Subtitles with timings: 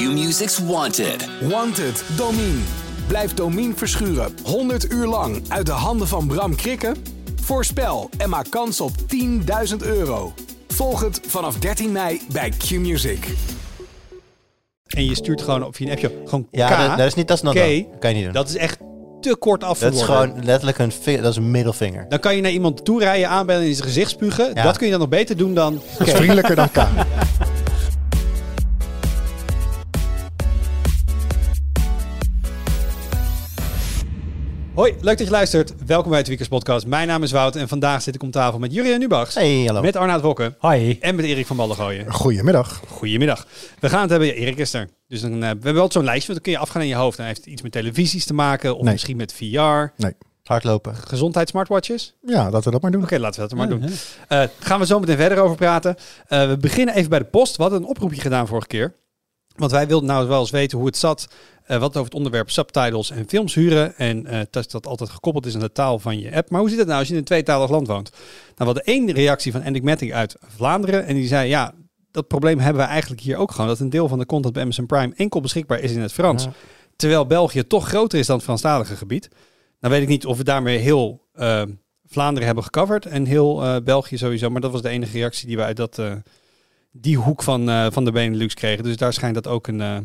[0.00, 1.28] Q-Music's Wanted.
[1.40, 2.58] Wanted, Domine.
[3.06, 6.96] Blijf Domine verschuren 100 uur lang uit de handen van Bram Krikken?
[7.42, 8.90] Voorspel en maak kans op
[9.70, 10.32] 10.000 euro.
[10.68, 13.26] Volg het vanaf 13 mei bij Q-Music.
[14.86, 17.36] En je stuurt gewoon op je appje gewoon Ja, K, dat, dat is niet, dat
[17.36, 17.58] is not K.
[17.58, 17.86] done.
[17.98, 18.34] kan je niet doen.
[18.34, 18.78] Dat is echt
[19.20, 22.06] te kort af Dat is gewoon letterlijk een, dat is een middelvinger.
[22.08, 24.50] Dan kan je naar iemand toe rijden, aanbellen en in zijn gezicht spugen.
[24.54, 24.62] Ja.
[24.62, 25.80] Dat kun je dan nog beter doen dan...
[25.98, 26.78] Dat is vriendelijker dan K.
[34.80, 35.72] Hoi, leuk dat je luistert.
[35.86, 36.86] Welkom bij het Weekers Podcast.
[36.86, 39.34] Mijn naam is Wout en vandaag zit ik om tafel met Jurien Nubachs.
[39.34, 39.80] Hey, hallo.
[39.80, 40.54] Met Arnaud Wokke.
[40.58, 40.98] Hoi.
[41.00, 42.12] En met Erik van Ballengooien.
[42.12, 42.80] Goedemiddag.
[42.88, 43.46] Goedemiddag.
[43.80, 44.88] We gaan het hebben, ja, Erik is er.
[45.08, 46.94] Dus dan, eh, we hebben wel zo'n lijstje, want dan kun je afgaan in je
[46.94, 47.16] hoofd.
[47.16, 48.92] Dan heeft iets met televisies te maken, of Nee.
[48.92, 50.06] misschien met VR.
[50.44, 50.94] Hardlopen.
[50.94, 52.14] Gezondheidssmartwatches.
[52.26, 53.02] Ja, laten we dat maar doen.
[53.02, 53.84] Oké, laten we dat maar doen.
[54.28, 55.96] Eh gaan we zo meteen verder over praten.
[56.26, 57.56] Eh, we beginnen even bij de post.
[57.56, 58.94] We hadden een oproepje gedaan vorige keer.
[59.56, 61.28] Want wij wilden nou wel eens weten hoe het zat.
[61.64, 63.96] eh, wat over het onderwerp subtitles en films huren.
[63.96, 66.50] En eh, dat dat altijd gekoppeld is aan de taal van je app.
[66.50, 68.10] Maar hoe zit het nou als je in een tweetalig land woont?
[68.10, 68.20] Nou,
[68.56, 71.06] we hadden één reactie van Enigmatic uit Vlaanderen.
[71.06, 71.74] En die zei, ja,
[72.10, 73.66] dat probleem hebben we eigenlijk hier ook gewoon.
[73.66, 76.44] Dat een deel van de content bij Amazon Prime enkel beschikbaar is in het Frans.
[76.44, 76.52] Ja.
[76.96, 79.28] Terwijl België toch groter is dan het Franstalige gebied.
[79.80, 81.62] Nou weet ik niet of we daarmee heel eh,
[82.06, 84.50] Vlaanderen hebben gecoverd en heel België sowieso.
[84.50, 86.02] Maar dat was de enige reactie die we uit dat,
[86.92, 88.84] die hoek van, eh, van de Benelux kregen.
[88.84, 89.96] Dus daar schijnt dat ook een, eh,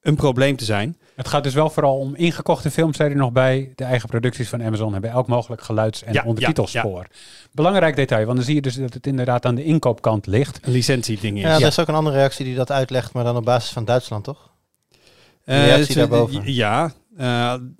[0.00, 0.98] een probleem te zijn.
[1.14, 3.72] Het gaat dus wel vooral om ingekochte films, zei er nog bij.
[3.74, 7.06] De eigen producties van Amazon hebben elk mogelijk geluids- en Ja, ondertitelspoor.
[7.52, 10.58] Belangrijk detail, want dan zie je dus dat het inderdaad aan de inkoopkant ligt.
[10.62, 11.42] Een licentieding is.
[11.42, 13.84] Ja, er is ook een andere reactie die dat uitlegt, maar dan op basis van
[13.84, 14.50] Duitsland, toch?
[15.44, 16.52] Eh, reactie daarboven.
[16.52, 16.92] Ja,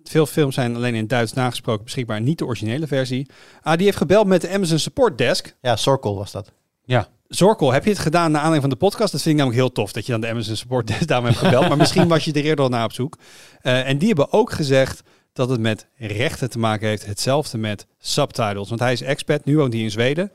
[0.05, 2.21] veel films zijn alleen in Duits nagesproken beschikbaar.
[2.21, 3.27] Niet de originele versie.
[3.62, 5.57] Ah, die heeft gebeld met de Amazon Support Desk.
[5.61, 6.53] Ja, Sorkel was dat.
[6.84, 9.13] Ja, Zorkel, heb je het gedaan naar aanleiding van de podcast?
[9.13, 11.69] Dat vind ik namelijk heel tof dat je dan de Amazon Support Desk hebt gebeld.
[11.69, 13.19] maar misschien was je er eerder al naar op zoek.
[13.61, 15.03] Eh, en die hebben ook gezegd
[15.33, 17.07] dat het met rechten te maken heeft.
[17.07, 18.69] Hetzelfde met subtitles.
[18.69, 20.31] Want hij is expat, nu woont hij in Zweden.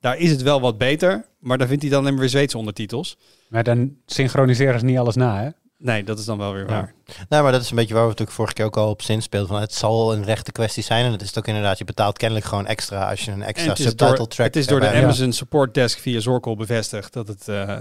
[0.00, 3.18] Daar is het wel wat beter, maar daar vindt hij dan weer Zweedse ondertitels.
[3.48, 5.48] maar dan synchroniseren ze niet alles na, hè?
[5.78, 6.66] Nee, dat is dan wel weer Ja.
[6.70, 6.94] waar.
[7.28, 9.22] Nou, maar dat is een beetje waar we natuurlijk vorige keer ook al op zin
[9.22, 9.48] speelden.
[9.48, 11.04] Van het zal een rechte kwestie zijn.
[11.04, 11.78] En dat is het ook inderdaad.
[11.78, 14.56] Je betaalt kennelijk gewoon extra als je een En extra het subtitle door, track het
[14.56, 15.02] is door de Ja.
[15.02, 17.76] Amazon Support Desk via Zorkel bevestigd dat het, eh,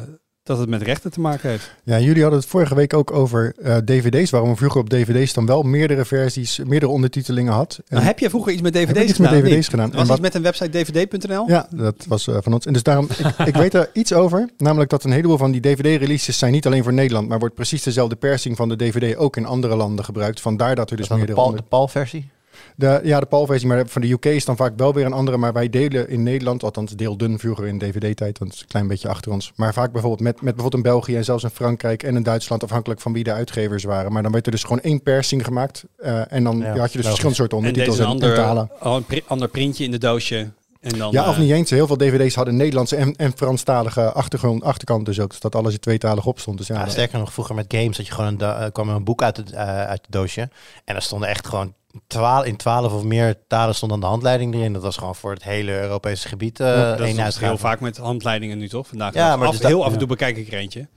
[0.45, 1.71] dat het met rechten te maken heeft.
[1.83, 4.29] Ja, jullie hadden het vorige week ook over eh, dvd's.
[4.29, 7.77] Waarom we vroeger op dvd's dan wel meerdere versies, meerdere ondertitelingen had.
[7.77, 9.31] En Nou, heb je vroeger iets met dvd's iets gedaan?
[9.33, 9.67] met of dvd's niet?
[9.69, 9.85] gedaan.
[9.85, 11.47] Was En iets wat- met een website dvd.nl?
[11.47, 12.65] Ja, dat was eh, van ons.
[12.65, 14.49] En dus daarom, ik, ik weet er iets over.
[14.57, 17.83] Namelijk dat een heleboel van die dvd-releases zijn niet alleen voor Nederland, maar wordt precies
[17.83, 20.41] dezelfde persing van de dvd ook in andere landen gebruikt.
[20.41, 22.29] Vandaar dat er dus de meerdere de PAL-versie.
[22.77, 25.37] De, ja, de PAL-versie, maar van de UK is dan vaak wel weer een andere.
[25.37, 28.87] Maar wij delen in Nederland, althans deelden vroeger in DVD-tijd, want het is een klein
[28.87, 29.51] beetje achter ons.
[29.55, 32.63] Maar vaak bijvoorbeeld met, met bijvoorbeeld in België en zelfs in Frankrijk en in Duitsland,
[32.63, 34.11] afhankelijk van wie de uitgevers waren.
[34.11, 35.83] Maar dan werd er dus gewoon één persing gemaakt.
[35.97, 38.69] eh, en dan Ja, had je dus verschillende soorten ondertitels en, ander, en talen.
[38.79, 40.51] al een ander printje in de doosje.
[40.81, 41.69] En dan, Ja, of eh, niet eens.
[41.69, 45.29] Heel veel dvd's hadden Nederlandse en, en Franstalige achtergrond, achterkant dus ook.
[45.29, 46.57] Dus dat alles in tweetalig op stond.
[46.57, 49.03] Dus ja, sterker nog, vroeger met games dat je gewoon een, eh, kwam er een
[49.03, 50.41] boek uit het, uit het doosje.
[50.85, 51.73] En daar stonden echt gewoon
[52.07, 54.73] twaal, in twaalf of meer talen stond dan de handleiding erin.
[54.73, 57.97] Dat was gewoon voor het hele Europese gebied eh dat is één heel vaak met
[57.97, 58.87] handleidingen nu toch?
[58.87, 60.87] Vandaag Ja, maar af, dus dat- heel af en toe bekijk ik er eentje.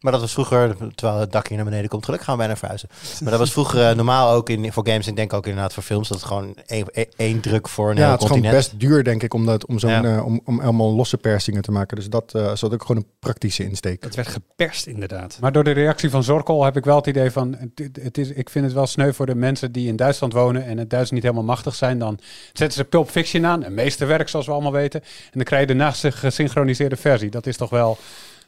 [0.00, 2.58] Maar dat was vroeger, terwijl het dak hier naar beneden komt, gelukkig gaan we bijna
[2.58, 2.88] verhuizen.
[3.20, 5.72] Maar dat was vroeger eh, normaal ook in, voor games en ik denk ook inderdaad
[5.72, 6.08] voor films.
[6.08, 6.86] Dat het gewoon één,
[7.16, 8.68] één- druk voor een ja, heel het is gewoon continent.
[8.68, 10.04] best duur, denk ik, om, dat, om, zo'n, Ja.
[10.16, 11.96] eh, om, om allemaal losse persingen te maken.
[11.96, 14.04] Dus dat uh, is ook gewoon een praktische insteek.
[14.04, 15.38] Het werd geperst inderdaad.
[15.40, 17.56] Maar door de reactie van Zorkel heb ik wel het idee van...
[17.58, 20.64] Het, het is, ik vind het wel sneu voor de mensen die in Duitsland wonen...
[20.64, 21.98] en het Duits niet helemaal machtig zijn.
[21.98, 22.18] Dan
[22.52, 25.00] zetten ze Pulp Fiction aan, een meesterwerk zoals we allemaal weten.
[25.02, 27.30] En dan krijg je daarnaast een gesynchroniseerde versie.
[27.30, 27.98] Dat is toch wel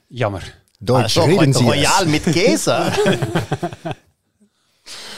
[0.07, 0.57] jammer.
[0.79, 1.69] Deutsch Ah, reden Sie es.
[1.75, 2.73] royaal met Käse.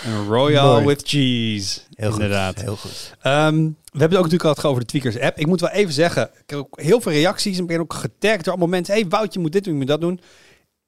[0.04, 0.86] Een Royal Mooi.
[0.86, 1.80] with cheese.
[1.94, 2.60] Heel goed, inderdaad.
[2.60, 3.14] heel goed.
[3.22, 5.38] Ehm, we hebben het ook natuurlijk al gehad over de Tweakers app.
[5.38, 8.38] Ik moet wel even zeggen, ik heb ook heel veel reacties en ben ook getagd
[8.44, 8.94] door allemaal mensen.
[8.94, 10.20] hey, Wout, je moet dit doen, je moet dat doen.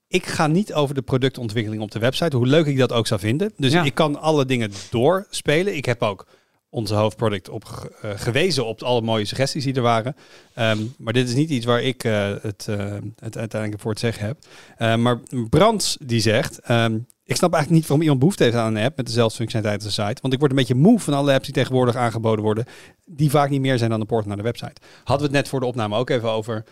[0.08, 3.20] Ik ga niet over de productontwikkeling op de website, hoe leuk ik dat ook zou
[3.20, 3.52] vinden.
[3.56, 3.82] Dus Ja.
[3.82, 5.76] ik kan alle dingen doorspelen.
[5.76, 6.26] Ik heb ook
[6.74, 10.16] onze hoofdproduct op eh, gewezen op alle mooie suggesties die er waren.
[10.54, 14.00] Ehm, maar dit is niet iets waar ik eh, het, eh, het uiteindelijk voor het
[14.00, 14.38] zeggen heb.
[14.76, 15.20] Eh, maar
[15.50, 18.96] Brands die zegt, ehm, ik snap eigenlijk niet waarom iemand behoefte heeft aan een app
[18.96, 20.20] met dezelfde functionaliteit als de site.
[20.22, 22.64] Want ik word een beetje moe van alle apps die tegenwoordig aangeboden worden,
[23.04, 24.80] die vaak niet meer zijn dan de poort naar de website.
[25.04, 26.64] Hadden we het net voor de opname ook even over,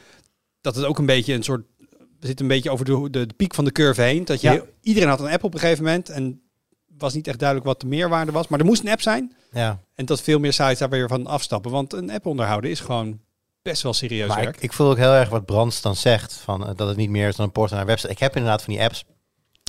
[0.61, 1.65] dat het ook een beetje een soort,
[2.21, 4.25] zitten een beetje over de, de, de piek van de curve heen.
[4.25, 4.63] Dat je, Ja.
[4.83, 6.41] iedereen had een app op een gegeven moment en
[6.99, 8.49] was niet echt duidelijk wat de meerwaarde was.
[8.49, 9.33] Maar er moest een app zijn.
[9.53, 9.81] Ja.
[9.95, 11.71] En dat veel meer sites daar weer van afstappen.
[11.71, 13.21] Want een app onderhouden is gewoon
[13.63, 14.57] best wel serieus Maar werk.
[14.57, 17.11] ik, ik voel ook heel erg wat Brands dan zegt, van, eh, dat het niet
[17.11, 18.13] meer is dan een port naar een website.
[18.13, 19.05] Ik heb inderdaad van die apps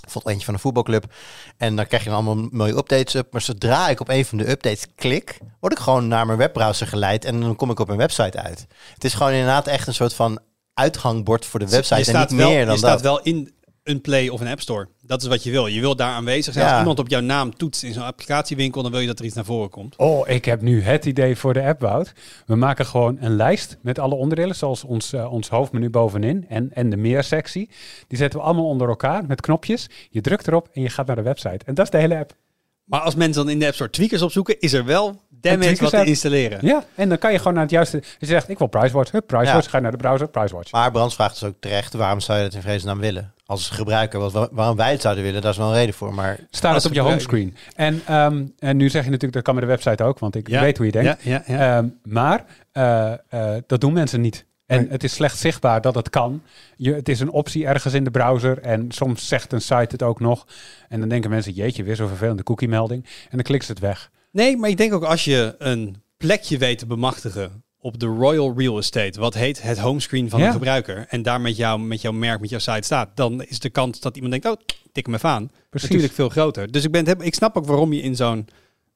[0.02, 1.14] Bijvoorbeeld eentje van een voetbalclub.
[1.58, 3.32] En dan krijg je dan allemaal mooie updates up.
[3.32, 6.88] Maar zodra ik op een van de updates klik, word ik gewoon naar mijn webbrowser
[6.88, 7.26] geleid.
[7.26, 8.68] En dan kom ik op mijn website uit.
[8.94, 10.40] Het is gewoon inderdaad echt een soort van
[10.74, 12.00] uitgangbord voor de website.
[12.00, 12.90] je en staat niet wel, meer dan je dat.
[12.90, 13.54] staat wel in
[13.84, 14.88] een Play of een App Store.
[15.12, 15.68] Dat is wat je wil.
[15.68, 16.66] Je wil daar aanwezig zijn.
[16.66, 16.72] Ja.
[16.72, 19.36] Als iemand op jouw naam toetst in zo'n applicatiewinkel, dan wil je dat er iets
[19.36, 19.96] naar voren komt.
[19.96, 22.14] Oh, ik heb nu het idee voor de app, Wout.
[22.46, 26.74] We maken gewoon een lijst met alle onderdelen, zoals ons, eh, ons hoofdmenu bovenin en,
[26.74, 27.70] en de meer-sectie.
[28.08, 29.90] Die zetten we allemaal onder elkaar met knopjes.
[30.10, 31.66] Je drukt erop en je gaat naar de website.
[31.66, 32.36] En dat is de hele app.
[32.84, 35.92] Maar als mensen dan in de App Store tweakers opzoeken, is er wel damage wat
[35.92, 36.60] te installeren.
[36.62, 38.04] Ja, en dan kan je gewoon naar het juiste...
[38.20, 39.12] Je zegt, ik wil PriceWatch.
[39.12, 39.70] Hup, PriceWatch.
[39.70, 40.72] Ga je naar de browser, PriceWatch.
[40.72, 43.34] Maar Brands vraagt dus ook terecht, waarom zou je dat in vredesnaam willen?
[43.52, 46.14] Als gebruiker, wat, wa- waarom wij het zouden willen, daar is wel een reden voor.
[46.14, 47.56] Maar Staat het op je homescreen.
[47.76, 50.48] En, ehm, en nu zeg je natuurlijk, dat kan met de website ook, want ik
[50.50, 50.62] Ja.
[50.62, 51.24] weet hoe je denkt.
[51.24, 51.78] Ja, ja, ja.
[51.78, 54.46] Ehm, maar eh, eh, dat doen mensen niet.
[54.66, 56.42] En het is slecht zichtbaar dat het kan.
[56.76, 58.60] Je, het is een optie ergens in de browser.
[58.60, 60.48] En soms zegt een site het ook nog.
[60.90, 63.04] En dan denken mensen, jeetje, weer zo'n vervelende cookie-melding.
[63.04, 64.12] En dan klikken ze het weg.
[64.32, 68.54] Nee, maar ik denk ook als je een plekje weet te bemachtigen op de Royal
[68.58, 70.46] Real Estate, wat heet het homescreen van Ja.
[70.46, 73.60] de gebruiker, en daar met, jou, met jouw merk, met jouw site staat, dan is
[73.60, 75.88] de kans dat iemand denkt, oh, tik hem even aan, Precies.
[75.90, 76.72] natuurlijk veel groter.
[76.72, 78.48] Dus ik, ben, ik snap ook waarom je in zo'n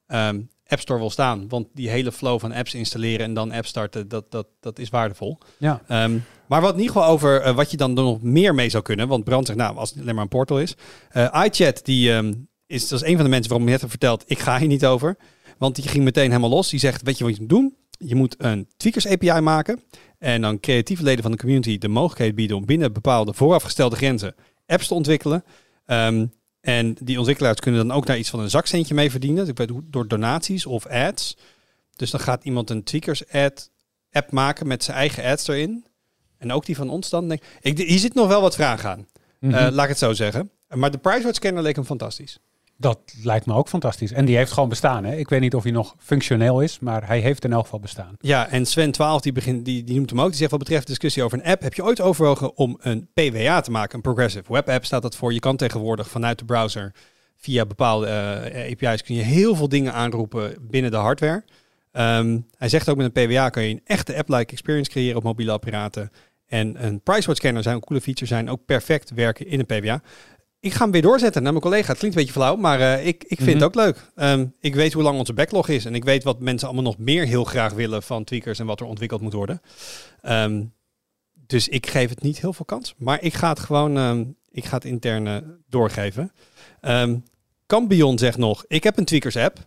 [0.08, 3.70] ehm, App Store wil staan, want die hele flow van apps installeren en dan apps
[3.70, 5.38] starten, dat, dat, dat is waardevol.
[5.58, 5.82] Ja.
[5.88, 6.18] Ehm,
[6.48, 9.08] maar wat in ieder geval over eh, wat je dan nog meer mee zou kunnen.
[9.08, 10.76] Want Brand zegt, nou, als het alleen maar een portal is.
[11.10, 12.34] Eh iChat, die ehm,
[12.68, 14.68] is, dat is een van de mensen waarom ik net heb verteld, ik ga hier
[14.68, 15.18] niet over.
[15.58, 16.70] Want die ging meteen helemaal los.
[16.70, 17.76] Die zegt, weet je wat je moet doen?
[17.98, 19.84] Je moet een Tweakers API maken.
[20.20, 24.36] En dan creatieve leden van de community de mogelijkheid bieden om binnen bepaalde voorafgestelde grenzen
[24.66, 25.44] apps te ontwikkelen.
[25.86, 26.26] Ehm,
[26.62, 29.56] en die ontwikkelaars kunnen dan ook daar iets van een zakcentje mee verdienen.
[29.56, 31.38] Dus door donaties of ads.
[31.96, 33.72] Dus dan gaat iemand een Tweakers ad
[34.12, 35.86] app maken met zijn eigen ads erin.
[36.38, 37.28] En ook die van ons dan.
[37.28, 39.08] Denk, ik, hier zit nog wel wat vragen aan.
[39.40, 39.54] Mhm.
[39.54, 40.50] Eh, laat ik het zo zeggen.
[40.68, 42.40] Maar de PriceWatch scanner leek hem fantastisch.
[42.78, 44.12] Dat lijkt me ook fantastisch.
[44.12, 45.04] En die heeft gewoon bestaan.
[45.04, 45.16] Hè?
[45.16, 48.16] Ik weet niet of hij nog functioneel is, maar hij heeft in elk geval bestaan.
[48.20, 50.30] Ja, en Sven 12 die, begint, die, die noemt hem ook.
[50.30, 51.62] Die zegt wat betreft discussie over een app.
[51.62, 53.96] Heb je ooit overwogen om een PWA te maken?
[53.96, 55.34] Een Progressive Web App staat dat voor.
[55.34, 56.94] Je kan tegenwoordig vanuit de browser
[57.36, 61.44] via bepaalde eh, API's kun je heel veel dingen aanroepen binnen de hardware.
[61.92, 65.24] Ehm, hij zegt ook met een PWA kan je een echte app-like experience creëren op
[65.24, 66.12] mobiele apparaten.
[66.46, 70.02] En een PriceWatch scanner zijn ook coole features zijn ook perfect werken in een PWA.
[70.66, 71.88] Ik ga hem weer doorzetten naar mijn collega.
[71.88, 73.56] Het klinkt een beetje flauw, maar eh, ik, ik vind Mhm.
[73.58, 74.12] het ook leuk.
[74.16, 75.86] Ehm, ik weet hoe lang onze backlog is.
[75.86, 78.80] En ik weet wat mensen allemaal nog meer heel graag willen van tweakers en wat
[78.80, 79.62] er ontwikkeld moet worden.
[80.22, 80.64] Ehm,
[81.34, 82.94] dus ik geef het niet heel veel kans.
[82.98, 85.36] Maar ik ga het gewoon ehm, ik ga het intern eh,
[85.70, 86.32] doorgeven.
[87.68, 89.58] Cambion zegt nog, ik heb een tweakers app.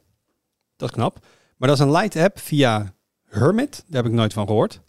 [0.77, 1.19] Dat is knap.
[1.57, 3.85] Maar dat is een light app via Hermit.
[3.87, 4.81] Daar heb ik nooit van gehoord.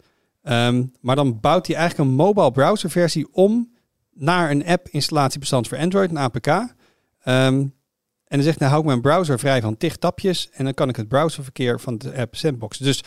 [1.00, 3.78] Maar dan bouwt hij eigenlijk een mobile browser versie om
[4.20, 6.46] naar een app installatiebestand voor Android, een APK.
[6.46, 7.64] Ehm,
[8.24, 10.88] en dan zegt hij, hou ik mijn browser vrij van tig tapjes en dan kan
[10.88, 12.84] ik het browserverkeer van de app sandboxen.
[12.84, 13.02] Dus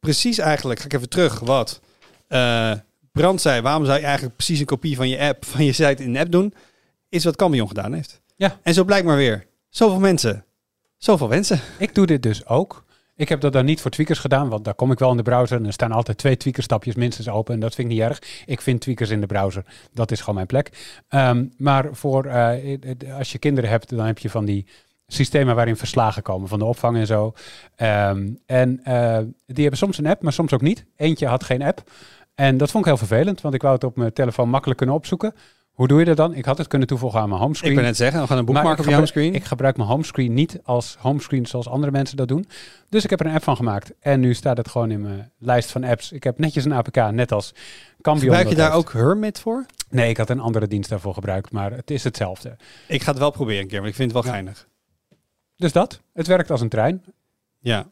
[0.00, 1.80] precies eigenlijk, ga ik even terug wat
[2.26, 2.72] eh,
[3.12, 6.02] Brand zei, waarom zou je eigenlijk precies een kopie van je app, van je site
[6.02, 6.54] in een app doen,
[7.08, 8.20] is wat Cambion gedaan heeft.
[8.36, 8.58] Ja.
[8.62, 10.44] En zo blijkt maar weer, zoveel mensen,
[10.96, 11.60] zoveel wensen.
[11.78, 12.84] Ik doe dit dus ook.
[13.18, 15.22] Ik heb dat dan niet voor tweakers gedaan, want daar kom ik wel in de
[15.22, 18.18] browser en er staan altijd twee tweakerstapjes minstens open en dat vind ik niet erg.
[18.46, 19.64] Ik vind tweakers in de browser.
[19.92, 20.70] Dat is gewoon mijn plek.
[21.08, 24.66] Ehm, maar voor eh, als je kinderen hebt, dan heb je van die
[25.06, 27.32] systemen waarin verslagen komen van de opvang en zo.
[27.76, 30.84] Ehm, en eh, die hebben soms een app, maar soms ook niet.
[30.96, 31.90] Eentje had geen app.
[32.34, 34.96] En dat vond ik heel vervelend, want ik wou het op mijn telefoon makkelijk kunnen
[34.96, 35.34] opzoeken.
[35.78, 36.34] Hoe doe je dat dan?
[36.34, 37.70] Ik had het kunnen toevoegen aan mijn homescreen.
[37.70, 39.34] Ik ben net zeggen, we gaan een boekmark op je homescreen.
[39.34, 42.48] Ik gebruik mijn homescreen niet als homescreen zoals andere mensen dat doen.
[42.88, 43.92] Dus ik heb er een app van gemaakt.
[44.00, 46.12] En nu staat het gewoon in mijn lijst van apps.
[46.12, 47.54] Ik heb netjes een APK, net als
[48.00, 48.26] Cambion.
[48.26, 48.78] Gebruik je daar heeft.
[48.86, 49.66] ook Hermit voor?
[49.90, 52.56] Nee, ik had een andere dienst daarvoor gebruikt, maar het is hetzelfde.
[52.88, 54.38] Ik ga het wel proberen een keer, want ik vind het wel Ja.
[54.38, 54.68] geinig.
[55.56, 56.00] Dus dat.
[56.12, 57.04] Het werkt als een trein.
[57.58, 57.88] Ja.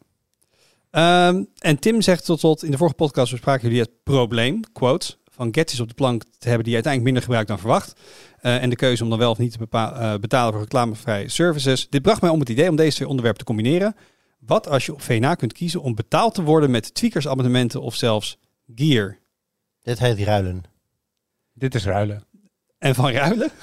[0.91, 5.19] Ehm, en Tim zegt tot slot, in de vorige podcast bespraken jullie het probleem, quotes,
[5.37, 8.01] van gadgets op de plank te hebben die uiteindelijk minder gebruikt dan verwacht.
[8.41, 11.89] Eh, en de keuze om dan wel of niet te eh, betalen voor reclamevrije services.
[11.89, 13.97] Dit bracht mij om het idee om deze twee onderwerpen te combineren.
[14.39, 17.95] Wat als je op VNA kunt kiezen om betaald te worden met tweakers abonnementen of
[17.95, 18.39] zelfs
[18.75, 19.19] gear?
[19.83, 20.65] Dit heet ruilen.
[21.53, 22.25] Dit is ruilen.
[22.79, 23.51] En van ruilen?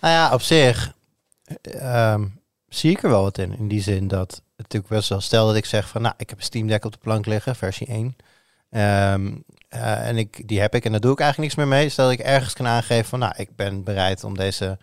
[0.00, 0.94] Nou ja, op zich
[1.62, 2.26] ehm,
[2.68, 3.58] zie ik er wel wat in.
[3.58, 5.20] In die zin dat het natuurlijk best wel...
[5.20, 7.56] Stel dat ik zeg van, nou, ik heb een Steam Deck op de plank liggen,
[7.56, 8.16] versie 1.
[8.70, 9.34] Ehm,
[9.82, 11.88] eh, en ik, die heb ik en daar doe ik eigenlijk niks meer mee.
[11.88, 14.78] Stel dat ik ergens kan aangeven van, nou, ik ben bereid om deze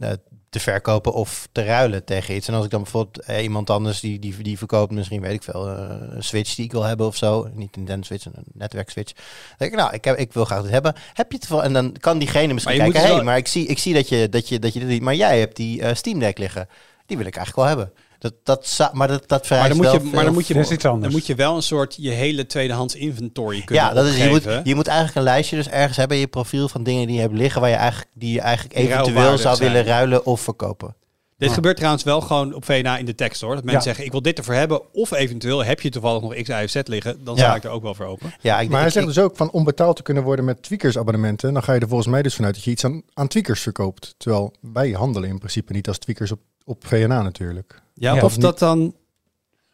[0.00, 0.10] eh,
[0.50, 2.48] te verkopen of te ruilen tegen iets.
[2.48, 5.42] En als ik dan bijvoorbeeld eh, iemand anders die, die, die verkoopt misschien, weet ik
[5.42, 7.42] veel, een Switch die ik wil hebben of zo.
[7.44, 9.12] Niet een Nintendo Switch, een netwerk Switch.
[9.12, 9.24] Dan
[9.58, 10.94] denk ik, nou, ik, heb, ik wil graag dit hebben.
[11.12, 11.62] Heb je het wel?
[11.62, 13.94] En dan kan diegene misschien Maar je kijken, hé, wel- maar ik zie, ik zie
[13.94, 16.68] dat je dat je dat je dit niet, maar jij hebt die Steam Deck liggen.
[17.06, 17.94] Die wil ik eigenlijk wel hebben.
[18.18, 20.54] Dat, dat, maar dat, dat Maar vereist dan moet wel je, maar dan moet je,
[20.54, 21.02] Dat is iets anders.
[21.02, 24.28] dan moet je wel een soort je hele tweedehands inventory kunnen Ja, dat is, je,
[24.28, 27.14] moet, je moet eigenlijk een lijstje dus ergens hebben in je profiel van dingen die
[27.16, 29.72] je hebt liggen waar je eigenlijk, die je eigenlijk eventueel zou zijn.
[29.72, 30.94] willen ruilen of verkopen.
[31.38, 31.54] Dit Oh.
[31.54, 33.54] gebeurt trouwens wel gewoon op VNA in de tekst hoor.
[33.54, 33.86] Dat mensen Ja.
[33.86, 34.92] zeggen, ik wil dit ervoor hebben.
[34.94, 37.24] Of eventueel heb je toevallig nog X, Y of Z liggen.
[37.24, 37.40] Dan Ja.
[37.42, 38.34] sta ik er ook wel voor open.
[38.40, 40.62] Ja, ik, Maar hij zegt ik- dus ook van om betaald te kunnen worden met
[40.62, 41.52] tweakers abonnementen.
[41.52, 44.14] Dan ga je er volgens mij dus vanuit dat je iets aan, aan tweakers verkoopt.
[44.16, 47.82] Terwijl wij handelen in principe niet als tweakers op, op VNA natuurlijk.
[47.94, 48.22] Ja, Ja.
[48.22, 48.94] of dat dan...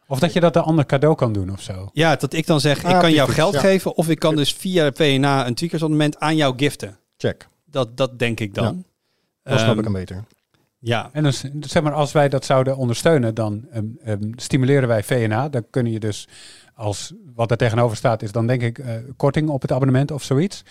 [0.07, 1.89] Of dat je dat een ander cadeau kan doen of zo.
[1.93, 3.59] Ja, dat ik dan zeg, ik Ah, kan jou geld ja.
[3.59, 3.95] geven.
[3.95, 6.97] Of ik kan dus via VNA een tweakersabonnement aan jou giften.
[7.17, 7.47] Check.
[7.65, 8.85] Dat, dat denk ik dan.
[9.43, 10.23] Dan snap Ehm, ik hem beter.
[10.79, 15.03] Ja, En dus, zeg maar, als wij dat zouden ondersteunen, dan ehm, ehm, stimuleren wij
[15.03, 15.49] VNA.
[15.49, 16.27] Dan kun je dus,
[16.75, 20.23] als wat er tegenover staat, is dan denk ik eh, korting op het abonnement of
[20.23, 20.63] zoiets.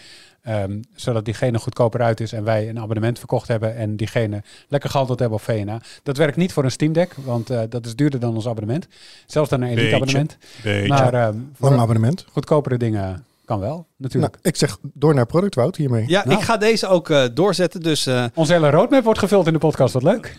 [0.42, 4.90] Ehm, zodat diegene goedkoper uit is en wij een abonnement verkocht hebben en diegene lekker
[4.90, 5.80] gehandeld hebben op VNA.
[6.02, 8.86] Dat werkt niet voor een Steam Deck, want eh, dat is duurder dan ons abonnement.
[9.26, 9.96] Zelfs dan een elite Beetje.
[9.96, 10.36] abonnement.
[10.62, 10.88] beetje.
[10.88, 12.26] Maar ehm, Lang voor abonnement.
[12.32, 14.32] goedkopere dingen kan wel, natuurlijk.
[14.32, 16.04] Nou, ik zeg door naar productwoud hiermee.
[16.08, 16.38] ja, nou.
[16.38, 17.80] ik ga deze ook eh, doorzetten.
[17.80, 20.36] Dus eh, Onze hele roadmap wordt gevuld in de podcast, wat leuk.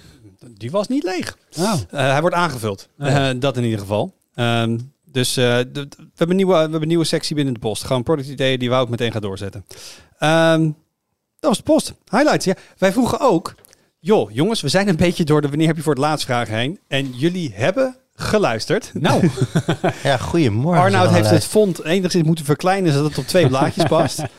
[0.58, 1.38] die was niet leeg.
[1.56, 2.90] Nou, Eh, hij wordt aangevuld.
[3.00, 3.30] Oh ja.
[3.30, 4.14] Eh, dat in ieder geval.
[4.36, 4.78] Ehm,
[5.16, 7.84] dus eh, de- we, hebben een nieuwe, we hebben een nieuwe sectie binnen de post.
[7.84, 9.66] Gewoon productideeën die we ook meteen gaan doorzetten.
[10.20, 10.62] Ehm,
[11.40, 11.94] dat was de post.
[12.12, 12.46] Highlights.
[12.46, 12.54] Ja.
[12.78, 13.56] Wij vroegen ook...
[14.00, 16.48] Joh, jongens, we zijn een beetje door de wanneer heb je voor het laatst vraag
[16.48, 16.80] heen.
[16.88, 18.92] En jullie hebben geluisterd.
[18.94, 19.30] nou
[20.04, 20.82] ja, goedemorgen.
[20.84, 24.20] Arnoud heeft het font enigszins moeten verkleinen zodat het op twee blaadjes past.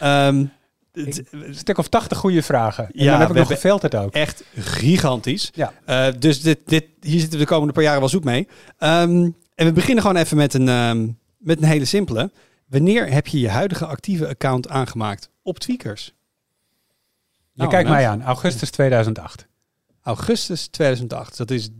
[0.00, 0.44] Ehm,
[0.92, 2.84] het- een stuk of tachtig goede vragen.
[2.84, 4.12] En Ja, dan heb ik we nog gefilterd ook.
[4.14, 5.50] echt gigantisch.
[5.54, 5.72] Ja.
[5.84, 8.48] Eh, dus dit, dit, hier zitten we de komende paar jaren wel zoek mee.
[8.78, 9.28] Ehm,
[9.60, 12.30] en we beginnen gewoon even met een, ehm, met een hele simpele.
[12.66, 16.04] Wanneer heb je je huidige actieve account aangemaakt op Tweakers?
[16.04, 16.12] Je
[17.54, 18.00] Nou, kijkt nou.
[18.00, 19.46] mij aan, augustus 2008.
[20.02, 21.36] Augustus 2008.
[21.36, 21.70] Dat is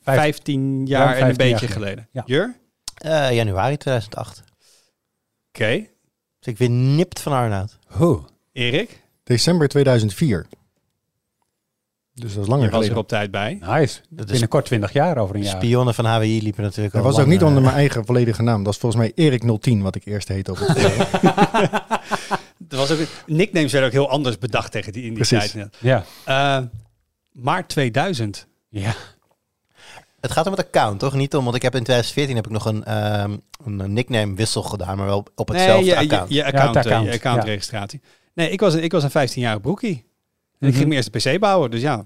[0.00, 2.08] Vijf- 15 jaar en een 15 jaar beetje geleden.
[2.08, 2.08] geleden.
[2.12, 2.22] Ja.
[2.26, 2.56] Jur?
[2.94, 4.42] Eh, januari 2008.
[5.48, 5.70] Oké.
[6.38, 7.78] Dus ik weer nipt van Arnoud.
[7.86, 8.22] Hoe?
[8.52, 9.02] Erik?
[9.24, 10.46] December 2004.
[12.14, 13.58] Dus dat is langer Je was er op tijd bij.
[13.60, 14.00] Nice.
[14.08, 15.56] Dat is Binnenkort 20 jaar over een jaar.
[15.56, 18.42] spionnen van HWI liepen natuurlijk Hij al was ook niet eh, onder mijn eigen volledige
[18.42, 18.62] naam.
[18.64, 20.76] Dat is volgens mij Erik 010, wat ik eerst heette op het.
[22.68, 25.50] Er was ook, nicknames werden ook heel anders bedacht tegen die in die Precies.
[25.52, 25.76] tijd.
[25.78, 26.04] Ja.
[26.24, 26.64] Eh,
[27.32, 28.46] maart 2000.
[28.68, 28.94] ja.
[30.20, 31.14] Het gaat om het account, toch?
[31.14, 34.62] Niet om, want ik heb in 2014 heb ik nog een, ehm, een nickname wissel
[34.62, 36.32] gedaan, maar wel op hetzelfde je, je, account.
[36.32, 38.00] je account, het eh, account, je accountregistratie.
[38.34, 40.04] Nee, ik was, een- ik was een 15-jarig broekie.
[40.62, 40.82] En ik Mhm.
[40.82, 41.70] ging mijn eerste PC bouwen.
[41.70, 42.04] Dus ja,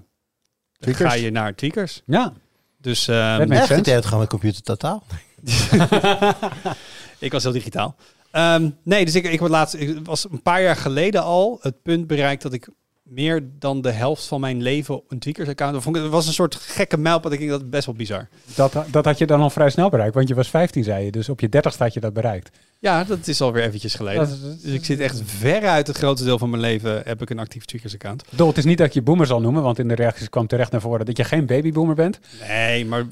[0.79, 2.01] dan ga je naar Tweakers.
[2.05, 2.33] Ja.
[2.81, 5.03] Dus makes Echt, het gewoon met computer totaal.
[7.19, 7.95] ik was heel digitaal.
[8.31, 11.81] Ehm, nee, dus ik, ik, was laatst, ik was een paar jaar geleden al het
[11.81, 12.69] punt bereikt dat ik
[13.09, 15.73] meer dan de helft van mijn leven een Tweakers-account...
[15.73, 15.83] had.
[15.83, 17.31] Vond ik- Het was een soort gekke mijlpaal.
[17.31, 18.27] Ik denk dat best wel bizar.
[18.55, 21.11] Dat, dat had je dan al vrij snel bereikt, want je was 15, zei je.
[21.11, 22.57] Dus op je 30 had je dat bereikt.
[22.79, 24.19] Ja, dat is alweer eventjes geleden.
[24.19, 27.29] Dat is- Dus ik zit echt veruit het grootste deel van mijn leven heb ik
[27.29, 28.23] een actief Tweakers-account.
[28.47, 30.71] Het is niet dat ik je boomer zal noemen, want in de reacties kwam terecht
[30.71, 32.19] naar voren dat je geen babyboomer bent.
[32.47, 33.05] Nee, maar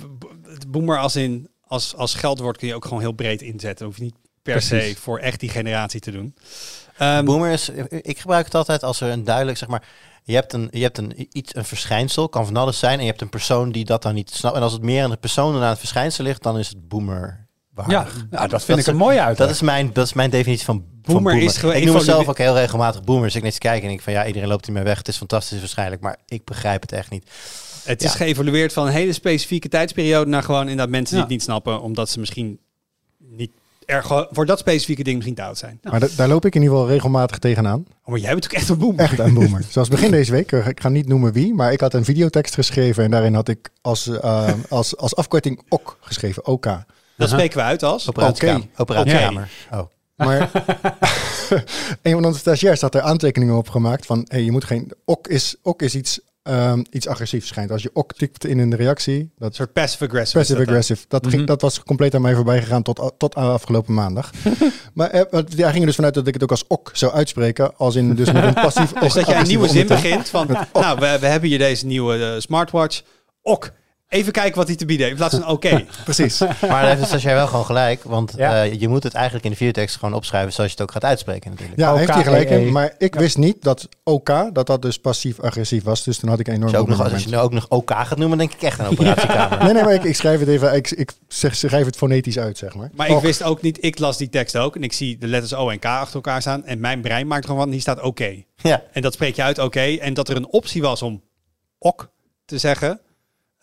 [0.67, 3.85] boomer als in als, als geldwoord kun je ook gewoon heel breed inzetten.
[3.85, 6.33] Hoef je niet per se voor echt die generatie te doen.
[6.97, 9.83] Boomer is, ik gebruik het altijd als er een duidelijk, zeg maar,
[10.23, 13.09] je hebt een, je hebt een, iets, een verschijnsel, kan van alles zijn, en je
[13.09, 14.55] hebt een persoon die dat dan niet snapt.
[14.55, 16.87] En als het meer aan de persoon dan aan het verschijnsel ligt, dan is het
[16.87, 17.47] boomer.
[17.87, 19.37] Ja, nou, dat vind ik een mooie uit.
[19.37, 22.27] Dat is mijn, dat is mijn definitie van van Boomer is gewoon Ik noem mezelf
[22.27, 23.23] ook heel regelmatig boomer.
[23.23, 24.97] Dus ik niks kijken en ik van ja, iedereen loopt hiermee weg.
[24.97, 27.29] Het is fantastisch waarschijnlijk, maar ik begrijp het echt niet.
[27.83, 31.21] het is geëvolueerd van een hele specifieke tijdsperiode naar gewoon inderdaad mensen die Ja.
[31.23, 32.59] het niet snappen, omdat ze misschien
[33.17, 33.51] niet
[33.85, 35.79] erg voor dat specifieke ding misschien te oud zijn.
[35.83, 37.85] Maar da- daar loop ik in ieder geval regelmatig tegenaan.
[38.03, 38.99] Oh, maar jij bent ook echt een boomer.
[39.03, 39.63] Echt een boomer.
[39.69, 42.53] Zoals begin deze week, eh, ik ga niet noemen wie, maar ik had een videotekst
[42.53, 46.65] geschreven en daarin had ik als, eh, als, als afkorting OK geschreven, OK.
[47.17, 48.09] Dat spreken we uit als.
[48.09, 48.67] Operatiekamer.
[48.77, 49.49] Operatiekamer.
[49.71, 49.79] Oh.
[50.15, 50.51] Maar
[52.01, 55.27] een van onze stagiairs had er aantekeningen op gemaakt van, hey, je moet geen, OK
[55.27, 57.71] is, OK is iets, ehm, iets agressiefs schijnt.
[57.71, 60.75] Als je OK tikt in een reactie, dat Een soort Passive dat dan.
[60.75, 61.05] aggressive.
[61.07, 61.45] Dat, ging, Mhm.
[61.45, 64.31] dat was compleet aan mij voorbij gegaan tot, tot aan afgelopen maandag.
[64.93, 65.21] maar eh,
[65.55, 67.77] hij ging er dus vanuit dat ik het ook als ok zou uitspreken.
[67.77, 70.99] Als in dus met een passief Dus dat jij een nieuwe zin begint van, nou,
[70.99, 73.01] we, we hebben hier deze nieuwe eh, smartwatch.
[73.41, 73.71] Ok.
[74.09, 75.19] Even kijken wat hij te bieden heeft.
[75.21, 75.85] In plaats van oké.
[76.03, 76.39] Precies.
[76.39, 78.03] Maar daar heeft jij wel gewoon gelijk.
[78.03, 78.63] Want Ja.
[78.63, 81.03] eh, je moet het eigenlijk in de videotekst gewoon opschrijven zoals je het ook gaat
[81.03, 81.79] uitspreken natuurlijk.
[81.79, 82.71] Ja, OK, heeft hij gelijk in.
[82.71, 86.03] Maar ik wist niet dat OK, dat dat dus passief-agressief was.
[86.03, 87.13] Dus toen had ik enorm ook nog, moment.
[87.13, 89.57] als je nu ook nog OK gaat noemen, denk ik echt een operatiekamer.
[89.63, 92.57] Nee, nee, maar ik, ik schrijf het even, ik, ik zeg, schrijf het fonetisch uit,
[92.57, 92.89] zeg maar.
[92.93, 95.53] Maar ik wist ook niet, ik las die tekst ook en ik zie de letters
[95.53, 96.65] O en K achter elkaar staan.
[96.65, 98.43] En mijn brein maakt gewoon van, hier staat oké.
[98.55, 98.83] Ja.
[98.91, 99.79] En dat spreek je uit oké.
[99.81, 101.21] En dat er een optie was om
[101.79, 102.09] ok
[102.45, 102.99] te zeggen.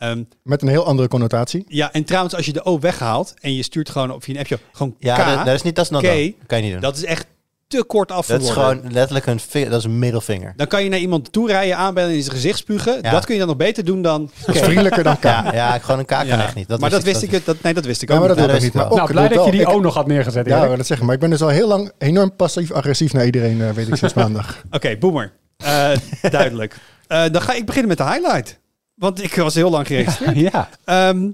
[0.03, 1.65] Ehm, Met een heel andere connotatie.
[1.69, 4.59] ja, en trouwens, als je de O weghaalt en je stuurt gewoon op je appje
[4.73, 6.05] gewoon Ja, K, dat, dat is niet, dat is not K.
[6.05, 6.81] Dat kan je niet doen.
[6.81, 7.27] dat is echt
[7.67, 10.53] te kort af voor Dat is gewoon letterlijk een, vinger, dat is een middelvinger.
[10.57, 12.99] Dan kan je naar iemand toe rijden, aanbellen en in zijn gezicht spugen.
[13.03, 13.11] Ja.
[13.11, 15.23] Dat kun je dan nog beter doen dan Dat is vriendelijker dan K.
[15.25, 16.43] Ja, ja, gewoon een K kan Ja.
[16.43, 16.69] echt niet.
[16.69, 18.37] Dat maar dat wist ik, het- dat, nee, dat wist ik Ja, ook maar dat
[18.39, 18.47] niet.
[18.47, 18.83] wil Ja, ik dat niet.
[18.85, 20.47] is Maar Nou, ook blij dat je die O nog had neergezet.
[20.47, 21.07] Ja, het zeggen.
[21.07, 24.15] Maar ik ben dus al heel lang enorm passief-agressief naar iedereen, eh, weet ik sinds
[24.23, 24.63] maandag.
[24.71, 25.33] Oké, boomer.
[25.57, 25.91] Eh,
[26.31, 26.77] duidelijk.
[27.07, 28.61] Eh, dan ga ik beginnen met de highlight.
[29.03, 30.37] Want ik was heel lang geregistreerd.
[30.53, 30.69] ja.
[30.85, 31.31] Ehm,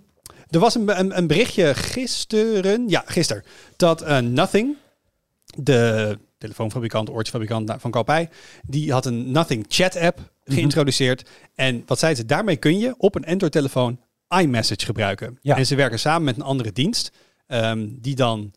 [0.50, 3.44] er was een, een, een berichtje gisteren, ja, gisteren,
[3.76, 4.76] dat eh, Nothing,
[5.56, 8.28] de telefoonfabrikant, oortjesfabrikant van Kalpij,
[8.66, 11.28] die had een Nothing chat app geïntroduceerd.
[11.54, 15.38] En wat zeiden ze, daarmee kun je op een Android-telefoon iMessage gebruiken.
[15.42, 15.56] Ja.
[15.56, 17.10] En ze werken samen met een andere dienst,
[17.46, 18.52] ehm, die dan,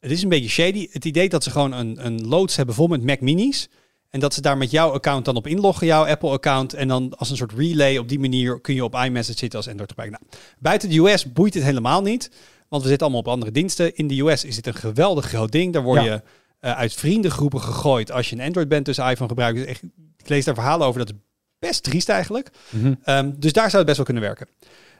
[0.00, 2.86] het is een beetje shady, het idee dat ze gewoon een, een loods hebben vol
[2.86, 3.68] met Mac Minis.
[4.14, 6.74] En dat ze daar met jouw account dan op inloggen, jouw Apple-account.
[6.74, 9.68] En dan als een soort relay op die manier kun je op iMessage zitten als
[9.68, 10.20] Android gebruiker.
[10.20, 12.30] Nou, buiten de US boeit het helemaal niet.
[12.68, 13.96] Want we zitten allemaal op andere diensten.
[13.96, 15.72] In de US is dit een geweldig groot ding.
[15.72, 16.12] Daar word Ja.
[16.12, 16.22] je
[16.60, 19.66] eh, uit vriendengroepen gegooid als je een Android bent tussen iPhone gebruikers.
[19.66, 19.82] Echt,
[20.16, 20.98] ik lees daar verhalen over.
[21.06, 21.16] Dat is
[21.58, 22.50] best triest eigenlijk.
[22.70, 22.94] Mhm.
[23.04, 24.46] Ehm, dus daar zou het best wel kunnen werken.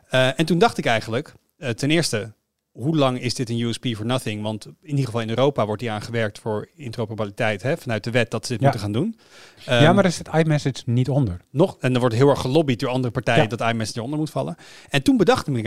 [0.09, 2.33] Eh, en toen dacht ik eigenlijk, eh, ten eerste,
[2.75, 4.43] hoe lang is dit een USP for nothing?
[4.43, 8.11] Want in ieder geval in Europa wordt hier aan gewerkt voor interoperabiliteit hè, vanuit de
[8.11, 8.65] wet dat ze dit Ja.
[8.67, 9.19] moeten gaan doen.
[9.65, 11.41] ja, Ehm, maar er zit iMessage niet onder.
[11.51, 13.49] nog, en er wordt heel erg gelobbyd door andere partijen Ja.
[13.57, 14.57] dat iMessage eronder moet vallen.
[14.89, 15.63] En toen bedacht ik me,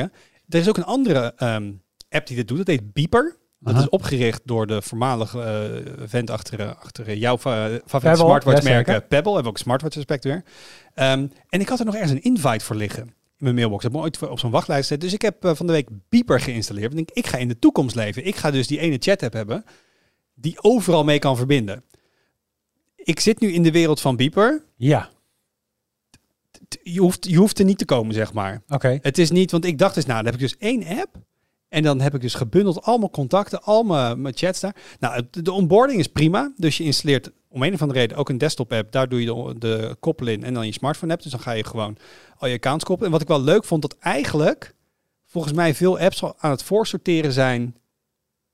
[0.49, 1.71] er is ook een andere ehm,
[2.09, 2.57] app die dit doet.
[2.57, 3.37] Dat heet Beeper.
[3.59, 3.81] Dat Aha.
[3.83, 8.15] is opgericht door de voormalige eh, vent achter, eh, achter eh, jouw fa- favoriete Pebble,
[8.25, 9.01] smartwatch ja, merk zeker.
[9.01, 9.33] eh, Pebble.
[9.33, 10.43] Hebben we ook smartwatch respect weer.
[10.93, 13.77] Ehm, en ik had er nog ergens een invite voor liggen mijn mailbox.
[13.86, 15.01] Ik heb me ooit op zo'n wachtlijst gezet.
[15.01, 16.89] Dus ik heb eh, van de week Beeper geïnstalleerd.
[16.91, 18.25] Ik denk, ik ga in de toekomst leven.
[18.25, 19.63] Ik ga dus die ene chat app hebben
[20.34, 21.84] die overal mee kan verbinden.
[22.96, 25.10] Ik zit nu in de wereld van Beeper Ja,
[26.67, 28.62] t- je hoeft, je hoeft er niet te komen, zeg maar.
[28.67, 29.00] oké.
[29.01, 31.16] Het is niet, want ik dacht dus, nou, dan heb ik dus één app.
[31.70, 34.75] En dan heb ik dus gebundeld al mijn contacten, al mijn, mijn chats daar.
[35.00, 36.53] Nou, de onboarding is prima.
[36.57, 38.92] Dus je installeert om een of andere reden ook een desktop app.
[38.92, 41.22] Daar doe je de, de koppel in en dan je smartphone app.
[41.22, 41.98] Dus dan ga je gewoon
[42.38, 43.12] al je accounts koppelen.
[43.12, 44.74] En wat ik wel leuk vond, dat eigenlijk
[45.25, 47.75] volgens mij veel apps al aan het voorsorteren zijn.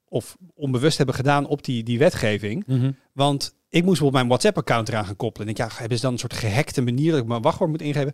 [0.07, 2.63] Of onbewust hebben gedaan op die, die wetgeving.
[2.67, 2.91] Mhm.
[3.13, 5.47] Want ik moest bijvoorbeeld mijn WhatsApp-account eraan gaan koppelen.
[5.47, 7.81] En ik, ja, hebben ze dan een soort gehackte manier dat ik mijn wachtwoord moet
[7.81, 8.13] ingeven?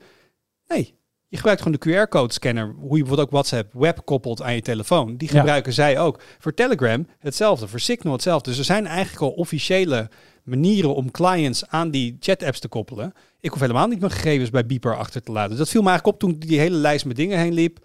[0.67, 0.95] Nee,
[1.27, 2.65] je gebruikt gewoon de QR-code-scanner.
[2.65, 5.17] Hoe je bijvoorbeeld ook WhatsApp web koppelt aan je telefoon.
[5.17, 5.37] Die Ja.
[5.39, 6.21] gebruiken zij ook.
[6.39, 8.49] Voor Telegram hetzelfde, voor Signal hetzelfde.
[8.49, 10.09] Dus er zijn eigenlijk al officiële
[10.43, 13.13] manieren om clients aan die chat-apps te koppelen.
[13.39, 15.57] Ik hoef helemaal niet mijn gegevens bij Beeper achter te laten.
[15.57, 17.79] Dat viel me eigenlijk op toen die hele lijst met dingen heen liep.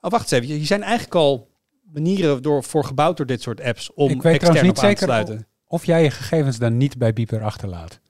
[0.00, 0.56] Oh, wacht eens even.
[0.56, 1.48] Hier zijn eigenlijk al
[1.92, 4.84] manieren door, voor gebouwd door dit soort apps om Ik weet extern trouwens niet op
[4.84, 5.46] aan te sluiten.
[5.66, 8.00] Of jij je gegevens dan niet bij Beeper achterlaat.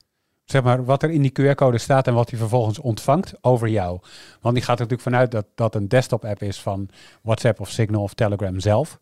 [0.44, 4.00] Zeg maar wat er in die QR-code staat en wat hij vervolgens ontvangt over jou.
[4.40, 6.88] Want die gaat er natuurlijk vanuit dat dat een desktop-app is van
[7.22, 8.98] WhatsApp of Signal of Telegram zelf.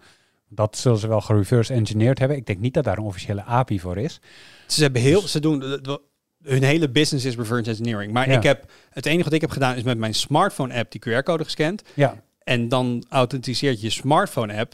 [0.48, 2.36] Dat zullen ze wel gereverse engineerd hebben.
[2.36, 4.20] Ik denk niet dat daar een officiële API voor is.
[4.66, 5.60] Ze hebben heel, ze doen,
[6.42, 8.12] hun hele business is reverse engineering.
[8.12, 8.36] Maar Ja.
[8.36, 11.44] ik heb, het enige wat ik heb gedaan is met mijn smartphone app die QR-code
[11.44, 11.82] gescand.
[11.94, 14.72] Ja, En dan authenticeert je smartphone app.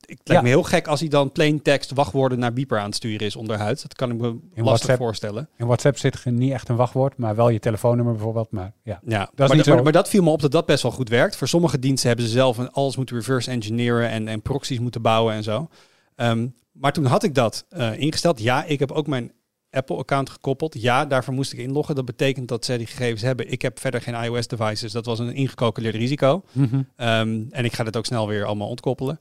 [0.00, 0.40] Het lijkt Ja.
[0.42, 3.36] me heel gek als hij dan plain text wachtwoorden naar Beeper aan het sturen is
[3.36, 3.82] onderhuid.
[3.82, 4.98] Dat kan ik me lastig WhatsApp.
[4.98, 5.48] voorstellen.
[5.56, 8.50] in WhatsApp zit niet echt een wachtwoord, maar wel je telefoonnummer bijvoorbeeld.
[8.50, 9.82] Maar ja, Ja, maar, niet dat- maar, zo.
[9.82, 11.36] maar dat viel me op dat dat best wel goed werkt.
[11.36, 15.02] Voor sommige diensten hebben ze zelf een- alles moeten reverse engineeren en, en proxies moeten
[15.02, 15.68] bouwen en zo.
[16.16, 16.46] Ehm,
[16.78, 18.40] maar toen had ik dat eh, ingesteld.
[18.40, 19.32] Ja, ik heb ook mijn
[19.70, 20.80] Apple-account gekoppeld.
[20.80, 21.94] Ja, daarvoor moest ik inloggen.
[21.94, 23.50] Dat betekent dat zij die gegevens hebben.
[23.50, 24.92] Ik heb verder geen iOS-devices.
[24.92, 26.42] Dat was een ingecalculeerd risico.
[26.52, 26.82] Mhm.
[26.96, 29.20] Ehm, en ik ga dit ook snel weer allemaal ontkoppelen.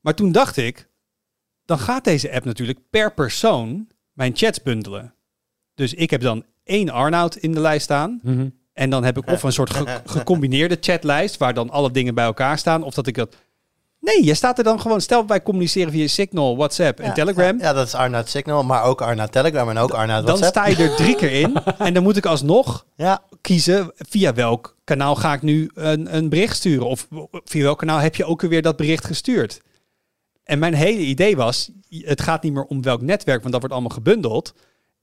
[0.00, 0.88] Maar toen dacht ik,
[1.64, 5.14] dan gaat deze app natuurlijk per persoon mijn chats bundelen.
[5.74, 8.20] Dus ik heb dan één Arnoud in de lijst staan.
[8.22, 8.48] Mhm.
[8.72, 12.24] En dan heb ik of een soort ge- gecombineerde chatlijst waar dan alle dingen bij
[12.24, 12.82] elkaar staan.
[12.82, 13.36] Of dat ik dat.
[14.14, 15.00] Nee, je staat er dan gewoon.
[15.00, 17.58] Stel, wij communiceren via Signal, WhatsApp en Ja, Telegram.
[17.58, 20.66] Ja, ja, dat is Arnoud Signal, maar ook Arnoud Telegram en ook Arnoud dan WhatsApp.
[20.66, 21.56] sta je er drie keer in.
[21.78, 26.28] en dan moet ik alsnog Ja, kiezen via welk kanaal ga ik nu een, een
[26.28, 26.86] bericht sturen.
[26.86, 27.08] Of
[27.44, 29.60] via welk kanaal heb je ook weer dat bericht gestuurd.
[30.44, 33.74] En mijn hele idee was, het gaat niet meer om welk netwerk, want dat wordt
[33.74, 34.54] allemaal gebundeld.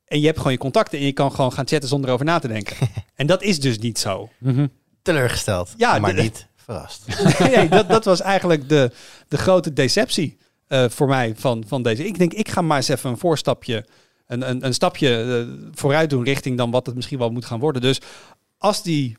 [0.05, 2.39] En je hebt gewoon je contacten en je kan gewoon gaan chatten zonder over na
[2.39, 2.75] te denken.
[3.15, 4.29] en dat is dus niet zo.
[4.39, 4.67] Mhm.
[5.01, 5.73] teleurgesteld.
[5.77, 7.03] Ja, maar niet verrast.
[7.55, 8.91] nee, dat, dat was eigenlijk de,
[9.27, 12.05] de grote deceptie eh, voor mij van, van deze.
[12.07, 13.85] Ik denk, ik ga maar eens even een voorstapje,
[14.27, 15.09] een, een, een stapje
[15.47, 17.81] eh, vooruit doen richting dan wat het misschien wel moet gaan worden.
[17.81, 18.01] Dus
[18.57, 19.17] als die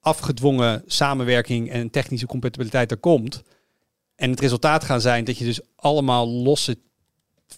[0.00, 3.42] afgedwongen samenwerking en technische compatibiliteit er komt,
[4.16, 6.78] en het resultaat gaan zijn dat je dus allemaal losse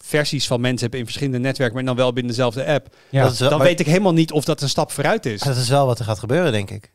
[0.01, 3.23] versies van mensen hebt in verschillende netwerken, maar dan wel binnen dezelfde app, Ja.
[3.23, 5.41] Dat is wel- dan weet ik helemaal niet of dat een stap vooruit is.
[5.41, 6.93] Dat is wel wat er gaat gebeuren, denk ik.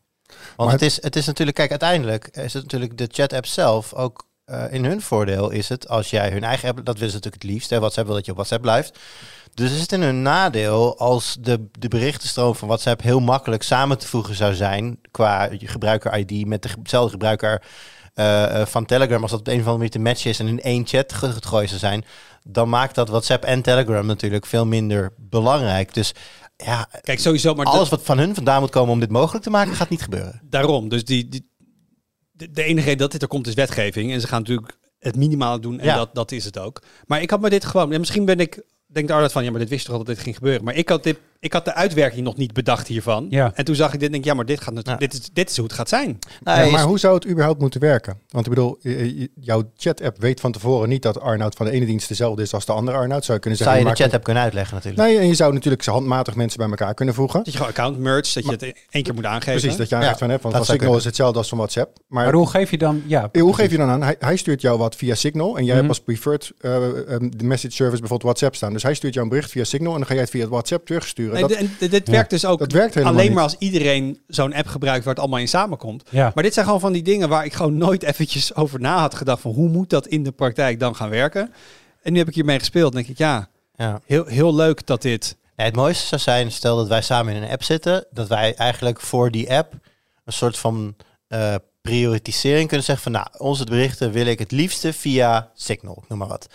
[0.56, 3.94] Want Maar- het, is, het is natuurlijk, kijk, uiteindelijk is het natuurlijk de chat-app zelf
[3.94, 7.16] ook eh, in hun voordeel is het als jij hun eigen app, dat willen ze
[7.16, 7.70] natuurlijk het liefst.
[7.70, 8.98] Hè, WhatsApp wil dat je op WhatsApp blijft.
[9.54, 13.98] Dus is het in hun nadeel als de, de berichtenstroom van WhatsApp heel makkelijk samen
[13.98, 17.62] te voegen zou zijn qua je gebruiker-ID met dezelfde gebruiker
[18.14, 19.22] eh, eh, van Telegram.
[19.22, 21.32] Als dat op een of andere manier te matchen is en in één chat ge-
[21.32, 22.04] gegooid zou zijn,
[22.44, 25.94] dan maakt dat WhatsApp en Telegram natuurlijk veel minder belangrijk.
[25.94, 26.12] Dus
[26.56, 29.50] ja, Kijk, sowieso, maar alles wat van hun vandaan moet komen om dit mogelijk te
[29.50, 30.40] maken, gaat niet gebeuren.
[30.44, 30.88] Daarom.
[30.88, 31.50] Dus die, die,
[32.30, 34.12] de, de enige reden dat dit er komt is wetgeving.
[34.12, 35.78] En ze gaan natuurlijk het minimale doen.
[35.80, 35.96] En Ja.
[35.96, 36.82] dat, dat is het ook.
[37.06, 37.92] Maar ik had me dit gewoon...
[37.92, 38.62] En misschien ben ik...
[38.86, 40.64] Denkt Arnold van, ja, maar dit wist toch al dat dit ging gebeuren.
[40.64, 43.26] Maar ik had, dit, ik had de uitwerking nog niet bedacht hiervan.
[43.30, 43.52] Ja.
[43.54, 45.08] En toen zag ik dit en denk ik, ja, maar dit, gaat natuurlijk, Ja.
[45.08, 46.18] dit, is, dit is hoe het gaat zijn.
[46.42, 48.18] Nou, Ja, maar hoe zou het überhaupt moeten werken?
[48.28, 48.78] Want ik bedoel,
[49.40, 52.64] jouw chat-app weet van tevoren niet dat Arnoud van de ene dienst dezelfde is als
[52.66, 53.24] de andere Arnoud.
[53.24, 55.02] Zou je kunnen zou zeggen, je de maak chat app kunnen uitleggen natuurlijk.
[55.02, 57.38] Nee, en je zou natuurlijk handmatig mensen bij elkaar kunnen voegen.
[57.38, 59.60] Dat je gewoon account merge, dat je het één keer moet aangeven.
[59.60, 61.48] Precies, dat je aangeeft Ja, van, hè, van, dat van zou Signal is hetzelfde als
[61.48, 61.98] van WhatsApp.
[62.08, 63.02] Maar, Maar hoe geef je dan...
[63.06, 64.02] Ja, eh, hoe geef je dan aan?
[64.02, 65.74] Hij, hij stuurt jou wat via Signal en jij Mhm.
[65.76, 66.74] hebt als preferred eh,
[67.14, 68.72] ehm, de message service bijvoorbeeld WhatsApp staan.
[68.72, 70.86] Dus hij stuurt jou een bericht via Signal en dan ga jij het via WhatsApp
[70.86, 71.31] terugsturen.
[71.32, 73.34] Nee, dat, d- en dit werkt dus ook dat werkt helemaal alleen niet.
[73.34, 76.02] maar als iedereen zo'n app gebruikt waar het allemaal in samenkomt.
[76.10, 76.30] ja.
[76.34, 79.14] Maar dit zijn gewoon van die dingen waar ik gewoon nooit eventjes over na had
[79.14, 81.52] gedacht van hoe moet dat in de praktijk dan gaan werken.
[82.02, 82.92] En nu heb ik hiermee gespeeld.
[82.92, 84.00] Dan denk ik, ja, Ja.
[84.06, 85.36] heel, heel leuk dat dit...
[85.56, 88.54] Ja, het mooiste zou zijn, stel dat wij samen in een app zitten, dat wij
[88.54, 89.72] eigenlijk voor die app
[90.24, 90.94] een soort van
[91.28, 96.18] eh, prioritisering kunnen zeggen van, nou, onze berichten wil ik het liefste via Signal, noem
[96.18, 96.46] maar wat.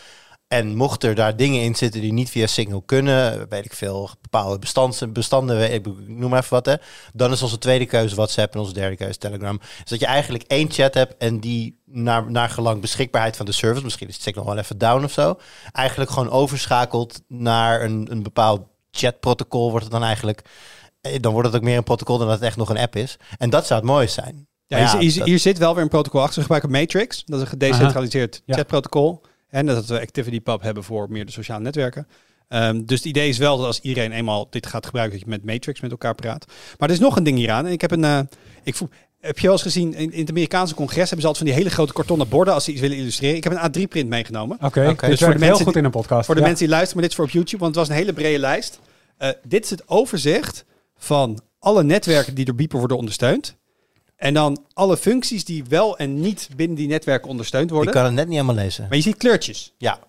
[0.47, 4.09] En mocht er daar dingen in zitten die niet via Signal kunnen, weet ik veel,
[4.21, 6.73] bepaalde bestanden, bestanden ik noem maar even wat, hè,
[7.13, 9.57] dan is onze tweede keuze WhatsApp en onze derde keuze Telegram.
[9.57, 13.51] Dus dat je eigenlijk één chat hebt en die naar, naar gelang beschikbaarheid van de
[13.51, 15.39] service, misschien is Signal wel even down of zo,
[15.71, 20.41] eigenlijk gewoon overschakelt naar een, een bepaald chatprotocol wordt het dan eigenlijk.
[21.01, 22.95] Eh, Dan wordt het ook meer een protocol dan dat het echt nog een app
[22.95, 23.17] is.
[23.37, 24.47] En dat zou het mooiste zijn.
[24.67, 26.33] Ja, hier, hier- dat- hier zit wel weer een protocol achter.
[26.33, 27.23] Ze gebruiken Matrix.
[27.25, 28.55] Dat is een gedecentraliseerd Ja.
[29.49, 32.07] En dat we ActivityPub hebben voor meer de sociale netwerken.
[32.47, 35.33] Ehm, dus het idee is wel dat als iedereen eenmaal dit gaat gebruiken, dat je
[35.35, 36.45] met Matrix met elkaar praat.
[36.77, 37.65] Maar er is nog een ding hieraan.
[37.65, 38.03] En ik heb een.
[38.03, 38.19] eh,
[38.63, 41.37] ik voel, heb je wel eens gezien, in, in het Amerikaanse congres hebben ze altijd
[41.37, 43.35] van die hele grote kartonnen borden als ze iets willen illustreren.
[43.35, 44.57] Ik heb een A3-print meegenomen.
[44.61, 46.25] Oké, Dus voor de werkt heel mensen goed die- in een podcast.
[46.25, 46.47] Voor de ja.
[46.47, 48.39] mensen die luisteren, maar dit is voor op YouTube, want het was een hele brede
[48.39, 48.79] lijst.
[49.17, 50.65] Eh, dit is het overzicht
[50.97, 53.55] van alle netwerken die door Beeper worden ondersteund.
[54.17, 57.93] En dan alle functies die wel en niet binnen die netwerken ondersteund Ik worden.
[57.93, 58.85] kan het net niet helemaal lezen.
[58.87, 59.73] Maar je ziet kleurtjes.
[59.77, 59.99] Ja.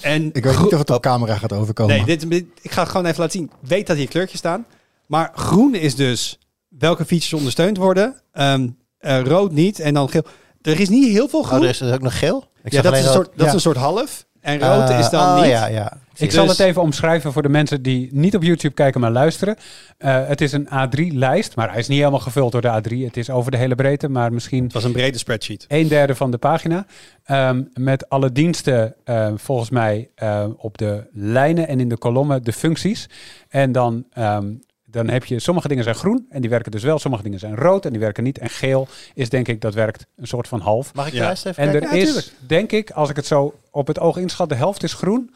[0.00, 1.96] En ik weet niet of het op camera gaat overkomen.
[1.96, 3.50] Nee, dit, dit- ik ga het gewoon even laten zien.
[3.60, 4.66] Weet dat hier kleurtjes staan.
[5.06, 8.20] Maar groen is dus welke features ondersteund worden.
[8.32, 8.68] Ehm,
[8.98, 9.80] eh, rood niet.
[9.80, 10.22] En dan geel.
[10.62, 11.62] Er is niet heel veel Oh, groen.
[11.62, 12.44] er is dus ook nog geel.
[12.62, 13.46] Ik ja, dat, is een, soort, dat Ja.
[13.46, 14.26] is een soort half.
[14.40, 15.50] En rood is dan oh, niet.
[15.50, 15.98] Ja, ja.
[16.20, 19.10] Ik zal Dus- het even omschrijven voor de mensen die niet op YouTube kijken, maar
[19.10, 19.56] luisteren.
[19.98, 23.04] Eh, het is een A3-lijst, maar hij is niet helemaal gevuld door de A3.
[23.04, 25.64] Het is over de hele breedte, maar misschien Het was een brede spreadsheet.
[25.68, 26.86] een derde van de pagina.
[27.24, 32.42] Ehm, met alle diensten ehm, volgens mij ehm, op de lijnen en in de kolommen
[32.44, 33.08] de functies.
[33.48, 34.52] En dan, ehm,
[34.84, 36.98] dan heb je, sommige dingen zijn groen en die werken dus wel.
[36.98, 38.38] Sommige dingen zijn rood en die werken niet.
[38.38, 40.94] En geel is denk ik, dat werkt een soort van half.
[40.94, 41.30] Mag ik de Ja.
[41.30, 41.90] even En kijken?
[41.90, 44.92] er is, denk ik, als ik het zo op het oog inschat, de helft is
[44.92, 45.30] groen.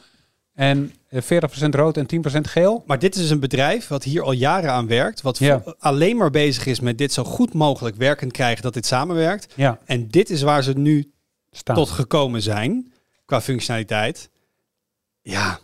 [0.55, 1.27] En eh, 40%
[1.71, 2.83] rood en 10% geel.
[2.87, 5.21] Maar dit is dus een bedrijf wat hier al jaren aan werkt.
[5.23, 5.63] Wat Ja.
[5.79, 9.53] alleen maar bezig is met dit zo goed mogelijk werkend krijgen dat dit samenwerkt.
[9.57, 11.13] Ja, En dit is waar ze nu
[11.51, 11.77] staan.
[11.77, 12.93] tot gekomen zijn
[13.25, 14.31] qua functionaliteit.
[15.23, 15.59] Ja,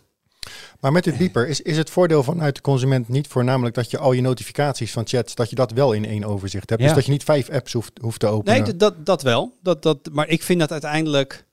[0.79, 3.97] Maar met dit beeper is, is het voordeel vanuit de consument niet voornamelijk dat je
[3.97, 6.81] al je notificaties van chats, dat je dat wel in één overzicht hebt.
[6.81, 6.87] Ja.
[6.87, 8.63] Dus dat je niet vijf apps hoeft, hoeft te openen.
[8.63, 9.57] nee, dat, dat wel.
[9.63, 11.45] Dat, dat, maar ik vind dat uiteindelijk...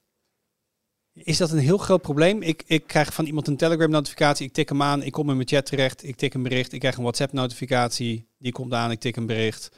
[1.23, 2.43] Is dat een heel groot probleem?
[2.43, 5.49] Ik, ik krijg van iemand een Telegram-notificatie, ik tik hem aan, ik kom in mijn
[5.49, 9.17] chat terecht, ik tik een bericht, ik krijg een WhatsApp-notificatie, die komt aan, ik tik
[9.17, 9.71] een bericht.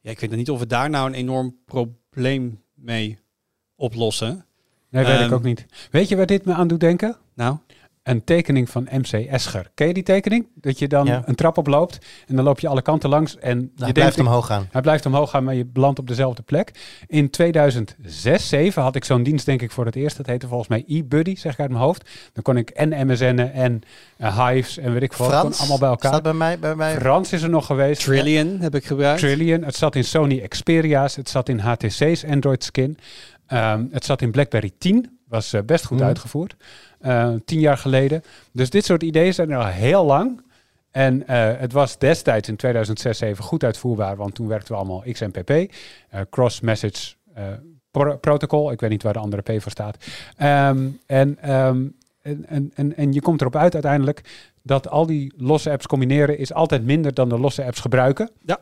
[0.00, 3.18] Ja, ik weet nog niet of we daar nou een enorm probleem mee
[3.76, 4.46] oplossen.
[4.90, 5.66] Nee, weet ik Ehm, ook niet.
[5.90, 7.16] Weet je waar dit me aan doet denken?
[7.34, 7.56] Nou,
[8.08, 9.70] een tekening van MC Escher.
[9.74, 10.46] Ken je die tekening?
[10.54, 11.22] Dat je dan Ja.
[11.24, 14.18] een trap oploopt en dan loop je alle kanten langs en je hij denkt, blijft
[14.20, 14.68] omhoog gaan.
[14.70, 16.70] hij blijft omhoog gaan, maar je belandt op dezelfde plek.
[17.06, 20.16] In 2006, 7 had ik zo'n dienst denk ik voor het eerst.
[20.16, 22.10] Dat heette volgens mij eBuddy, zeg ik uit mijn hoofd.
[22.32, 23.80] Dan kon ik en MSN'en en
[24.16, 26.10] eh, Hives en weet ik Frans, allemaal bij elkaar.
[26.10, 26.94] staat bij mij, bij mij.
[26.94, 28.02] Frans is er nog geweest.
[28.04, 29.20] Trillion heb ik gebruikt.
[29.20, 29.64] Trillion.
[29.64, 31.16] Het zat in Sony Xperia's.
[31.16, 32.98] Het zat in HTC's Android Skin.
[33.46, 35.17] Ehm, het zat in BlackBerry 10.
[35.28, 36.06] Was eh, best goed Mhm.
[36.06, 36.56] uitgevoerd.
[37.00, 38.22] Eh, tien jaar geleden.
[38.52, 40.40] Dus dit soort ideeën zijn er al heel lang.
[40.90, 44.16] En eh, het was destijds in 2006 even goed uitvoerbaar.
[44.16, 45.50] Want toen werkten we allemaal XMPP.
[45.50, 47.14] eh, Cross Message
[47.90, 48.70] Pro- Protocol.
[48.72, 49.96] Ik weet niet waar de andere P voor staat.
[50.36, 51.86] Ehm, en, ehm,
[52.22, 54.20] en, en, en, en je komt erop uit uiteindelijk
[54.62, 58.30] dat al die losse apps combineren is altijd minder dan de losse apps gebruiken.
[58.44, 58.58] Ja.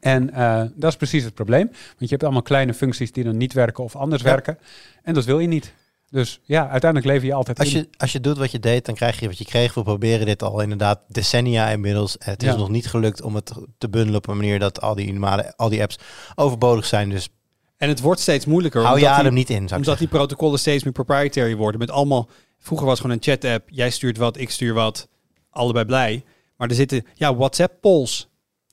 [0.00, 0.26] En
[0.74, 1.66] dat is precies het probleem.
[1.66, 4.28] Want je hebt allemaal kleine functies die dan niet werken of anders Ja.
[4.30, 4.58] werken.
[5.02, 5.72] En dat wil je niet.
[6.10, 7.78] Dus ja, uiteindelijk lever je altijd Als in.
[7.78, 9.74] je, als je doet wat je deed, dan krijg je wat je kreeg.
[9.74, 12.16] We proberen dit al inderdaad decennia inmiddels.
[12.18, 12.56] Het is Ja.
[12.56, 15.68] nog niet gelukt om het te bundelen op een manier dat al die normale, al
[15.68, 15.98] die apps
[16.34, 17.08] overbodig zijn.
[17.10, 17.28] Dus
[17.76, 18.80] En het wordt steeds moeilijker.
[18.82, 19.96] hou je omdat die- adem niet in, Omdat zeggen.
[20.08, 21.80] die protocollen steeds meer proprietary worden.
[21.80, 22.28] Met allemaal.
[22.58, 23.68] Vroeger was het gewoon een chat-app.
[23.70, 25.08] Jij stuurt wat, ik stuur wat.
[25.50, 26.24] Allebei blij.
[26.56, 27.06] Maar er zitten.
[27.14, 28.28] Ja, WhatsApp-polls.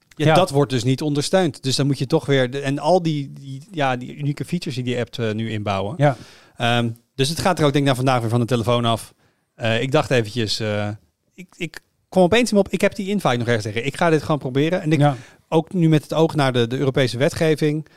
[0.10, 0.34] Ja, Ja.
[0.34, 1.63] Dat wordt dus niet ondersteund.
[1.63, 2.52] Dus dan moet je toch weer.
[2.52, 5.93] de- en al die, die, ja, die unieke features die die app eh, nu inbouwen.
[5.98, 6.17] Ja,
[6.58, 9.13] Ehm, dus het gaat er ook, denk ik, naar vandaag weer van de telefoon af.
[9.56, 10.60] Eh, ik dacht eventjes.
[10.60, 10.89] eh,
[11.34, 12.69] ik, ik kwam opeens me op.
[12.69, 13.86] Ik heb die invite nog ergens tegen.
[13.86, 14.82] Ik ga dit gewoon proberen.
[14.82, 15.15] En ik, ja.
[15.47, 17.88] ook nu met het oog naar de, de Europese wetgeving.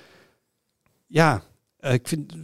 [1.07, 1.43] Ja,
[1.79, 2.35] eh, ik vind.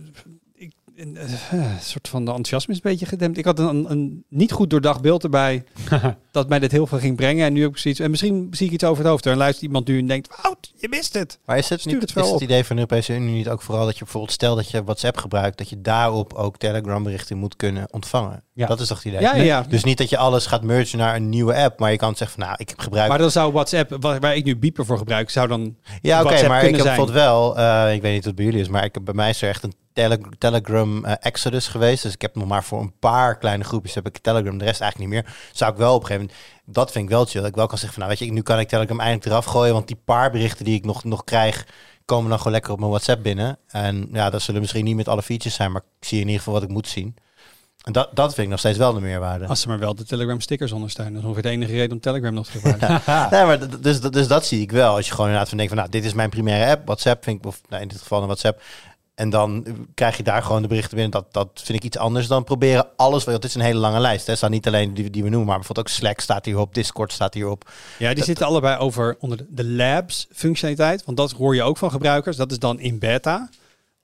[0.96, 3.38] Een, eh, een soort van de enthousiasme is een beetje gedempt.
[3.38, 5.64] Ik had een, een niet goed doordacht beeld erbij
[6.30, 7.46] dat mij dit heel veel ging brengen.
[7.46, 8.00] En nu heb ik zoiets.
[8.00, 9.26] En misschien zie ik iets over het hoofd.
[9.26, 11.38] En luistert iemand nu en denkt: Wout, je mist het.
[11.44, 13.48] Maar is het, Stuur niet, het wel is het idee van de Europese Unie niet
[13.48, 17.02] ook vooral dat je bijvoorbeeld stel dat je WhatsApp gebruikt, dat je daarop ook Telegram
[17.02, 18.42] berichten moet kunnen ontvangen?
[18.52, 18.66] Ja.
[18.66, 19.20] Dat is toch het idee?
[19.20, 19.64] Ja, ja, ja.
[19.68, 22.40] Dus niet dat je alles gaat mergen naar een nieuwe app, maar je kan zeggen
[22.40, 25.30] van nou, ik gebruik Maar dan zou WhatsApp, waar, waar ik nu Beeper voor gebruik,
[25.30, 25.76] zou dan.
[26.02, 28.60] Ja, oké, maar ik heb bijvoorbeeld wel, eh, ik weet niet hoe het bij jullie
[28.60, 32.02] is, maar ik heb, bij mij is er echt een tele- Telegram eh, Exodus geweest.
[32.02, 34.80] Dus ik heb nog maar voor een paar kleine groepjes heb ik Telegram, de rest
[34.80, 35.34] eigenlijk niet meer.
[35.52, 36.44] Zou ik wel op een gegeven moment,
[36.76, 38.42] dat vind ik wel chill, dat ik wel kan zeggen van nou weet je, nu
[38.42, 41.66] kan ik Telegram eindelijk eraf gooien, want die paar berichten die ik nog, nog krijg,
[42.04, 43.58] komen dan gewoon lekker op mijn WhatsApp binnen.
[43.68, 46.38] En ja, dat zullen misschien niet met alle features zijn, maar ik zie in ieder
[46.38, 47.16] geval wat ik moet zien.
[47.84, 49.46] En dat, dat vind ik nog steeds wel de meerwaarde.
[49.46, 51.12] Als ze maar wel de Telegram stickers ondersteunen.
[51.14, 53.02] Dat is ongeveer de enige reden om Telegram nog te gebruiken.
[53.30, 54.94] Nee, maar dus, dus dat zie ik wel.
[54.94, 57.38] Als je gewoon inderdaad van denkt van, nou, dit is mijn primaire app, WhatsApp vind
[57.38, 58.62] ik, of nou, in dit geval een WhatsApp.
[59.14, 61.10] En dan krijg je daar gewoon de berichten binnen.
[61.10, 63.24] Dat, dat vind ik iets anders dan proberen alles.
[63.24, 64.24] Want het is een hele lange lijst.
[64.24, 64.28] Hè.
[64.28, 67.12] Het staat niet alleen die, die we noemen, maar bijvoorbeeld ook Slack staat hierop, Discord
[67.12, 67.70] staat hierop.
[67.98, 71.04] Ja, die zitten allebei over onder de, de labs functionaliteit.
[71.04, 72.36] Want dat hoor je ook van gebruikers.
[72.36, 73.50] Dat is dan in beta.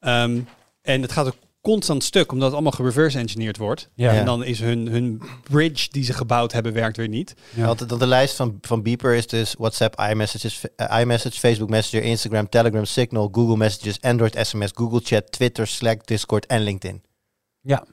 [0.00, 0.40] Ehm,
[0.82, 3.88] en het gaat ook constant stuk, omdat het allemaal gereverse engineerd wordt.
[3.94, 4.12] Ja.
[4.12, 7.34] En dan is hun, hun bridge die ze gebouwd hebben, werkt weer niet.
[7.54, 7.66] Ja.
[7.66, 12.06] Want de, de lijst van, van Beeper is dus WhatsApp, iMessages, eh, iMessage, Facebook Messenger,
[12.06, 17.02] Instagram, Telegram, Signal, Google Messages, Android SMS, Google Chat, Twitter, Slack, Discord en LinkedIn.
[17.62, 17.86] ja.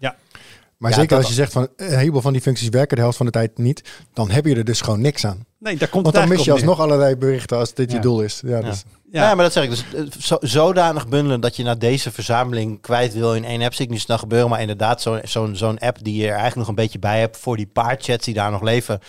[0.78, 3.02] Maar Ja, zeker dat als je zegt van een heleboel van die functies werken de
[3.02, 5.46] helft van de tijd niet, dan heb je er dus gewoon niks aan.
[5.60, 7.96] Nee, daar komt Want dan mis je alsnog allerlei berichten als dit Ja.
[7.96, 8.42] je doel is.
[8.46, 8.62] Ja, Ja.
[8.70, 9.70] dus, Ja, maar dat zeg ik.
[9.70, 9.84] Dus
[10.26, 13.74] zo, zodanig bundelen dat je naar deze verzameling kwijt wil in één app.
[13.74, 14.50] Zie ik niet snel gebeuren.
[14.50, 17.38] Maar inderdaad, zo- zo'n zo'n app die je er eigenlijk nog een beetje bij hebt
[17.38, 19.00] voor die paar chats die daar nog leven.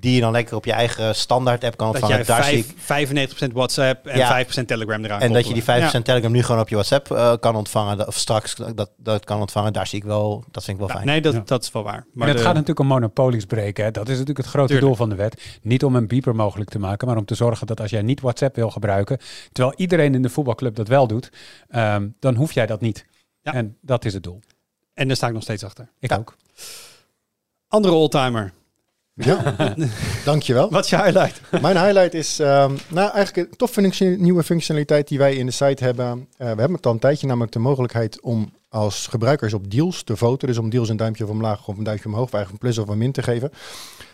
[0.00, 2.24] Die je dan lekker op je eigen standaard app kan Dat ontvangen.
[2.24, 4.28] jij Daar zie vijf, ik, 95% WhatsApp en Ja.
[4.28, 6.02] 5% Telegram eraan en dat je die 5% koppelen.
[6.04, 7.96] Telegram nu gewoon op je WhatsApp eh, kan ontvangen.
[7.96, 9.72] dat- Of straks dat, dat kan ontvangen.
[9.72, 10.94] Daar zie ik wel, dat vind ik wel Ja.
[10.94, 11.06] fijn.
[11.06, 11.42] nee, dat, Ja.
[11.44, 11.92] dat is wel waar.
[11.92, 13.84] Maar Maar het de- gaat natuurlijk om monopolies breken.
[13.84, 13.90] Hè.
[13.90, 14.86] Dat is natuurlijk het grote Tuurlijk.
[14.86, 15.58] doel van de wet.
[15.62, 18.20] Niet om een beeper mogelijk te maken, maar om te zorgen dat als jij niet
[18.20, 19.18] WhatsApp wil gebruiken,
[19.52, 21.30] terwijl iedereen in de voetbalclub dat wel doet,
[21.68, 23.06] ehm, dan hoef jij dat niet.
[23.40, 23.52] Ja.
[23.54, 24.40] En dat is het doel.
[24.94, 25.88] En daar sta ik nog steeds achter.
[25.98, 26.16] Ik Ja.
[26.16, 26.36] ook.
[27.68, 28.52] Andere oldtimer.
[29.14, 29.54] ja,
[30.24, 30.70] dankjewel.
[30.70, 31.40] Wat is je highlight?
[31.60, 35.52] Mijn highlight is ehm, nou, eigenlijk een toffe functie- nieuwe functionaliteit die wij in de
[35.52, 36.06] site hebben.
[36.10, 40.02] Eh, we hebben het al een tijdje, namelijk de mogelijkheid om als gebruikers op deals
[40.02, 40.48] te voten.
[40.48, 42.92] Dus om deals een duimpje omlaag of een duimpje omhoog, of eigenlijk een plus of
[42.92, 43.50] een min te geven.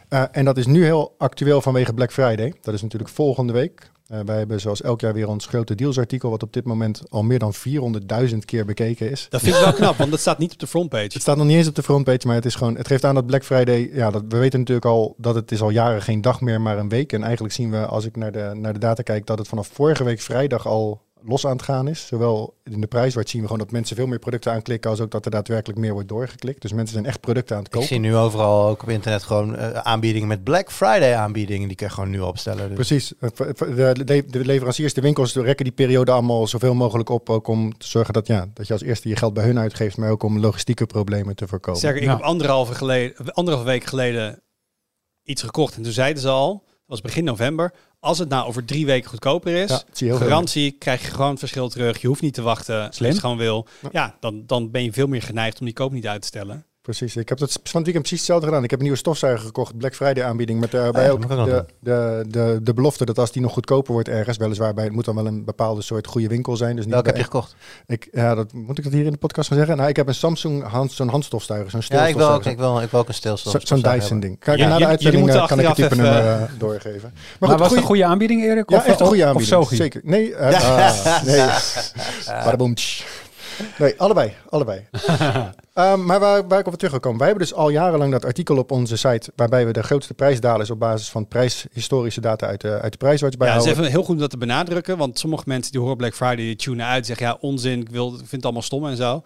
[0.09, 2.55] Eh, en dat is nu heel actueel vanwege Black Friday.
[2.63, 3.91] Dat is natuurlijk volgende week.
[4.11, 7.23] Eh, wij hebben zoals elk jaar weer ons grote dealsartikel, wat op dit moment al
[7.23, 9.27] meer dan 400.000 keer bekeken is.
[9.29, 11.05] Dat vind ik wel knap, want dat staat niet op de frontpage.
[11.05, 12.77] Het staat nog niet eens op de frontpage, maar het is gewoon.
[12.77, 13.91] Het geeft aan dat Black Friday.
[13.93, 16.79] Ja, dat, we weten natuurlijk al dat het is al jaren geen dag meer, maar
[16.79, 17.13] een week.
[17.13, 19.69] En eigenlijk zien we, als ik naar de, naar de data kijk, dat het vanaf
[19.73, 22.07] vorige week vrijdag al los aan het gaan is.
[22.07, 24.91] Zowel in de prijswart zien we gewoon dat mensen veel meer producten aanklikken...
[24.91, 26.63] als ook dat er daadwerkelijk meer wordt doorgeklikt.
[26.63, 27.89] Dus mensen zijn echt producten aan het Ik kopen.
[27.95, 31.69] zie nu overal ook op internet gewoon eh, aanbiedingen met Black Friday aanbiedingen.
[31.69, 32.67] Die kan je gewoon nu opstellen.
[32.69, 32.75] Dus.
[32.75, 33.13] Precies.
[33.19, 37.31] Eh, De, le- de leveranciers, de winkels rekken die periode allemaal zoveel mogelijk op.
[37.31, 39.97] Ook om te zorgen dat, ja, dat je als eerste je geld bij hun uitgeeft.
[39.97, 41.79] Maar ook om logistieke problemen te voorkomen.
[41.81, 42.15] Sterker, ik Ja.
[42.15, 44.43] heb anderhalve, geleden, anderhalve week geleden
[45.23, 45.77] iets gekocht.
[45.77, 49.11] En toen zeiden ze al, dat was begin november, als het nou over drie weken
[49.11, 50.17] goedkoper is, Ja, veel.
[50.17, 52.01] garantie, krijg je gewoon het verschil terug.
[52.01, 53.11] Je hoeft niet te wachten als je Slim.
[53.11, 53.67] het gewoon wil.
[53.83, 53.89] Ja.
[53.93, 56.65] Ja, dan, dan ben je veel meer geneigd om die koop niet uit te stellen.
[56.97, 57.17] Precies.
[57.17, 58.63] Ik heb dat van het weekend precies hetzelfde gedaan.
[58.65, 60.61] Ik heb een nieuwe stofzuiger gekocht, Black Friday aanbieding.
[60.61, 63.93] Met daarbij Ah, ja, ook de, de, de, de belofte dat als die nog goedkoper
[63.93, 66.77] wordt ergens, weliswaar bij, het moet dan wel een bepaalde soort goede winkel zijn.
[66.77, 67.55] Dus niet Welke heb je gekocht?
[67.87, 69.77] Ik, ja, dat, moet ik dat hier in de podcast gaan zeggen?
[69.77, 72.51] Nou, ik heb een Samsung hand, zo'n handstofzuiger, zo'n Ja, ik wil, ook, stilstofzuiger.
[72.53, 73.39] ik, wil, ik wil ook een.
[73.39, 74.39] Zo- Zo'n Dyson ding.
[74.39, 77.01] Kijk, Ja, na de uitzending eh, kan ik het type nummer even- eh, doorgeven.
[77.13, 78.71] Maar, Maar, goed, was het een goede aanbieding, Erik?
[78.71, 79.69] Ja, of, echt een goede of aanbieding.
[79.69, 80.01] Zeker.
[80.05, 81.47] Nee, eh, nee.
[82.27, 82.75] Badaboom.
[83.79, 84.33] Nee, allebei.
[84.49, 84.87] allebei.
[85.75, 87.19] Ehm, maar waar, waar ik op terug wil komen.
[87.19, 89.33] Wij hebben dus al jarenlang dat artikel op onze site...
[89.37, 93.37] waarbij we de grootste prijsdalers op basis van prijshistorische data uit de, uit de prijswatch
[93.39, 93.73] Ja, het is bijhouden.
[93.73, 94.97] even heel goed om dat te benadrukken.
[94.99, 97.07] Want sommige mensen die horen Black Friday, die tunen uit.
[97.07, 99.23] Zeggen ja, onzin, ik, wil, ik vind het allemaal stom en zo.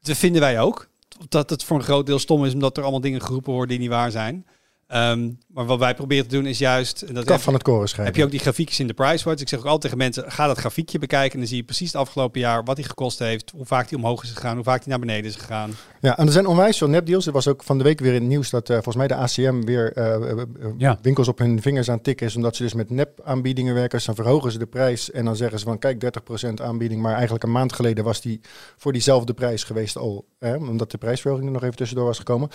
[0.00, 0.88] Dat vinden wij ook.
[1.28, 3.78] Dat het voor een groot deel stom is, omdat er allemaal dingen geroepen worden die
[3.78, 4.46] niet waar zijn.
[4.86, 7.02] Ehm, maar wat wij proberen te doen is juist...
[7.02, 8.06] En dat Kaf van het koren schrijven.
[8.06, 9.40] heb je ook die grafiekjes in de Pricewatch.
[9.42, 11.32] Ik zeg ook altijd tegen mensen, ga dat grafiekje bekijken.
[11.32, 13.50] En dan zie je precies het afgelopen jaar wat hij gekost heeft.
[13.56, 15.70] Hoe vaak hij omhoog is gegaan, hoe vaak hij naar beneden is gegaan.
[16.00, 17.26] Ja, en er zijn onwijs veel nepdeals.
[17.26, 19.14] Er was ook van de week weer in het nieuws dat eh, volgens mij de
[19.14, 20.38] ACM weer eh, eh,
[20.78, 20.98] Ja.
[21.02, 22.36] winkels op hun vingers aan het tikken is.
[22.36, 23.96] Omdat ze dus met nep-aanbiedingen werken.
[23.96, 27.02] Dus dan verhogen ze de prijs en dan zeggen ze van kijk 30% aanbieding.
[27.02, 28.40] Maar eigenlijk een maand geleden was die
[28.76, 30.24] voor diezelfde prijs geweest al.
[30.38, 32.48] Hè, omdat de prijsverhoging er nog even tussendoor was gekomen.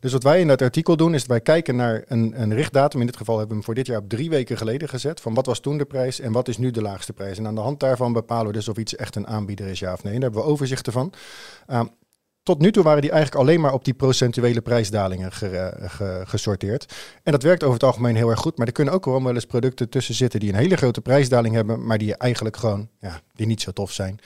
[0.00, 3.00] Dus wat wij in dat artikel doen is dat wij kijken naar een, een richtdatum.
[3.00, 5.20] In dit geval hebben we hem voor dit jaar op drie weken geleden gezet.
[5.20, 7.38] Van wat was toen de prijs en wat is nu de laagste prijs.
[7.38, 9.92] En aan de hand daarvan bepalen we dus of iets echt een aanbieder is ja
[9.92, 10.12] of nee.
[10.12, 11.12] Daar hebben we overzichten van.
[11.66, 11.86] Ehm,
[12.48, 16.94] tot nu toe waren die eigenlijk alleen maar op die procentuele prijsdalingen ge- ge- gesorteerd.
[17.22, 18.58] En dat werkt over het algemeen heel erg goed.
[18.58, 21.54] Maar er kunnen ook gewoon wel eens producten tussen zitten die een hele grote prijsdaling
[21.54, 24.18] hebben, maar die eigenlijk gewoon ja, die niet zo tof zijn.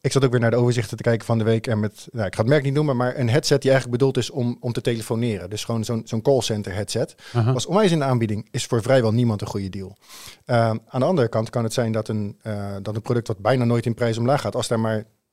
[0.00, 2.26] Ik zat ook weer naar de overzichten te kijken van de week en met, nou,
[2.26, 4.72] ik ga het merk niet noemen, maar een headset die eigenlijk bedoeld is om, om
[4.72, 5.50] te telefoneren.
[5.50, 7.14] Dus gewoon zo'n zo'n callcenter headset.
[7.32, 7.52] Aha.
[7.52, 9.96] Was onwijs in de aanbieding, is voor vrijwel niemand een goede deal.
[10.44, 13.38] Ehm, aan de andere kant kan het zijn dat een, eh, dat een product wat
[13.38, 15.32] bijna nooit in prijs omlaag gaat, als daar maar 15%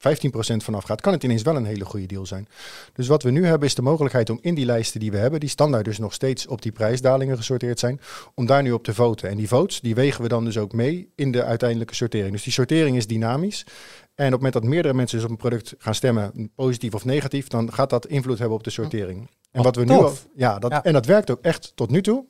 [0.58, 2.48] vanaf gaat, kan het ineens wel een hele goede deal zijn.
[2.94, 5.40] Dus wat we nu hebben is de mogelijkheid om in die lijsten die we hebben,
[5.40, 8.00] die standaard dus nog steeds op die prijsdalingen gesorteerd zijn,
[8.34, 9.30] om daar nu op te voten.
[9.30, 12.32] En die votes, die wegen we dan dus ook mee in de uiteindelijke sortering.
[12.32, 13.66] Dus die sortering is dynamisch.
[14.16, 17.06] En op het moment dat meerdere mensen dus op een product gaan stemmen, positief of
[17.06, 19.30] negatief, dan gaat dat invloed hebben op de sortering.
[19.52, 20.84] En Wat wat we nu al, ja, dat, Ja.
[20.84, 22.26] en dat werkt ook echt tot nu toe.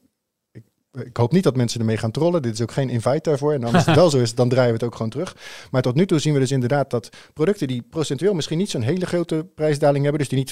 [1.06, 2.42] Ik, hoop niet dat mensen ermee gaan trollen.
[2.42, 3.54] Dit is ook geen invite daarvoor.
[3.54, 5.36] En als het wel zo is, dan draaien we het ook gewoon terug.
[5.72, 8.82] Maar tot nu toe zien we dus inderdaad dat producten die procentueel misschien niet zo'n
[8.82, 10.52] hele grote prijsdaling hebben, dus die niet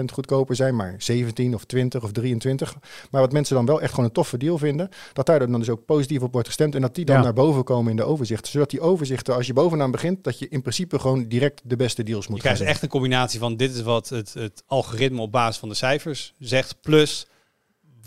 [0.00, 2.74] 40% goedkoper zijn, maar 17 of 20 of 23,
[3.10, 5.68] maar wat mensen dan wel echt gewoon een toffe deal vinden, dat daar dan dus
[5.68, 7.22] ook positief op wordt gestemd en dat die dan Ja.
[7.22, 8.52] naar boven komen in de overzichten.
[8.52, 12.02] Zodat die overzichten, als je bovenaan begint, dat je in principe gewoon direct de beste
[12.02, 12.68] deals moet Je krijgt zien.
[12.68, 16.34] echt een combinatie van dit is wat het, het algoritme op basis van de cijfers
[16.38, 16.76] zegt.
[16.80, 17.26] Plus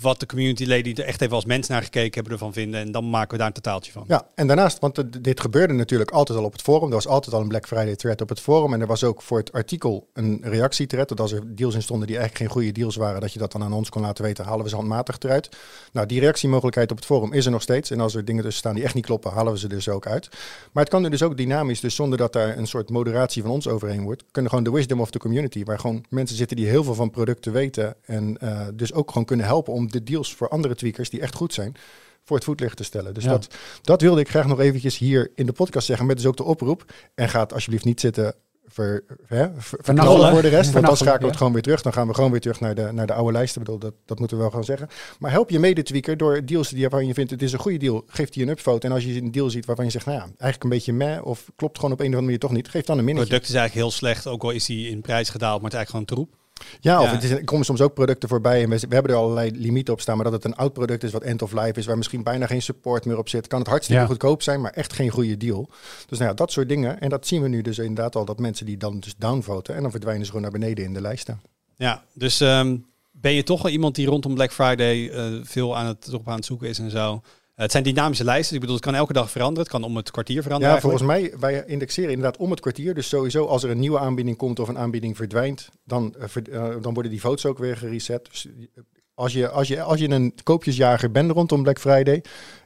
[0.01, 2.79] wat de communityleden die er echt even als mens naar gekeken hebben ervan vinden.
[2.79, 4.03] En dan maken we daar een totaaltje van.
[4.07, 6.87] Ja, en daarnaast, want dit gebeurde natuurlijk altijd al op het forum.
[6.87, 8.73] Er was altijd al een Black Friday thread op het forum.
[8.73, 11.09] En er was ook voor het artikel een reactiethread.
[11.09, 13.51] Dat als er deals in stonden die eigenlijk geen goede deals waren, dat je dat
[13.51, 15.49] dan aan ons kon laten weten, halen we ze handmatig eruit.
[15.91, 17.91] Nou, die reactiemogelijkheid op het forum is er nog steeds.
[17.91, 20.07] En als er dingen tussen staan die echt niet kloppen, halen we ze dus ook
[20.07, 20.29] uit.
[20.71, 23.51] Maar het kan er dus ook dynamisch, dus zonder dat daar een soort moderatie van
[23.51, 24.23] ons overheen wordt.
[24.31, 27.09] Kunnen gewoon de wisdom of the community, waar gewoon mensen zitten die heel veel van
[27.09, 27.95] producten weten.
[28.05, 31.35] En eh, dus ook gewoon kunnen helpen om de deals voor andere tweakers die echt
[31.35, 31.75] goed zijn,
[32.23, 33.13] voor het voetlicht te stellen.
[33.13, 33.29] Dus Ja.
[33.29, 33.47] dat,
[33.81, 36.43] dat wilde ik graag nog eventjes hier in de podcast zeggen, met dus ook de
[36.43, 36.85] oproep.
[37.15, 41.19] En gaat alsjeblieft niet zitten ver, hè, ver, verknallen voor de rest, want dan schakelen
[41.19, 41.37] we het ja.
[41.37, 41.81] gewoon weer terug.
[41.81, 43.61] Dan gaan we gewoon weer terug naar de, naar de oude lijsten.
[43.61, 44.87] Ik bedoel, dat, dat moeten we wel gaan zeggen.
[45.19, 48.03] Maar help je mede-tweaker door deals die waarvan je vindt het is een goede deal.
[48.07, 48.87] Geef die een upvote.
[48.87, 51.25] En als je een deal ziet waarvan je zegt, nou ja, eigenlijk een beetje meh
[51.25, 53.29] of klopt gewoon op een of andere manier toch niet, geef dan een Het minnetje.
[53.29, 55.85] product is eigenlijk heel slecht, ook al is die in prijs gedaald, maar het is
[55.87, 56.41] eigenlijk gewoon troep.
[56.79, 57.11] Ja, of Ja.
[57.13, 59.93] het is, er komen soms ook producten voorbij en we, we hebben er allerlei limieten
[59.93, 61.97] op staan, maar dat het een oud product is wat end of life is, waar
[61.97, 64.07] misschien bijna geen support meer op zit, kan het hartstikke Ja.
[64.07, 65.69] goedkoop zijn, maar echt geen goede deal.
[66.07, 66.99] Dus nou ja, dat soort dingen.
[66.99, 69.81] En dat zien we nu dus inderdaad al, dat mensen die dan dus downvoten en
[69.81, 71.41] dan verdwijnen ze gewoon naar beneden in de lijsten.
[71.77, 72.77] Ja, dus ehm,
[73.11, 76.35] ben je toch wel iemand die rondom Black Friday eh, veel aan het, erop aan
[76.35, 77.21] het zoeken is en zo.
[77.55, 78.55] Het zijn dynamische lijsten.
[78.55, 79.63] Ik bedoel, het kan elke dag veranderen.
[79.63, 80.75] Het kan om het kwartier veranderen.
[80.75, 82.93] Ja, volgens mij, wij indexeren inderdaad om het kwartier.
[82.93, 86.81] Dus sowieso als er een nieuwe aanbieding komt of een aanbieding verdwijnt, dan, eh, eh,
[86.81, 88.25] dan worden die votes ook weer gereset.
[88.29, 92.23] Dus eh, als je, als, je, als je een koopjesjager bent rondom Black Friday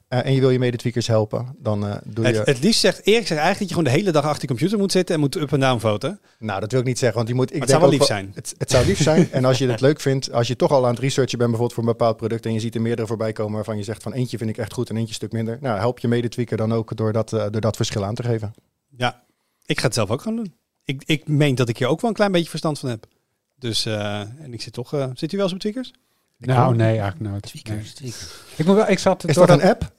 [0.08, 2.34] eh, en je wil je medetweakers helpen, dan eh, doe je...
[2.34, 4.48] Het, het liefst zegt Erik zegt eigenlijk dat je gewoon de hele dag achter je
[4.48, 6.20] computer moet zitten en moet up en down voten.
[6.39, 7.54] Nou, dat wil ik niet zeggen, want die moet...
[7.54, 8.32] Ik het zou denk wel ook lief zijn.
[8.36, 9.32] Het, het zou lief zijn.
[9.32, 11.80] en als je het leuk vindt, als je toch al aan het researchen bent bijvoorbeeld
[11.80, 14.13] voor een bepaald product en je ziet er meerdere voorbij komen waarvan je zegt van
[14.13, 15.58] eentje vind ik echt goed en eentje een stuk minder.
[15.62, 18.54] Nou, help je medetweaker dan ook door dat, eh, door dat verschil aan te geven.
[18.98, 19.24] Ja,
[19.65, 20.54] ik ga het zelf ook gaan doen.
[20.84, 23.06] Ik, ik meen dat ik hier ook wel een klein beetje verstand van heb.
[23.56, 24.89] Dus, en ik zit toch...
[25.13, 25.91] zit u wel eens op tweakers?
[26.38, 27.42] Nou, nee, eigenlijk nooit.
[27.42, 28.14] Tweakers, Nee.
[28.56, 29.94] Ik, moet wel, ik, zat Is door dat dat, een app?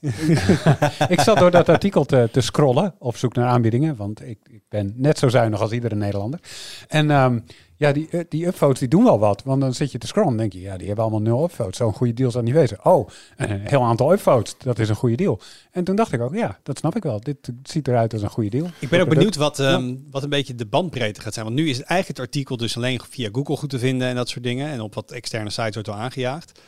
[1.15, 3.95] ik zat door dat artikel te, te scrollen op zoek naar aanbiedingen.
[3.95, 6.39] Want ik, ik ben net zo zuinig als iedere Nederlander.
[6.87, 7.39] En ehm,
[7.79, 9.43] ja, die, eh, die upvotes die doen wel wat.
[9.43, 11.77] Want dan zit je te scrollen en denk je, ja, die hebben allemaal nul upvotes.
[11.77, 12.85] Zo'n goede deal zou niet wezen.
[12.85, 15.39] Oh, een heel aantal upvotes, dat is een goede deal.
[15.71, 17.19] En toen dacht ik ook, ja, dat snap ik wel.
[17.19, 18.67] Dit ziet eruit als een goede deal.
[18.79, 21.45] Ik ben ook benieuwd wat, ehm, wat een beetje de bandbreedte gaat zijn.
[21.45, 24.15] Want nu is het eigenlijk het artikel dus alleen via Google goed te vinden en
[24.15, 24.69] dat soort dingen.
[24.69, 26.59] En op wat externe sites wordt al aangejaagd.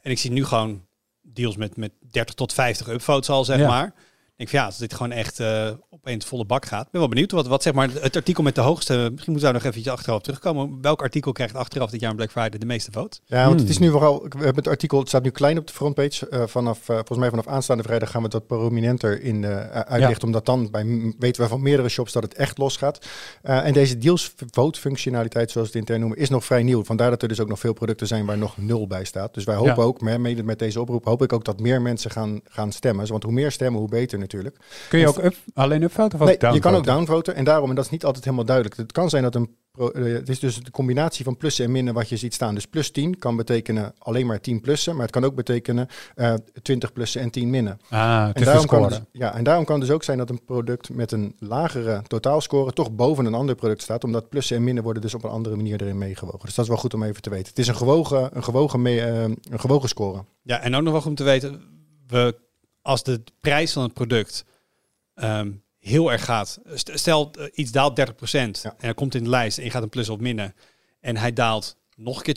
[0.00, 0.84] En ik zie nu gewoon
[1.22, 3.68] deals met, met 30 tot 50 upvotes al, zeg Ja.
[3.68, 3.94] maar.
[4.38, 6.84] Ik denk van ja, als dit gewoon echt eh opeens volle bak gaat.
[6.86, 8.92] Ik ben wel benieuwd wat, wat zeg maar het artikel met de hoogste.
[8.92, 10.78] Misschien moeten we daar nog even achteraf terugkomen.
[10.80, 13.20] Welk artikel krijgt achteraf dit jaar een Black Friday de meeste votes?
[13.26, 13.58] Ja, want Hmm.
[13.60, 14.20] het is nu vooral.
[14.22, 16.28] We hebben het artikel, het staat nu klein op de frontpage.
[16.28, 20.26] Eh, vanaf, eh, volgens mij vanaf aanstaande vrijdag gaan we het wat prominenter in uitlichten.
[20.26, 23.06] Omdat dan bij weten we van meerdere shops dat het echt losgaat.
[23.42, 26.84] Eh en deze deals vote functionaliteit, zoals we het intern noemen, is nog vrij nieuw.
[26.84, 29.34] Vandaar dat er dus ook nog veel producten zijn waar nog nul bij staat.
[29.34, 29.82] Dus wij hopen Ja.
[29.82, 33.06] ook, met, mede met deze oproep, hoop ik ook dat meer mensen gaan, gaan stemmen.
[33.06, 34.56] Want hoe meer stemmen, hoe beter natuurlijk.
[34.88, 37.34] Kun je ook up, alleen upvoten of Nee, je kan ook downvoten.
[37.34, 38.76] En daarom, en dat is niet altijd helemaal duidelijk.
[38.76, 39.56] Het kan zijn dat een.
[39.72, 42.54] pro- eh, het is dus de combinatie van plussen en minnen wat je ziet staan.
[42.54, 44.92] Dus plus 10 kan betekenen alleen maar 10 plussen.
[44.94, 47.78] Maar het kan ook betekenen eh 20 plussen en 10 minnen.
[47.90, 50.30] Ah, het En daarom, kan het, ja, en daarom kan het dus ook zijn dat
[50.30, 54.04] een product met een lagere totaalscore toch boven een ander product staat.
[54.04, 56.40] Omdat plussen en minnen worden dus op een andere manier erin meegewogen.
[56.44, 57.48] Dus dat is wel goed om even te weten.
[57.48, 60.24] Het is een gewogen, een gewogen, mee, eh, een gewogen score.
[60.42, 61.60] Ja, en ook nog wel goed om te weten,
[62.06, 62.34] we,
[62.86, 64.44] als de prijs van het product
[65.14, 68.70] ehm, heel erg gaat, st- stel eh, iets daalt 30% Ja.
[68.70, 70.54] en hij komt in de lijst en je gaat een plus of minnen
[71.00, 72.34] en hij daalt nog een keer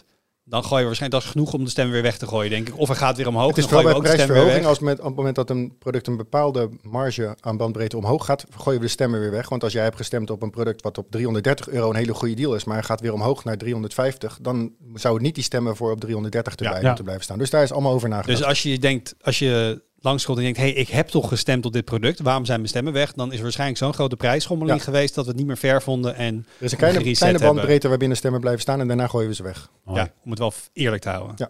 [0.00, 0.04] 20%,
[0.48, 2.68] dan gooi je waarschijnlijk, dat is genoeg om de stem weer weg te gooien, denk
[2.68, 2.78] ik.
[2.78, 4.66] Of hij gaat weer omhoog, Het is dan gooi vooral bij prijsverhoging.
[4.66, 8.44] Als met, op het moment dat een product een bepaalde marge aan bandbreedte omhoog gaat,
[8.56, 9.48] gooien we de stemmen weer weg.
[9.48, 12.34] Want als jij hebt gestemd op een product wat op 330 euro een hele goede
[12.34, 15.76] deal is, maar hij gaat weer omhoog naar 350, dan zou het niet die stemmen
[15.76, 16.86] voor op 330 erbij Ja.
[16.86, 17.38] moeten blijven staan.
[17.38, 18.38] Dus daar is allemaal over nagedacht.
[18.38, 21.72] Dus als je denkt, als je langskomt en denkt, hey, ik heb toch gestemd op
[21.72, 23.12] dit product, waarom zijn mijn stemmen weg?
[23.12, 24.84] Dan is er waarschijnlijk zo'n grote prijsschommeling Ja.
[24.84, 27.88] geweest dat we het niet meer fair vonden en er is een kleine, kleine bandbreedte
[27.88, 29.70] waarbinnen stemmen blijven staan en daarna gooien we ze weg.
[29.86, 31.34] Ja, om het wel eerlijk te houden.
[31.36, 31.46] Ja.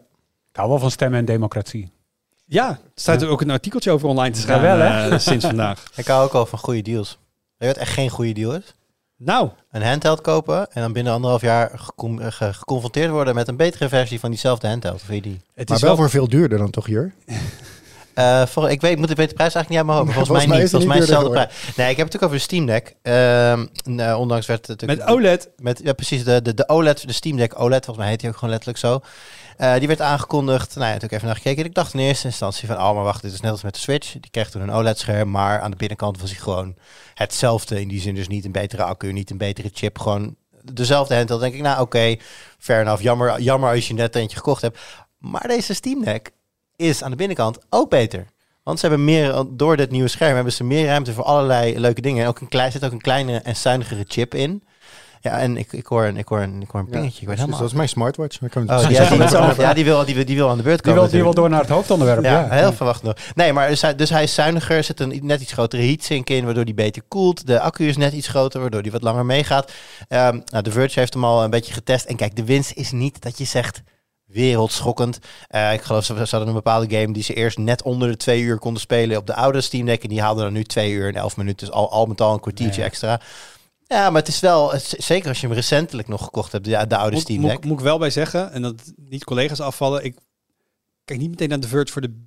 [0.51, 1.90] Ik hou wel van stemmen en democratie.
[2.44, 5.09] Ja, er staat er ook een artikeltje over online te hè?
[5.11, 5.84] eh, sinds vandaag.
[5.96, 7.18] Ik hou ook al van goede deals.
[7.57, 8.74] Weet je wat echt geen goede deal is?
[9.16, 11.78] Nou, Een handheld kopen en dan binnen anderhalf jaar eh,
[12.32, 15.03] ge- geconfronteerd worden met een betere versie van diezelfde handheld.
[15.11, 15.40] Je die?
[15.55, 16.01] het Maar is wel wel...
[16.01, 17.14] voor veel duurder dan toch hier?
[18.18, 20.06] Eh, voor, ik weet, moet ik weet de prijs eigenlijk niet uit mijn hoofd.
[20.06, 20.70] maar Volgens, Volgens mij mij niet.
[20.70, 21.76] Volgens mij is hetzelfde prijs.
[21.76, 22.94] Nee, ik heb het natuurlijk over de Steam Deck.
[23.02, 23.66] Ehm,
[23.96, 25.00] nou, ondanks werd het natuurlijk...
[25.00, 25.50] Met OLED.
[25.56, 28.28] Met, ja, precies, de, de, de OLED, de Steam Deck OLED, volgens mij heet die
[28.28, 29.00] ook gewoon letterlijk zo.
[29.56, 30.74] Eh, die werd aangekondigd.
[30.74, 31.64] Nou ja, toen heb ik even naar gekeken.
[31.64, 33.80] Ik dacht in eerste instantie van, oh maar wacht, dit is net als met de
[33.80, 34.12] Switch.
[34.12, 36.76] Die kreeg toen een OLED-scherm, maar aan de binnenkant was hij gewoon
[37.14, 37.80] hetzelfde.
[37.80, 40.36] In die zin dus niet een betere accu, niet een betere chip, gewoon
[40.72, 41.40] dezelfde handheld.
[41.40, 42.16] Denk ik, nou oké,
[42.58, 43.02] fair enough.
[43.02, 44.78] Jammer, jammer als je net eentje gekocht hebt.
[45.18, 46.30] Maar deze Steam Deck
[46.79, 48.26] is aan de binnenkant ook beter.
[48.62, 52.01] Want ze hebben meer, door dit nieuwe scherm hebben ze meer ruimte voor allerlei leuke
[52.01, 52.22] dingen.
[52.22, 54.62] En ook een klein, zit ook een kleinere en zuinigere chip in.
[55.20, 57.20] Ja, en ik, ik hoor een, ik hoor een, ik hoor een pingetje.
[57.22, 57.59] ik dus helemaal...
[57.59, 58.39] dat is mijn smartwatch.
[58.51, 59.18] Kan Oh, die, ja, die,
[59.64, 61.03] ja, die, wil, die, wil, die wil aan de beurt Die komen.
[61.03, 62.24] wil, die wil door naar het hoofdonderwerp.
[62.24, 63.14] Ja, Ja, heel verwacht nog.
[63.35, 66.31] Nee, maar dus hij, dus hij is zuiniger, er zit een net iets grotere heatsink
[66.31, 67.47] in, waardoor die beter koelt.
[67.47, 69.72] De accu is net iets groter, waardoor die wat langer meegaat.
[70.09, 72.05] Ehm nou, de Verge heeft hem al een beetje getest.
[72.05, 73.83] En kijk, de winst is niet dat je zegt
[74.29, 75.18] wereldschokkend.
[75.49, 78.16] Eh, ik geloof ze, ze hadden een bepaalde game die ze eerst net onder de
[78.16, 80.03] twee uur konden spelen op de oude Steam Deck.
[80.03, 81.66] En die haalden dan nu twee uur en elf minuten.
[81.66, 83.20] Dus al, al met al een kwartiertje extra.
[83.87, 86.87] Ja, maar het is wel, het- zeker als je hem recentelijk nog gekocht hebt, de,
[86.87, 87.64] de oude Moet, Steam moet, Deck.
[87.64, 90.16] moet ik wel bij zeggen, en dat niet collega's afvallen, ik
[91.05, 92.24] kijk niet meteen naar de Verge voor de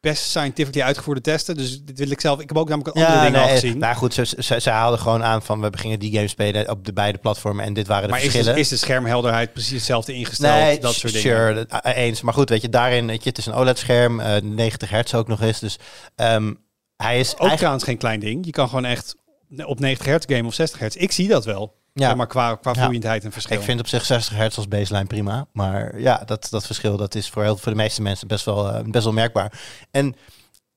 [0.00, 1.56] best scientifically uitgevoerde testen.
[1.56, 2.40] Dus dit wil ik zelf.
[2.40, 3.78] Ik heb ook namelijk andere dingen al gezien.
[3.78, 6.84] Maar goed, ze, ze, ze haalden gewoon aan van we gingen die game spelen op
[6.84, 8.54] de beide platformen en dit waren de maar is verschillen.
[8.54, 10.54] de, is de schermhelderheid precies hetzelfde ingesteld?
[10.54, 11.36] nee, dat soort dingen.
[11.36, 12.20] sure, eh, eens.
[12.20, 15.28] Maar goed, weet je, daarin, weet je, het is een OLED-scherm, eh 90 hertz ook
[15.28, 15.60] nog eens.
[15.60, 15.78] Dus
[16.14, 16.54] ehm,
[16.96, 17.56] hij is Ook eigenlijk...
[17.56, 18.44] trouwens geen klein ding.
[18.44, 19.16] Je kan gewoon echt
[19.64, 20.96] op 90 hertz game of 60 hertz.
[20.96, 21.84] Ik zie dat wel.
[21.98, 23.56] Ja, maar qua, qua vloeiendheid en verschil.
[23.56, 25.46] ik vind op zich 60 hertz als baseline prima.
[25.52, 28.72] Maar ja, dat, dat verschil dat is voor, heel, voor de meeste mensen best wel,
[28.72, 29.52] eh, best wel merkbaar.
[29.90, 30.16] En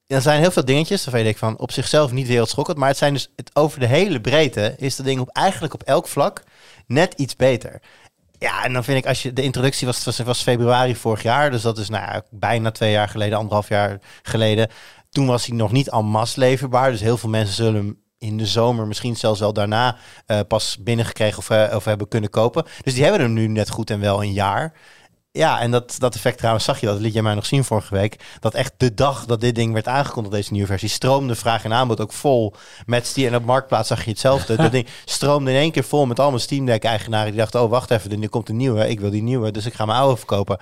[0.07, 2.77] er zijn heel veel dingetjes waarvan je denkt van op zichzelf niet wereldschokkend.
[2.77, 5.83] Maar het zijn dus het, over de hele breedte is dat ding op eigenlijk op
[5.83, 6.43] elk vlak
[6.87, 7.81] net iets beter.
[8.37, 11.51] Ja, en dan vind ik als je de introductie was, was, was februari vorig jaar,
[11.51, 14.69] dus dat is nou ja, bijna twee jaar geleden, anderhalf jaar geleden.
[15.09, 18.45] Toen was hij nog niet al mas leverbaar, dus heel veel mensen zullen hem de
[18.45, 22.65] zomer, misschien zelfs wel daarna, eh, pas binnengekregen of, eh, of hebben kunnen kopen.
[22.83, 24.73] Dus die hebben hem nu net goed en wel een jaar.
[25.31, 27.95] Ja, en dat, dat effect trouwens zag je, dat liet jij mij nog zien vorige
[27.95, 28.37] week.
[28.39, 31.73] Dat echt de dag dat dit ding werd aangekondigd, deze nieuwe versie, stroomde vraag en
[31.73, 32.53] aanbod ook vol
[32.85, 33.27] met Steam.
[33.27, 34.55] En op Marktplaats zag je hetzelfde.
[34.61, 37.69] dat ding stroomde in één keer vol met allemaal Steam Deck eigenaren die dachten, oh
[37.69, 38.89] wacht even, er komt een nieuwe.
[38.89, 40.59] Ik wil die nieuwe, dus ik ga mijn oude verkopen.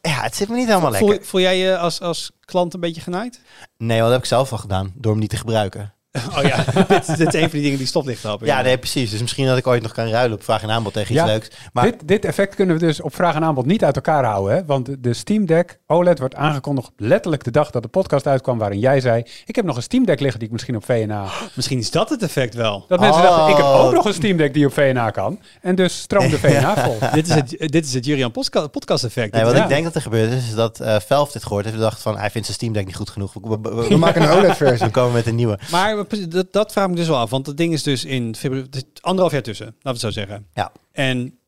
[0.00, 1.26] Ja, het zit me niet helemaal Voel, lekker.
[1.26, 3.40] voel jij je als, als klant een beetje genaaid?
[3.76, 5.92] Nee, dat heb ik zelf al gedaan, door hem niet te gebruiken.
[6.36, 8.46] Oh ja, dit, dit is een van die dingen die stoplicht helpen.
[8.46, 9.10] Ja, nee, precies.
[9.10, 11.26] Dus misschien dat ik ooit nog kan ruilen op vraag en aanbod tegen iets Ja,
[11.30, 11.48] leuks.
[11.72, 14.56] Maar Dit, dit effect kunnen we dus op vraag en aanbod niet uit elkaar houden.
[14.56, 14.64] Hè?
[14.64, 18.58] Want de- Steam Deck OLED wordt aangekondigd letterlijk de dag dat de podcast uitkwam...
[18.58, 21.24] waarin jij zei, ik heb nog een Steam Deck liggen die ik misschien op VNA...
[21.54, 22.84] Misschien is dat het effect wel.
[22.88, 23.28] Dat mensen Oh.
[23.28, 25.40] dachten, ik heb ook nog een Steam Deck die op VNA kan.
[25.60, 26.98] En dus stroomde VNA vol.
[27.12, 29.32] dit, is het, dit is het Jurian Postka- podcast effect.
[29.32, 31.76] nee, wat ik denk dat er gebeurd is, is dat eh Valve dit gehoord heeft.
[31.76, 33.32] En dacht van, hij vindt zijn Steam Deck niet goed genoeg.
[33.42, 34.86] We, we- maken een OLED-versie.
[34.86, 35.58] we komen met een nieuwe.
[35.70, 35.97] Maar
[36.28, 37.30] dat, dat vraag ik dus wel af.
[37.30, 38.68] Want het ding is dus in februari...
[39.00, 40.46] Anderhalf jaar tussen, laten we het zo zeggen.
[40.54, 40.72] Ja.
[40.92, 41.38] En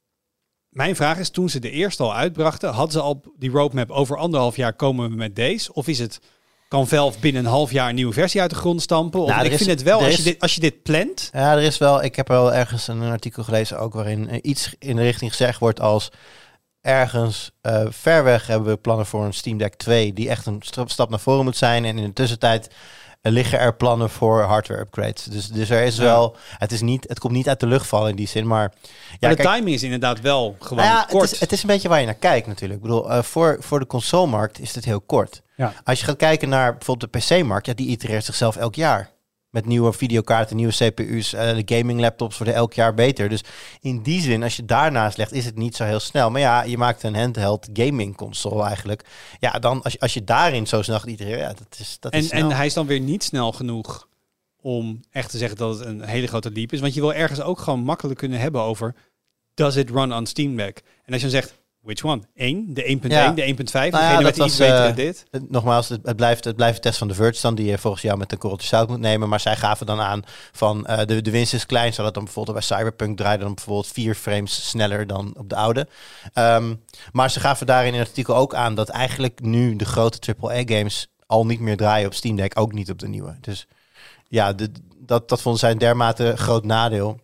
[0.68, 2.70] mijn vraag is, toen ze de eerste al uitbrachten...
[2.72, 5.72] hadden ze al die roadmap over anderhalf jaar komen we met deze?
[5.72, 6.20] Of is het...
[6.68, 9.20] Kan Valve binnen een half jaar een nieuwe versie uit de grond stampen?
[9.20, 11.28] Of Nou, ik is- vind het wel, als je, dit, als je dit plant...
[11.32, 14.96] Ja, er is wel, ik heb wel ergens een artikel gelezen ook waarin iets in
[14.96, 16.10] de richting gezegd wordt als
[16.80, 20.56] ergens eh, ver weg hebben we plannen voor een Steam Deck 2 die echt een
[20.60, 21.84] sta- stap naar voren moet zijn.
[21.84, 22.70] En in de tussentijd
[23.22, 25.24] liggen er plannen voor hardware upgrades.
[25.24, 26.02] Dus, dus er is Ja.
[26.02, 28.72] wel, het, is niet, het komt niet uit de lucht vallen in die zin, maar...
[28.72, 28.88] Ja,
[29.20, 31.22] maar de kijk, timing is inderdaad wel gewoon nou ja, kort.
[31.22, 32.80] Het is, het is een beetje waar je naar kijkt natuurlijk.
[32.80, 35.42] Ik bedoel, eh, voor, voor de consolemarkt is het heel kort.
[35.56, 35.72] Ja.
[35.84, 39.10] Als je gaat kijken naar bijvoorbeeld de PC-markt, ja, die itereert zichzelf elk jaar.
[39.50, 43.28] Met nieuwe videokaarten, nieuwe CPU's, eh, de gaming laptops worden elk jaar beter.
[43.28, 43.44] Dus
[43.80, 46.30] in die zin, als je daarnaast legt, is het niet zo heel snel.
[46.30, 49.04] Maar ja, je maakt een handheld gaming console eigenlijk.
[49.38, 52.12] Ja, dan als je, als je daarin zo snel gaat itereren, ja, dat is, dat
[52.12, 52.50] is En, snel.
[52.50, 54.08] en hij is dan weer niet snel genoeg
[54.60, 56.80] om echt te zeggen dat het een hele grote leap is.
[56.80, 58.94] Want je wil ergens ook gewoon makkelijk kunnen hebben over...
[59.54, 60.82] Does it run on Steam Deck?
[61.04, 62.22] En als je dan zegt, which one?
[62.34, 63.30] 1, de 1.1, Ja.
[63.32, 65.26] de 1.5, ja, degene dat de was, eh, dit.
[65.48, 68.02] Nogmaals, het, het, blijft, het blijft een test van de Verge dan, die je volgens
[68.02, 69.28] jou met een korreltje zout moet nemen.
[69.28, 70.22] Maar zij gaven dan aan
[70.52, 73.86] van eh, de, de winst is klein, zodat dan bijvoorbeeld bij Cyberpunk draaide dan bijvoorbeeld
[73.86, 75.88] vier frames sneller dan op de oude.
[76.32, 76.74] Ehm,
[77.12, 81.08] maar ze gaven daarin in het artikel ook aan dat eigenlijk nu de grote AAA-games
[81.26, 83.36] al niet meer draaien op Steam Deck, ook niet op de nieuwe.
[83.40, 83.66] Dus
[84.28, 87.20] ja, de, dat, dat vonden zij een dermate groot nadeel.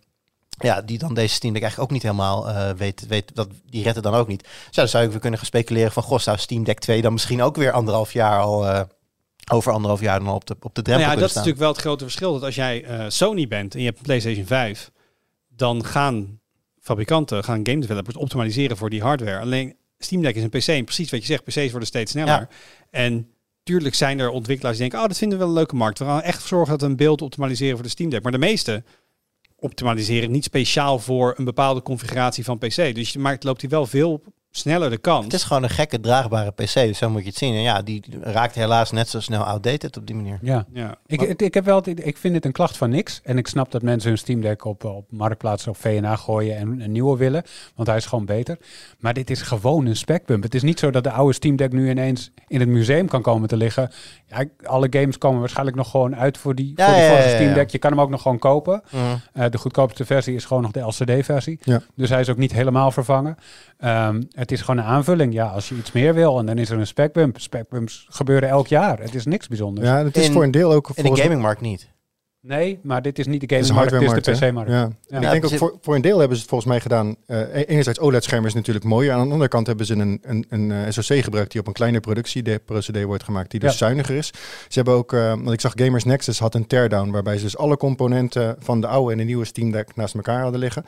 [0.59, 3.83] Ja, die dan deze Steam Deck eigenlijk ook niet helemaal eh, weet, weet dat die
[3.83, 4.43] redt het dan ook niet.
[4.43, 7.03] Dus ja, dan zou ik weer kunnen gaan speculeren van, goh, zou Steam Deck 2
[7.03, 8.81] dan misschien ook weer anderhalf jaar al, eh,
[9.53, 11.73] over anderhalf jaar dan op de, op de drempel Nou ja, dat is natuurlijk wel
[11.73, 12.33] het grote verschil.
[12.33, 14.91] Dat als jij eh, Sony bent en je hebt een PlayStation 5,
[15.49, 16.41] dan gaan
[16.81, 19.39] fabrikanten, gaan game developers optimaliseren voor die hardware.
[19.39, 22.29] Alleen Steam Deck is een PC en precies wat je zegt, PC's worden steeds sneller.
[22.29, 22.49] Ja.
[22.91, 23.31] En
[23.63, 25.99] tuurlijk zijn er ontwikkelaars die denken, oh, dat vinden we wel een leuke markt.
[25.99, 28.23] We gaan echt zorgen dat we een beeld optimaliseren voor de Steam Deck.
[28.23, 28.83] Maar de meeste
[29.59, 32.95] optimaliseren niet speciaal voor een bepaalde configuratie van PC.
[32.95, 34.23] Dus je maakt, loopt hij wel veel
[34.57, 35.25] sneller de kans.
[35.25, 37.55] Het is gewoon een gekke draagbare PC, dus zo moet je het zien.
[37.55, 40.39] En ja, die raakt helaas net zo snel outdated op die manier.
[40.43, 40.67] Ja.
[40.73, 40.97] ja.
[41.07, 43.21] Ik, ik, ik heb wel het ik vind dit een klacht van niks.
[43.25, 46.81] En ik snap dat mensen hun Steam Deck op, op Marktplaats of VNA gooien en
[46.81, 47.43] een nieuwe willen.
[47.75, 48.59] Want hij is gewoon beter.
[48.99, 50.43] Maar dit is gewoon een specbump.
[50.43, 53.23] Het is niet zo dat de oude Steam Deck nu ineens in het museum kan
[53.23, 53.91] komen te liggen.
[54.27, 57.27] Ja, alle games komen waarschijnlijk nog gewoon uit voor die, Ja, voor die ja, vorige
[57.27, 57.37] ja, ja.
[57.37, 57.71] Steam Deck.
[57.71, 58.83] Je kan hem ook nog gewoon kopen.
[58.91, 59.03] Mhm.
[59.33, 61.59] Eh, de goedkoopste versie is gewoon nog de LCD-versie.
[61.63, 61.81] Ja.
[61.95, 63.37] Dus hij is ook niet helemaal vervangen.
[63.79, 65.33] Ehm, het is gewoon een aanvulling.
[65.33, 67.41] Ja, als je iets meer wil en dan is er een specbump.
[67.41, 68.99] Specbumps gebeuren elk jaar.
[68.99, 69.87] Het is niks bijzonders.
[69.87, 71.95] Ja, het is In- voor een deel ook In de gamingmarkt niet.
[72.41, 74.47] Nee, maar dit is niet de gamingmarkt, het is de?
[74.47, 74.71] PC-markt.
[74.71, 74.91] Ja.
[75.09, 77.17] Ik denk ook voor, voor een deel hebben ze het volgens mij gedaan.
[77.27, 79.09] eh, e- enerzijds OLED-scherm is natuurlijk mooi.
[79.09, 81.73] Aan de andere kant hebben ze een, een, een eh, SoC gebruikt die op een
[81.73, 83.77] kleine productieprocedé wordt gemaakt, die dus Ja.
[83.77, 84.27] zuiniger is.
[84.69, 87.57] Ze hebben ook, eh, want ik zag Gamers Nexus had een teardown, waarbij ze dus
[87.57, 90.85] alle componenten van de oude en de nieuwe Steam Deck naast elkaar hadden liggen.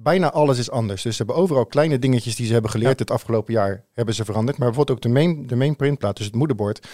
[0.00, 1.02] Bijna alles is anders.
[1.02, 4.24] Dus ze hebben overal kleine dingetjes die ze hebben geleerd het afgelopen jaar, hebben ze
[4.24, 4.58] veranderd.
[4.58, 6.86] Maar bijvoorbeeld ook de main, de main printplaat, dus het moederbord,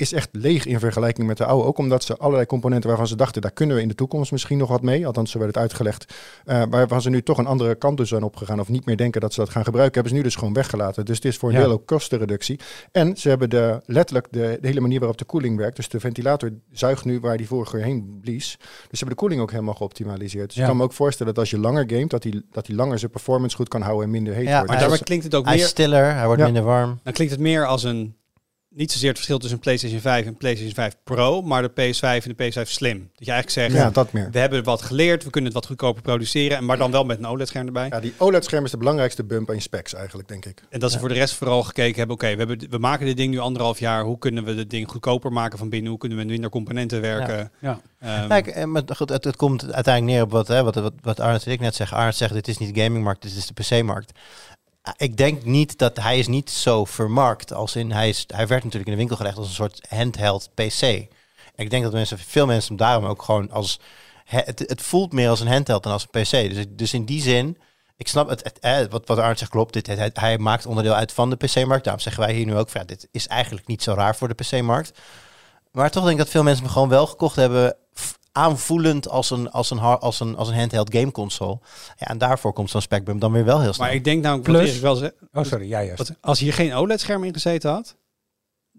[0.00, 1.64] is echt leeg in vergelijking met de oude.
[1.66, 4.58] Ook omdat ze allerlei componenten waarvan ze dachten, daar kunnen we in de toekomst misschien
[4.58, 5.06] nog wat mee.
[5.06, 6.14] Althans, zo werd het uitgelegd.
[6.44, 8.60] eh, waarvan ze nu toch een andere kant dus zijn opgegaan.
[8.60, 9.94] Of niet meer denken dat ze dat gaan gebruiken.
[9.94, 11.04] Hebben ze nu dus gewoon weggelaten.
[11.04, 11.60] Dus het is voor een Ja.
[11.60, 12.60] deel ook kostenreductie.
[12.92, 15.76] En ze hebben de, letterlijk de, de hele manier waarop de koeling werkt.
[15.76, 18.56] Dus de ventilator zuigt nu waar die vorige heen blies.
[18.58, 20.46] Dus ze hebben de koeling ook helemaal geoptimaliseerd.
[20.46, 20.60] Dus Ja.
[20.62, 22.98] ik kan me ook voorstellen dat als je langer gamet, dat hij dat die langer
[22.98, 24.68] zijn performance goed kan houden en minder heet Ja, wordt.
[24.68, 26.44] Maar daarbij is- klinkt het ook Hij is meer, stiller, hij wordt Ja.
[26.46, 27.00] minder warm.
[27.02, 28.14] dan klinkt het meer als een
[28.74, 32.00] niet zozeer het verschil tussen een PlayStation 5 en PlayStation 5 Pro, maar de PS5
[32.00, 32.98] en de PS5 Slim.
[32.98, 34.28] Dat je eigenlijk zegt, Ja, dat meer.
[34.30, 37.18] we hebben wat geleerd, we kunnen het wat goedkoper produceren, en maar dan wel met
[37.18, 37.86] een OLED-scherm erbij.
[37.88, 40.62] Ja, die OLED-scherm is de belangrijkste bump aan je specs eigenlijk, denk ik.
[40.68, 43.16] En dat ze voor de rest vooral gekeken hebben, oké, we hebben we maken dit
[43.16, 46.18] ding nu anderhalf jaar, hoe kunnen we dit ding goedkoper maken van binnen, hoe kunnen
[46.18, 47.52] we met minder componenten werken.
[47.60, 47.80] Ja.
[48.00, 50.92] Ehm, Kijk, eh, maar goed, het, het komt uiteindelijk neer op wat, hè, wat, wat,
[51.02, 51.96] wat Arnold en ik net zeggen.
[51.96, 54.12] Arnold zegt, dit is niet de gamingmarkt, dit is de PC-markt.
[54.96, 58.24] Ik denk niet dat hij is niet zo vermarkt als in hij is.
[58.26, 60.82] Hij werd natuurlijk in de winkel gelegd als een soort handheld PC.
[61.54, 63.80] Ik denk dat mensen, veel mensen hem daarom ook gewoon als
[64.24, 66.30] he- het, het voelt meer als een handheld dan als een PC.
[66.30, 67.58] Dus, dus in die zin,
[67.96, 68.52] ik snap het.
[68.60, 69.72] het wat wat Arnold zegt klopt.
[69.72, 71.84] Dit, hij, hij maakt onderdeel uit van de PC-markt.
[71.84, 74.34] Daarom zeggen wij hier nu ook, ja, dit is eigenlijk niet zo raar voor de
[74.34, 74.98] PC-markt.
[75.72, 77.76] Maar toch denk ik dat veel mensen hem gewoon wel gekocht hebben.
[78.40, 81.58] Aanvoelend als een, als een, har- als een, als een handheld gameconsole.
[81.98, 83.86] Ja, en daarvoor komt zo'n specbrum dan weer wel heel snel.
[83.86, 85.98] maar ik denk namelijk, Plus- wel Oh, sorry, jij juist.
[86.08, 87.96] wat- als hier geen OLED-scherm in gezeten had,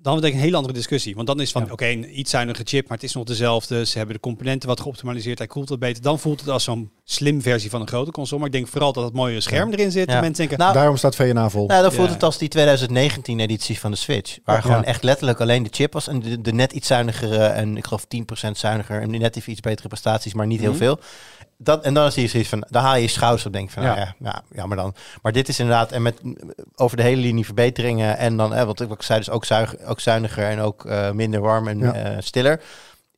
[0.01, 1.15] dan denk ik een hele andere discussie.
[1.15, 1.71] Want dan is van, Ja.
[1.71, 3.85] oké, een iets zuinige chip, maar het is nog dezelfde.
[3.85, 6.01] Ze hebben de componenten wat geoptimaliseerd, hij koelt wat beter.
[6.03, 8.37] Dan voelt het als zo'n slim versie van een grote console.
[8.39, 10.09] Maar ik denk vooral dat het mooie scherm erin zit.
[10.09, 10.15] Ja.
[10.15, 11.67] En mensen denken, nou, Daarom staat VNA vol.
[11.67, 12.13] nou, dan voelt Ja.
[12.13, 14.37] het als die 2019-editie van de Switch.
[14.45, 14.61] Waar Ja.
[14.61, 16.07] gewoon echt letterlijk alleen de chip was.
[16.07, 19.01] En de, de net iets zuinigere, en ik geloof 10% zuiniger.
[19.01, 20.77] En net even iets betere prestaties, maar niet heel Mhm.
[20.79, 20.99] veel.
[21.63, 23.71] Dat, en dan is hij zoiets van, dan haal je je schouders op, denk ik
[23.73, 23.87] van, Ja.
[23.95, 24.93] nou ja, ja, ja, maar dan.
[25.21, 26.21] Maar dit is inderdaad, en met
[26.75, 28.17] over de hele linie verbeteringen.
[28.17, 30.85] En dan, eh, wat ik wat ik zei, dus ook, zuig, ook zuiniger en ook
[30.85, 31.93] eh, minder warm en Ja.
[31.93, 32.61] eh, stiller.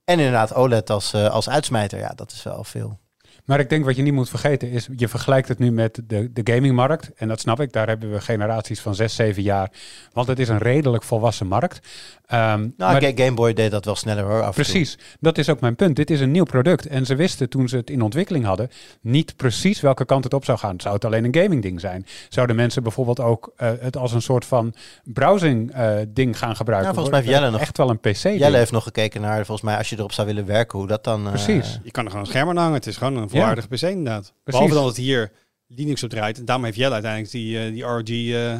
[0.05, 2.99] En inderdaad OLED als, eh, als uitsmijter, ja, dat is wel veel.
[3.45, 6.31] Maar ik denk wat je niet moet vergeten is, je vergelijkt het nu met de,
[6.33, 7.11] de gamingmarkt.
[7.15, 9.71] En dat snap ik, daar hebben we generaties van 6, 7 jaar.
[10.13, 11.87] Want het is een redelijk volwassen markt.
[12.25, 14.41] Ehm, Nou, maar- Game Boy deed dat wel sneller hoor.
[14.41, 14.63] Af en toe.
[14.63, 15.95] Precies, dat is ook mijn punt.
[15.95, 16.87] Dit is een nieuw product.
[16.87, 18.69] En ze wisten toen ze het in ontwikkeling hadden
[19.01, 20.79] niet precies welke kant het op zou gaan.
[20.81, 22.05] Zou het alleen een gaming ding zijn?
[22.29, 24.73] Zouden mensen bijvoorbeeld ook eh, het als een soort van
[25.03, 26.87] browsing eh, ding gaan gebruiken?
[26.89, 28.39] Ja, volgens mij heeft Jelle nog- Echt wel een PC ding.
[28.39, 31.03] Jelle heeft nog gekeken naar, volgens mij, als je erop zou willen werken, hoe dat
[31.03, 31.23] dan...
[31.25, 31.79] eh, Precies.
[31.83, 32.73] je kan er gewoon een scherm aan hangen.
[32.73, 34.33] Het is gewoon een volwaardige PC inderdaad.
[34.43, 35.31] Behalve dan dat hier
[35.67, 36.37] Linux op draait.
[36.37, 38.59] En daarom heeft Jelle uiteindelijk die, eh, die ROG, eh,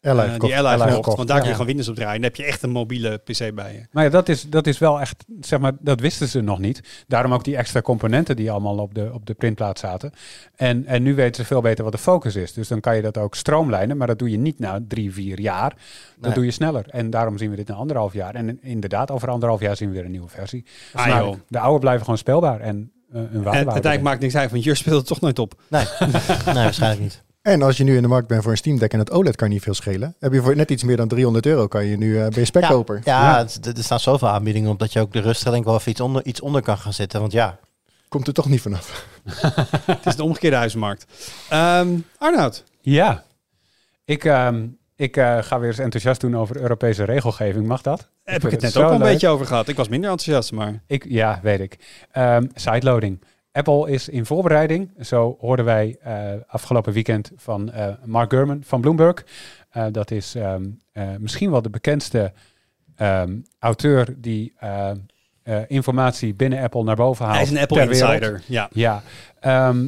[0.00, 0.52] Ally eh, gekocht.
[0.52, 0.94] die Ally gekocht.
[0.94, 1.16] gekocht.
[1.16, 2.14] Want daar kun je gewoon Windows op draaien.
[2.14, 3.86] En dan heb je echt een mobiele PC bij je.
[3.90, 7.04] Maar ja, dat is, dat is wel echt, zeg maar, dat wisten ze nog niet.
[7.06, 10.12] Daarom ook die extra componenten die allemaal op de, op de printplaat zaten.
[10.56, 12.52] En, en nu weten ze veel beter wat de focus is.
[12.52, 15.40] Dus dan kan je dat ook stroomlijnen, maar dat doe je niet na drie, vier
[15.40, 15.70] jaar.
[15.70, 15.76] Dat
[16.20, 16.32] Nee.
[16.32, 16.84] doe je sneller.
[16.88, 18.34] En daarom zien we dit na anderhalf jaar.
[18.34, 20.64] En inderdaad, over anderhalf jaar zien we weer een nieuwe versie.
[20.92, 23.58] Ah, de oude blijven gewoon speelbaar en eh, En waarde.
[23.58, 25.54] uiteindelijk maakt niks uit, want hier speelt het toch nooit op.
[25.68, 25.84] Nee,
[26.46, 27.22] nee, waarschijnlijk niet.
[27.42, 29.36] En als je nu in de markt bent voor een Steam Deck en het OLED
[29.36, 30.14] kan niet veel schelen.
[30.18, 32.44] Heb je voor net iets meer dan 300 euro kan je nu eh ben je
[32.44, 33.00] spekkoper.
[33.04, 33.46] Ja, Ja.
[33.76, 36.00] er staan zoveel aanbiedingen op dat je ook de rust denk ik wel even iets
[36.00, 37.20] onder, iets onder kan gaan zitten.
[37.20, 37.58] Want ja,
[38.08, 39.06] Komt er toch niet vanaf.
[39.86, 41.06] Het is de omgekeerde huizenmarkt.
[41.48, 41.88] Ehm
[42.18, 43.24] Arnoud, Ja,
[44.04, 44.66] ik, ehm,
[44.98, 47.66] ik eh, ga weer eens enthousiast doen over Europese regelgeving.
[47.66, 48.08] Mag dat?
[48.24, 49.08] heb ik het net ook al een leuk.
[49.08, 49.68] beetje over gehad.
[49.68, 50.82] Ik was minder enthousiast, maar...
[50.86, 51.78] Ik, ja, weet ik.
[52.10, 53.20] Ehm, sideloading.
[53.52, 54.90] Apple is in voorbereiding.
[55.00, 59.24] Zo hoorden wij eh, afgelopen weekend van eh, Mark Gurman van Bloomberg.
[59.90, 62.32] Dat is ehm, eh, misschien wel de bekendste
[62.96, 64.54] ehm, auteur die
[65.66, 67.36] informatie binnen Apple naar boven haalt.
[67.36, 68.12] Hij is een Apple wereld.
[68.12, 68.42] insider.
[68.46, 68.68] Ja.
[68.72, 69.02] Ja,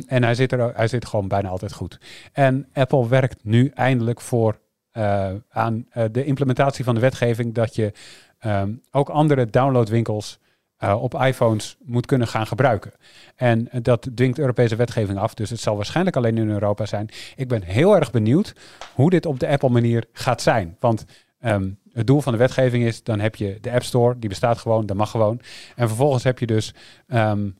[0.07, 1.99] en hij zit, er, hij zit gewoon bijna altijd goed.
[2.33, 4.59] En Apple werkt nu eindelijk voor
[4.91, 7.93] eh, aan eh, de implementatie van de wetgeving dat je
[8.39, 10.39] ehm, ook andere downloadwinkels
[10.77, 12.93] eh, op iPhones moet kunnen gaan gebruiken.
[13.37, 17.09] En dat dwingt Europese wetgeving af, dus het zal waarschijnlijk alleen in Europa zijn.
[17.37, 18.55] Ik ben heel erg benieuwd
[18.95, 20.77] hoe dit op de Apple manier gaat zijn.
[20.81, 21.05] Want
[21.41, 24.59] ehm, het doel van de wetgeving is, dan heb je de App Store, die bestaat
[24.59, 25.41] gewoon, dat mag gewoon.
[25.77, 26.75] En vervolgens heb je dus
[27.07, 27.51] ehm,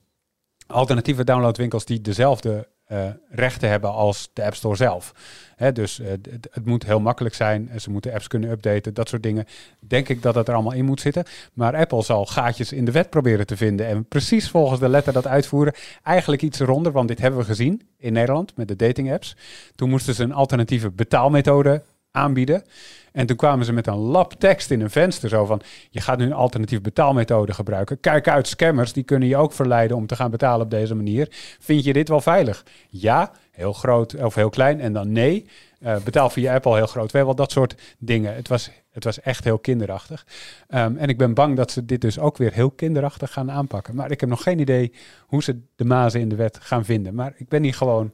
[0.67, 5.13] alternatieve downloadwinkels die dezelfde eh, rechten hebben als de App Store zelf.
[5.55, 6.11] Hè, dus eh,
[6.51, 7.69] het moet heel makkelijk zijn.
[7.77, 9.45] Ze moeten apps kunnen updaten, dat soort dingen.
[9.79, 11.23] Denk ik dat het er allemaal in moet zitten.
[11.53, 13.87] Maar Apple zal gaatjes in de wet proberen te vinden.
[13.87, 15.73] En precies volgens de letter dat uitvoeren.
[16.03, 19.35] Eigenlijk iets eronder, want dit hebben we gezien in Nederland met de dating apps.
[19.75, 21.81] Toen moesten ze een alternatieve betaalmethode
[22.11, 22.63] aanbieden.
[23.11, 25.29] En toen kwamen ze met een lab tekst in een venster.
[25.29, 27.99] Zo van, je gaat nu een alternatieve betaalmethode gebruiken.
[27.99, 31.27] Kijk uit, scammers, die kunnen je ook verleiden om te gaan betalen op deze manier.
[31.59, 32.65] Vind je dit wel veilig?
[32.89, 34.81] Ja, heel groot of heel klein.
[34.81, 35.45] En dan nee,
[35.81, 37.11] Eh, betaal via Apple heel groot.
[37.11, 38.35] Wel dat soort dingen.
[38.35, 40.25] Het was, het was echt heel kinderachtig.
[40.67, 43.95] Ehm, en ik ben bang dat ze dit dus ook weer heel kinderachtig gaan aanpakken.
[43.95, 47.15] Maar ik heb nog geen idee hoe ze de mazen in de wet gaan vinden.
[47.15, 48.13] Maar ik ben hier gewoon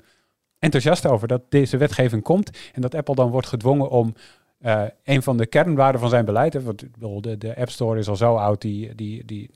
[0.60, 2.58] enthousiast over dat deze wetgeving komt.
[2.74, 4.14] En dat Apple dan wordt gedwongen om
[4.58, 6.54] eh, een van de kernwaarden van zijn beleid.
[6.54, 6.84] Hè, want
[7.24, 8.62] de, de App Store is al zo oud.
[8.62, 9.50] Die, die, die,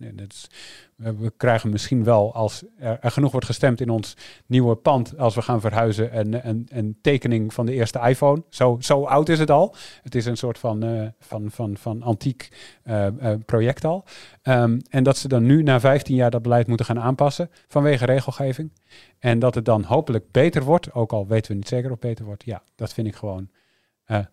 [0.96, 5.42] we krijgen misschien wel, als er, genoeg wordt gestemd in ons nieuwe pand, als we
[5.42, 8.44] gaan verhuizen, een, een, een tekening van de eerste iPhone.
[8.50, 9.76] Zo, zo oud is het al.
[10.04, 12.50] Het is een soort van, eh, van, van, van antiek
[12.84, 13.08] eh,
[13.46, 14.04] project al.
[14.42, 18.06] Ehm, en dat ze dan nu na 15 jaar dat beleid moeten gaan aanpassen vanwege
[18.06, 18.72] regelgeving.
[19.20, 22.10] En dat het dan hopelijk beter wordt, ook al weten we niet zeker of het
[22.10, 22.46] beter wordt.
[22.46, 23.50] Ja, dat vind ik gewoon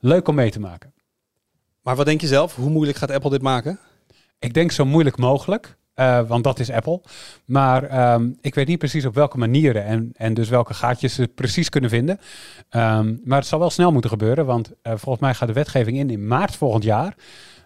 [0.00, 0.92] leuk om mee te maken.
[1.82, 2.54] Maar wat denk je zelf?
[2.54, 3.78] Hoe moeilijk gaat Apple dit maken?
[4.38, 7.00] Ik denk zo moeilijk mogelijk, eh, want dat is Apple.
[7.44, 11.28] Maar ehm, ik weet niet precies op welke manieren en, en dus welke gaatjes ze
[11.28, 12.18] precies kunnen vinden.
[12.68, 15.98] Ehm, maar het zal wel snel moeten gebeuren, want eh, volgens mij gaat de wetgeving
[15.98, 17.14] in in maart volgend jaar.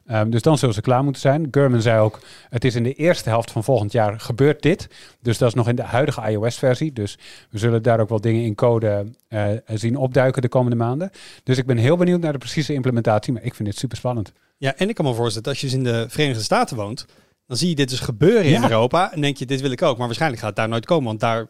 [0.07, 1.49] Ehm, dus dan zullen ze klaar moeten zijn.
[1.51, 4.89] Gurman zei ook, het is in de eerste helft van volgend jaar gebeurt dit.
[5.21, 6.93] Dus dat is nog in de huidige iOS-versie.
[6.93, 7.19] Dus
[7.51, 11.11] we zullen daar ook wel dingen in code eh, zien opduiken de komende maanden.
[11.43, 13.33] Dus ik ben heel benieuwd naar de precieze implementatie.
[13.33, 14.33] Maar ik vind dit super spannend.
[14.57, 17.07] Ja, en ik kan me voorstellen dat als je dus in de Verenigde Staten woont,
[17.47, 18.63] dan zie je dit dus gebeuren in.
[18.63, 19.97] Europa en denk je, dit wil ik ook.
[19.97, 21.47] Maar waarschijnlijk gaat het daar nooit komen, want daar,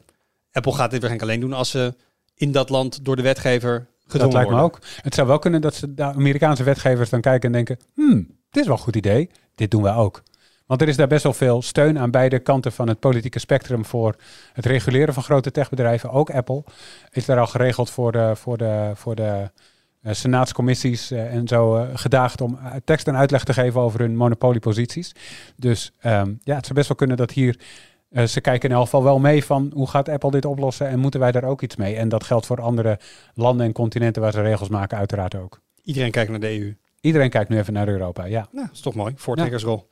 [0.53, 1.95] Apple gaat dit waarschijnlijk alleen doen als ze
[2.35, 4.77] in dat land door de wetgever gedwongen Dat lijkt me worden.
[4.77, 5.03] ook.
[5.03, 8.63] Het zou wel kunnen dat ze de Amerikaanse wetgevers dan kijken en denken: hmm, dit
[8.63, 9.31] is wel een goed idee.
[9.55, 10.23] Dit doen wij ook.
[10.67, 13.85] Want er is daar best wel veel steun aan beide kanten van het politieke spectrum
[13.85, 14.17] voor
[14.53, 16.11] het reguleren van grote techbedrijven.
[16.11, 16.65] Ook Apple
[17.11, 19.51] is daar al geregeld voor de, voor de, voor de
[20.03, 24.17] eh, senaatscommissies eh, en zo eh, gedaagd om tekst en uitleg te geven over hun
[24.17, 25.13] monopolieposities.
[25.57, 27.59] Dus ehm, ja, het zou best wel kunnen dat hier
[28.27, 31.21] ze kijken in elk geval wel mee van hoe gaat Apple dit oplossen en moeten
[31.21, 31.97] wij daar ook iets mee?
[31.97, 32.99] En dat geldt voor andere
[33.35, 35.61] landen en continenten waar ze regels maken uiteraard ook.
[35.83, 36.75] Iedereen kijkt naar de EU.
[37.03, 38.49] Iedereen kijkt nu even naar Europa, ja.
[38.53, 39.13] Nou, dat is toch mooi.
[39.17, 39.89] Voortrekkersrol.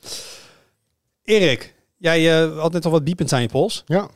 [1.25, 3.83] Erik, jij eh, had net al wat biepend aan je pols.
[3.87, 4.09] Ja.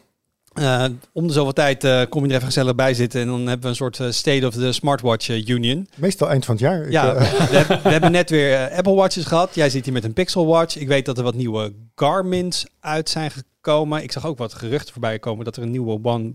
[0.55, 3.39] Eh, om de zoveel tijd eh, kom je er even gezellig bij zitten en dan
[3.41, 5.89] hebben we een soort eh, State of the Smartwatch Union.
[5.97, 6.83] Meestal eind van het jaar.
[6.85, 7.25] Ik, Ja, we,
[7.57, 9.55] hebben- we hebben net weer Apple Watches gehad.
[9.55, 10.77] Jij zit hier met een Pixel Watch.
[10.77, 14.03] Ik weet dat er wat nieuwe Garmin's uit zijn gekomen.
[14.03, 16.35] Ik zag ook wat geruchten voorbij komen dat er een nieuwe One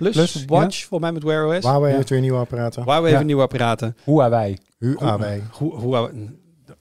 [0.00, 1.62] Plus, Plus, Watch, volgens mij met Wear OS.
[1.64, 1.96] Huawei Ja.
[1.96, 2.82] heeft weer nieuwe apparaten.
[2.82, 3.14] Huawei Ja.
[3.14, 3.96] heeft nieuwe apparaten.
[4.04, 4.58] Huawei.
[4.78, 5.42] Huawei.
[5.50, 6.10] Hoe, hoe,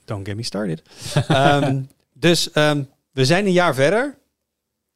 [0.05, 0.81] don't get me started.
[1.27, 1.81] Ehm,
[2.13, 4.17] dus ehm, we zijn een jaar verder.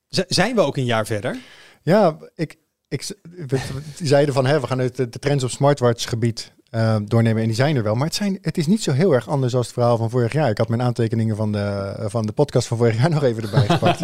[0.07, 1.37] Z- zijn we ook een jaar verder?
[1.81, 2.57] Ja, ik,
[2.87, 6.95] ik, we, we zeiden van hè, we gaan het, de trends op smartwatch gebied eh,
[7.05, 7.95] doornemen en die zijn er wel.
[7.95, 10.33] Maar het, zijn, het is niet zo heel erg anders als het verhaal van vorig
[10.33, 10.49] jaar.
[10.49, 13.67] Ik had mijn aantekeningen van de, van de podcast van vorig jaar nog even erbij
[13.67, 13.99] gepakt.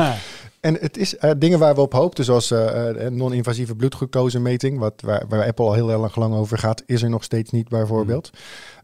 [0.59, 5.01] En het is eh, dingen waar we op hoopten, zoals eh, eh, non-invasieve bloedglucosemeting, wat,
[5.01, 8.29] waar, waar Apple al heel erg lang over gaat, is er nog steeds niet bijvoorbeeld.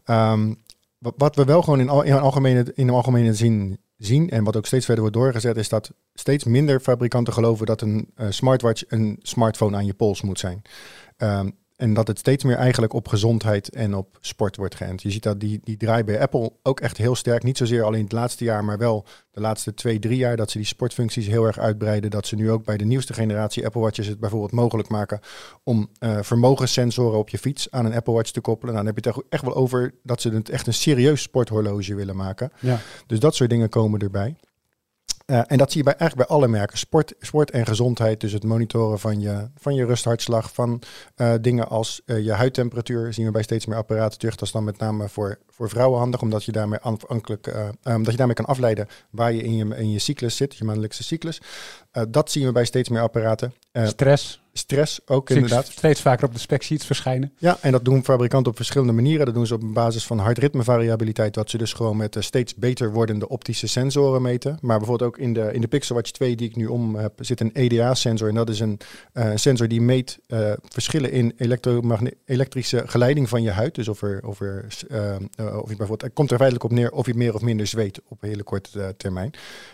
[0.04, 0.52] Ehm,
[0.98, 4.56] wat, wat we wel gewoon in, al, in, algemene, in algemene zin zien, en wat
[4.56, 8.82] ook steeds verder wordt doorgezet, is dat steeds minder fabrikanten geloven dat een eh, smartwatch
[8.88, 10.62] een smartphone aan je pols moet zijn.
[11.16, 15.02] Ehm, en dat het steeds meer eigenlijk op gezondheid en op sport wordt geënt.
[15.02, 17.42] Je ziet dat die, die draai bij Apple ook echt heel sterk.
[17.42, 20.36] Niet zozeer alleen het laatste jaar, maar wel de laatste twee, drie jaar.
[20.36, 22.10] Dat ze die sportfuncties heel erg uitbreiden.
[22.10, 25.20] Dat ze nu ook bij de nieuwste generatie Apple Watches het bijvoorbeeld mogelijk maken
[25.62, 28.74] om eh, vermogenssensoren op je fiets aan een Apple Watch te koppelen.
[28.74, 31.22] Nou, dan heb je het echt- echt wel over dat ze het echt een serieus
[31.22, 32.52] sporthorloge willen maken.
[32.60, 32.78] Ja.
[33.06, 34.36] Dus dat soort dingen komen erbij.
[35.26, 36.78] Eh, en dat zie je bij, eigenlijk bij alle merken.
[36.78, 40.82] Sport, sport en gezondheid, dus het monitoren van je, van je rusthartslag, van
[41.14, 44.34] eh, dingen als eh, je huidtemperatuur, zien we bij steeds meer apparaten terug.
[44.34, 48.10] Dat is dan met name voor, voor vrouwen handig, omdat je daarmee afhankelijk, eh, omdat
[48.10, 51.40] je daarmee kan afleiden waar je in je, in je cyclus zit, je maandelijkse cyclus.
[52.08, 53.54] Dat zien we bij steeds meer apparaten.
[53.76, 54.40] Eh, Stress.
[54.52, 55.66] stress ook Zie inderdaad.
[55.66, 57.32] steeds vaker op de specsheets verschijnen.
[57.38, 59.26] Ja, en dat doen fabrikanten op verschillende manieren.
[59.26, 62.92] Dat doen ze op basis van hartritmevariabiliteit, dat ze dus gewoon met eh, steeds beter
[62.92, 64.58] wordende optische sensoren meten.
[64.60, 67.12] Maar bijvoorbeeld ook in de, in de Pixel Watch 2 die ik nu om heb,
[67.20, 68.28] zit een EDA-sensor.
[68.28, 68.78] En dat is een
[69.12, 70.18] eh, sensor die meet
[70.68, 71.34] verschillen in
[72.24, 73.74] elektrische geleiding van je huid.
[73.74, 74.64] Dus of er, of er,
[75.38, 78.00] of je bijvoorbeeld, het komt er feitelijk op neer of je meer of minder zweet
[78.08, 79.30] op een hele korte termijn.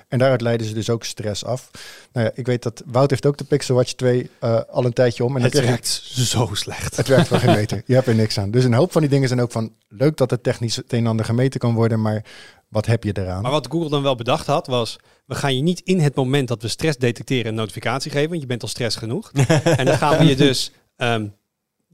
[0.08, 1.70] En daaruit leiden ze dus ook stress af.
[2.12, 5.24] Nou ja, ik weet dat Wout heeft ook de Pixel 2 eh, al een tijdje
[5.24, 5.36] om.
[5.36, 6.96] En het dan je- werkt zo slecht.
[6.96, 7.82] het werkt voor geen meter.
[7.86, 8.50] Je hebt er niks aan.
[8.50, 10.98] Dus een hoop van die dingen zijn ook van leuk dat het technisch het een
[10.98, 12.24] en ander gemeten kan worden, maar
[12.72, 13.42] wat heb je eraan?
[13.42, 14.96] Maar wat Google dan wel bedacht had, was...
[15.26, 18.28] we gaan je niet in het moment dat we stress detecteren een notificatie geven...
[18.28, 19.32] want je bent al stress genoeg.
[19.78, 21.26] en dan gaan we je dus ehm,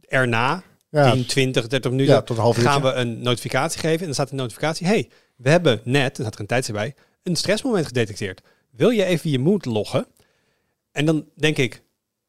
[0.00, 2.14] erna, ja, 10, 20, 30 minuten...
[2.14, 3.98] ja, tot een half gaan we een notificatie geven.
[3.98, 4.86] En dan staat de notificatie...
[4.86, 6.94] hey, we hebben net, er staat er een tijd bij...
[7.22, 8.42] een stressmoment gedetecteerd.
[8.70, 10.06] Wil je even je mood loggen?
[10.92, 11.82] En dan denk ik...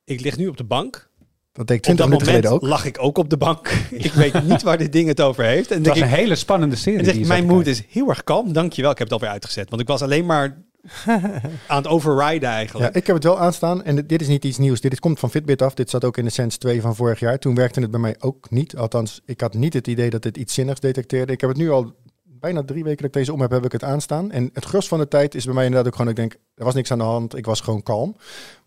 [0.09, 1.07] ik lig nu op de bank...
[1.51, 2.77] Dat deed ik Op 20 dat minuten moment geleden ook.
[2.77, 3.67] lag ik ook op de bank.
[4.07, 5.69] ik weet niet waar dit ding het over heeft.
[5.69, 7.05] En Het denk was ik, een hele spannende serie.
[7.05, 8.53] zeg mijn moed is heel erg kalm.
[8.53, 9.69] Dankjewel, ik heb het alweer uitgezet.
[9.69, 10.57] Want ik was alleen maar
[11.67, 12.93] aan het overriden eigenlijk.
[12.93, 14.81] Ja, ik heb het wel aanstaan en dit- dit is niet iets nieuws.
[14.81, 15.73] Dit komt van Fitbit af.
[15.73, 17.39] Dit zat ook in de Sense 2 van vorig jaar.
[17.39, 18.75] Toen werkte het bij mij ook niet.
[18.77, 21.33] Althans, ik had niet het idee dat het iets zinnigs detecteerde.
[21.33, 21.93] Ik heb het nu al
[22.23, 24.31] bijna drie weken dat ik deze om heb, heb ik het aanstaan.
[24.31, 26.65] En het gros van de tijd is bij mij inderdaad ook gewoon, ik denk, er
[26.65, 27.37] was niks aan de hand.
[27.37, 28.15] Ik was gewoon kalm.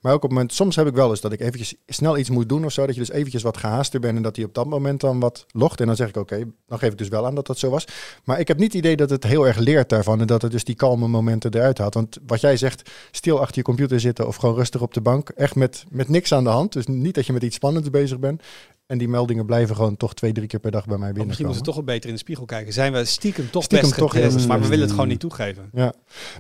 [0.01, 2.31] Maar ook op het moment, soms heb ik wel eens dat ik eventjes snel iets
[2.31, 2.87] moet doen of zo.
[2.87, 5.47] Dat je dus eventjes wat gehaaster bent en dat hij op dat moment dan wat
[5.51, 5.81] logt.
[5.81, 7.85] En dan zeg ik, oké, dan geef ik dus wel aan dat dat zo was.
[8.25, 10.21] Maar ik heb niet het idee dat het heel erg leert daarvan.
[10.21, 11.95] En dat het dus die kalme momenten eruit haalt.
[11.95, 15.29] Want wat jij zegt, stil achter je computer zitten of gewoon rustig op de bank.
[15.29, 16.73] Echt met, met niks aan de hand.
[16.73, 18.43] Dus niet dat je met iets spannends bezig bent.
[18.87, 21.27] En die meldingen blijven gewoon toch twee, drie keer per dag bij mij binnen.
[21.27, 22.73] misschien moeten we toch wel beter in de spiegel kijken.
[22.73, 24.69] Zijn we stiekem toch Stiekem best toch getrest, maar we slecht.
[24.69, 25.71] willen het gewoon niet toegeven.
[25.73, 25.93] Ja,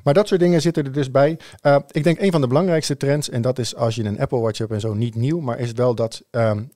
[0.04, 1.38] maar dat soort dingen zitten er dus bij.
[1.62, 4.38] Uh, ik denk een van de belangrijkste trends, en dat is als je een Apple
[4.38, 6.70] Watch hebt en zo, niet nieuw, maar is wel dat um,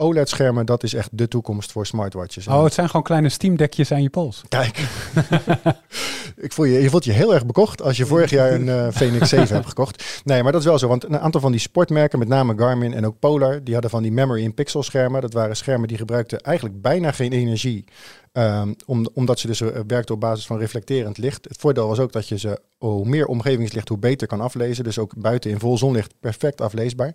[0.00, 2.46] OLED-schermen, dat is echt de toekomst voor smartwatches.
[2.46, 4.42] Oh, het zijn gewoon kleine Steam-dekjes aan je pols.
[4.48, 4.78] Kijk,
[6.46, 8.88] ik voel je, je voelt je heel erg bekocht als je vorig jaar een uh,
[8.90, 10.22] Phoenix 7 hebt gekocht.
[10.24, 12.94] Nee, maar dat is wel zo, want een aantal van die sportmerken, met name Garmin
[12.94, 15.20] en ook Polar, die hadden van die memory in pixel schermen.
[15.20, 17.84] Dat waren schermen die gebruikten eigenlijk bijna geen energie.
[18.32, 21.44] Um, om, omdat ze dus uh, werkten op basis van reflecterend licht.
[21.48, 24.84] Het voordeel was ook dat je ze hoe meer omgevingslicht, hoe beter kan aflezen.
[24.84, 27.14] Dus ook buiten in vol zonlicht perfect afleesbaar.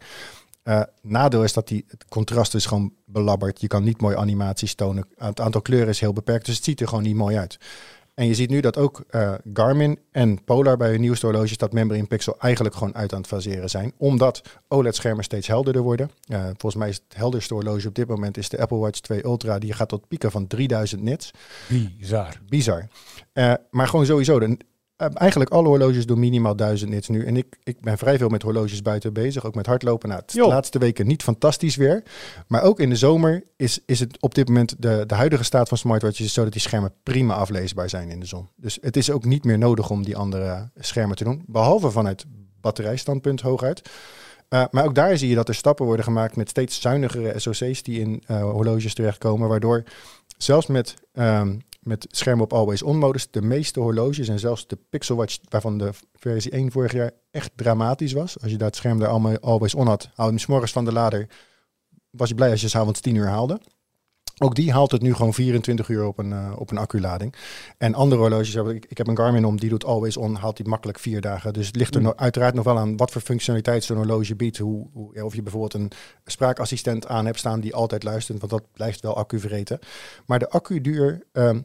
[0.64, 3.62] Uh, nadeel is dat die, het contrast is gewoon belabberd.
[3.62, 5.08] Je kan niet mooi animaties tonen.
[5.18, 7.58] Het aantal kleuren is heel beperkt, dus het ziet er gewoon niet mooi uit.
[8.14, 11.74] En je ziet nu dat ook uh, Garmin en Polar bij hun nieuwste horloges dat
[11.74, 13.94] memory in pixel eigenlijk gewoon uit aan het faseren zijn.
[13.98, 16.12] Omdat OLED-schermen steeds helderder worden.
[16.28, 19.26] Uh, volgens mij is het helderste horloge op dit moment is de Apple Watch 2
[19.26, 19.60] Ultra.
[19.60, 21.32] Die gaat tot pieken van 3000 nits.
[21.68, 22.40] Bizar.
[22.50, 22.88] Bizar.
[23.34, 24.58] Uh, maar gewoon sowieso, de,
[25.10, 27.26] eigenlijk alle horloges doen minimaal 1000 nits nu.
[27.26, 30.10] En ik, ik ben vrij veel met horloges buiten bezig, ook met hardlopen.
[30.10, 32.04] Nou, het is de laatste weken niet fantastisch weer.
[32.48, 35.68] Maar ook in de zomer is, is het op dit moment de, de huidige staat
[35.68, 38.50] van smartwatches is zo dat die schermen prima afleesbaar zijn in de zon.
[38.56, 41.44] Dus het is ook niet meer nodig om die andere schermen te doen.
[41.48, 42.26] Behalve vanuit
[42.62, 43.90] batterijstandpunt hooguit.
[44.50, 47.84] Uh, maar ook daar zie je dat er stappen worden gemaakt met steeds zuinigere SoC's
[47.84, 49.50] die in uh, horloges terechtkomen.
[49.50, 49.84] Waardoor
[50.38, 53.32] zelfs met um, met schermen op Always On modus.
[53.32, 57.52] De meeste horloges en zelfs de Pixel Watch, waarvan de versie 1 vorig jaar echt
[57.56, 58.40] dramatisch was.
[58.42, 61.28] Als je dat scherm daar allemaal Always On had, hou hem s'morgens van de lader.
[62.10, 63.60] Was je blij als je s'avonds 10 uur haalde.
[64.38, 67.36] Ook die haalt het nu gewoon 24 uur op een, uh, op een acculading.
[67.78, 70.58] En andere horloges, heb ik, ik heb een Garmin om, die doet always on, haalt
[70.58, 71.54] die makkelijk vier dagen.
[71.54, 74.58] Dus het ligt er no, uiteraard nog wel aan wat voor functionaliteit zo'n horloge biedt.
[74.58, 75.92] Hoe, hoe, ja, of je bijvoorbeeld een
[76.26, 79.80] spraakassistent aan hebt staan die altijd luistert, want dat blijft wel accu vreten.
[80.26, 81.64] Maar de accuduur um,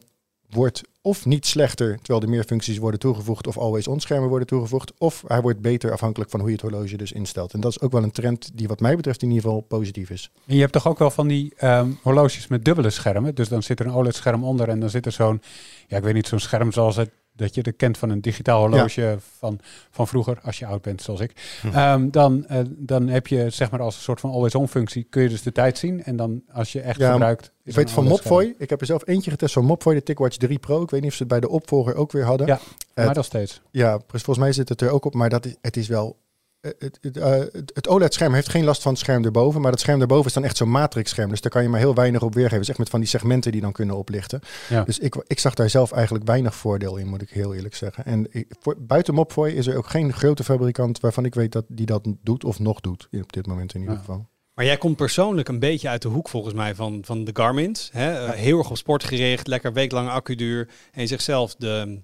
[0.49, 4.47] wordt of niet slechter, terwijl er meer functies worden toegevoegd, of always on schermen worden
[4.47, 7.53] toegevoegd, of hij wordt beter afhankelijk van hoe je het horloge dus instelt.
[7.53, 10.09] En dat is ook wel een trend die wat mij betreft in ieder geval positief
[10.09, 10.31] is.
[10.45, 13.63] En je hebt toch ook wel van die um, horloges met dubbele schermen, dus dan
[13.63, 15.41] zit er een OLED-scherm onder en dan zit er zo'n,
[15.87, 17.09] ja ik weet niet, zo'n scherm zoals het
[17.39, 19.15] dat je er kent van een digitaal horloge ja.
[19.37, 19.59] van,
[19.91, 21.59] van vroeger, als je oud bent zoals ik.
[21.61, 21.77] Hm.
[21.77, 25.21] Um, dan, uh, dan heb je zeg maar als een soort van always-on functie, kun
[25.21, 26.03] je dus de tijd zien.
[26.03, 27.51] En dan als je echt ja, gebruikt...
[27.63, 30.59] Ik weet van Mopfoy, ik heb er zelf eentje getest van Mopfoy, de TicWatch 3
[30.59, 30.81] Pro.
[30.81, 32.47] Ik weet niet of ze het bij de opvolger ook weer hadden.
[32.47, 32.59] Ja,
[32.95, 33.61] maar uh, nog steeds.
[33.71, 36.17] Ja, volgens mij zit het er ook op, maar dat is, het is wel...
[36.61, 37.35] Het, het, uh,
[37.73, 40.43] het OLED-scherm heeft geen last van het scherm erboven, maar het scherm erboven is dan
[40.43, 41.29] echt zo'n matrix-scherm.
[41.29, 42.59] Dus daar kan je maar heel weinig op weergeven.
[42.59, 44.39] Dus echt met van die segmenten die dan kunnen oplichten.
[44.69, 44.83] Ja.
[44.83, 48.05] Dus ik, ik zag daar zelf eigenlijk weinig voordeel in, moet ik heel eerlijk zeggen.
[48.05, 51.65] En ik, voor, buiten Mopfoy is er ook geen grote fabrikant waarvan ik weet dat
[51.67, 53.99] die dat doet of nog doet, op dit moment in ieder ja.
[53.99, 54.27] geval.
[54.53, 57.89] Maar jij komt persoonlijk een beetje uit de hoek volgens mij van, van de Garmin's.
[57.93, 58.25] Hè?
[58.25, 58.31] Ja.
[58.31, 60.69] Heel erg op sport gericht, lekker weeklange accuduur.
[60.91, 62.01] En je zegt zelf, de,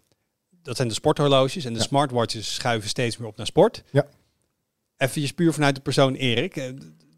[0.61, 1.85] dat zijn de sporthorloges en de ja.
[1.85, 3.83] smartwatches schuiven steeds meer op naar sport.
[3.91, 4.05] Ja.
[4.97, 6.55] Even puur vanuit de persoon Erik.
[6.55, 6.69] Eh,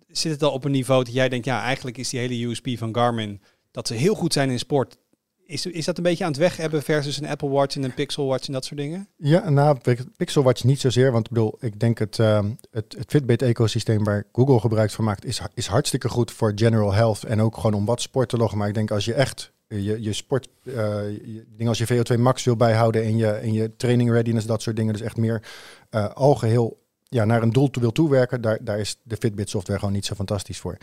[0.07, 2.67] Zit het al op een niveau dat jij denkt, ja, eigenlijk is die hele USP
[2.77, 4.97] van Garmin dat ze heel goed zijn in sport.
[5.45, 7.93] Is, is dat een beetje aan het weg hebben versus een Apple Watch en een
[7.93, 9.07] Pixel Watch en dat soort dingen?
[9.17, 9.77] Ja, nou,
[10.17, 11.11] Pixel Watch niet zozeer.
[11.11, 15.41] Want ik bedoel, ik denk het, uh, het, Fitbit-ecosysteem waar Google gebruik van maakt, is,
[15.53, 17.23] is hartstikke goed voor general health.
[17.23, 18.57] En ook gewoon om wat sport te loggen.
[18.57, 22.19] Maar ik denk als je echt je, je sport, uh, je, dingen als je VO2
[22.19, 24.93] max wil bijhouden en je, en je training readiness, dat soort dingen.
[24.93, 25.43] Dus echt meer
[25.91, 29.93] uh, algeheel ja, naar een doel wil toewerken, daar, daar is de Fitbit software gewoon
[29.93, 30.77] niet zo fantastisch voor.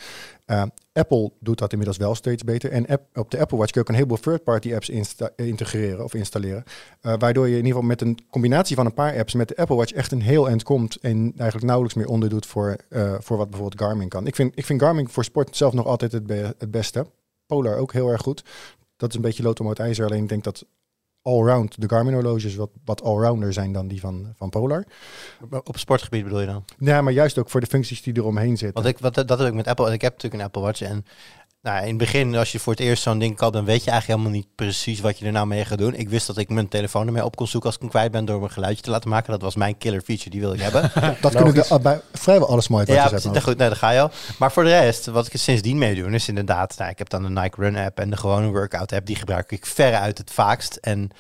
[0.47, 0.63] Uh,
[0.93, 2.71] Apple doet dat inmiddels wel steeds beter.
[2.71, 4.89] En op de Apple Watch kun je ook een heleboel third-party apps
[5.37, 6.65] integreren of installeren.
[7.03, 9.57] Uh, waardoor je in ieder geval met een combinatie van een paar apps met de
[9.57, 10.97] Apple Watch echt een heel eind komt.
[10.97, 14.27] En eigenlijk nauwelijks meer onderdoet voor, uh, voor wat bijvoorbeeld Garmin kan.
[14.27, 17.07] Ik vind, ik vind Garmin voor sport zelf nog altijd het beste.
[17.47, 18.45] Polar ook heel erg goed.
[18.97, 20.07] Dat is een beetje lood om het ijzer.
[20.07, 20.65] Alleen ik denk dat
[21.25, 24.85] allround de Garmin horloges wat, wat allrounder zijn dan die van, van Polar.
[25.51, 26.65] Op sportgebied bedoel je dan?
[26.79, 28.83] Ja, maar juist ook voor de functies die eromheen zitten.
[28.83, 29.93] Want ik, wat, dat heb ik met Apple.
[29.93, 30.81] Ik heb natuurlijk een Apple Watch.
[30.81, 31.05] En
[31.65, 33.91] Nou, in het begin, als je voor het eerst zo'n ding koopt, dan weet je
[33.91, 35.95] eigenlijk helemaal niet precies wat je er nou mee gaat doen.
[35.95, 38.25] Ik wist dat ik mijn telefoon ermee op kon zoeken als ik hem kwijt ben
[38.25, 39.33] door een geluidje te laten maken.
[39.33, 40.91] Dat was mijn killer feature, die wil ik hebben.
[41.21, 43.43] Dat kunnen de, bij vrijwel alle ja, smartwatches precies, hebben.
[43.43, 44.11] nou goed, nee, daar ga je al.
[44.39, 47.09] Maar voor de rest, wat ik er sindsdien mee doe, is inderdaad, nou, ik heb
[47.09, 50.31] dan de Nike Run app en de gewone workout app, die gebruik ik veruit het
[50.31, 50.77] vaakst.
[50.77, 51.11] En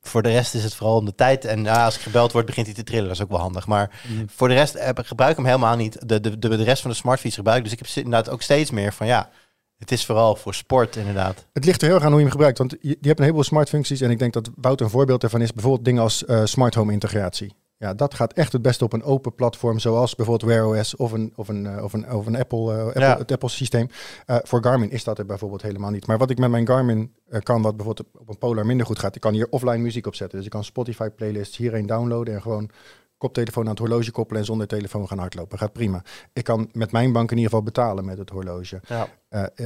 [0.00, 1.44] voor de rest is het vooral om de tijd.
[1.44, 3.06] En ja, als ik gebeld word, begint hij te trillen.
[3.06, 3.66] Dat is ook wel handig.
[3.66, 6.08] Maar voor de rest heb, gebruik ik hem helemaal niet.
[6.08, 7.64] De, de, de, de rest van de smartfiets gebruik ik.
[7.64, 9.30] Dus ik heb inderdaad ook steeds meer van ja,
[9.78, 11.46] het is vooral voor sport inderdaad.
[11.52, 12.58] Het ligt er heel erg aan hoe je hem gebruikt.
[12.58, 14.00] Want je, je hebt een heleboel smart functies.
[14.00, 15.52] En ik denk dat Wouter een voorbeeld daarvan is.
[15.52, 17.52] Bijvoorbeeld dingen als eh, smart home integratie.
[17.78, 19.78] Ja, dat gaat echt het beste op een open platform.
[19.78, 22.86] Zoals bijvoorbeeld Wear OS of een, of een, eh, of een, of een Apple, eh,
[22.86, 23.18] Apple, Ja.
[23.18, 23.88] het Apple systeem.
[24.26, 26.06] Eh, voor Garmin is dat er bijvoorbeeld helemaal niet.
[26.06, 29.14] Maar wat ik met mijn Garmin kan, wat bijvoorbeeld op een Polar minder goed gaat.
[29.14, 30.36] Ik kan hier offline muziek opzetten.
[30.36, 32.34] Dus ik kan Spotify playlists hierheen downloaden.
[32.34, 32.70] En gewoon
[33.18, 35.58] koptelefoon aan het horloge koppelen en zonder telefoon gaan hardlopen.
[35.58, 36.02] Gaat prima.
[36.32, 38.80] Ik kan met mijn bank in ieder geval betalen met het horloge.
[38.88, 39.08] Ja.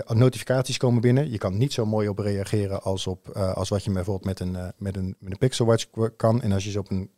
[0.07, 1.31] Notificaties komen binnen.
[1.31, 4.73] Je kan niet zo mooi op reageren als, op, als wat je bijvoorbeeld met een,
[4.77, 5.87] met, een, met een Pixel Watch
[6.17, 6.43] kan.
[6.43, 7.11] En als je ze op een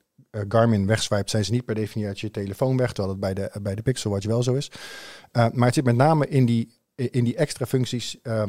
[0.49, 3.75] Garmin wegswipt, zijn ze niet per definitie je telefoon weg, terwijl het bij de, bij
[3.75, 4.71] de Pixel Watch wel zo is.
[5.33, 8.21] Eh, maar het zit met name in die, in die extra functies.
[8.23, 8.43] eh,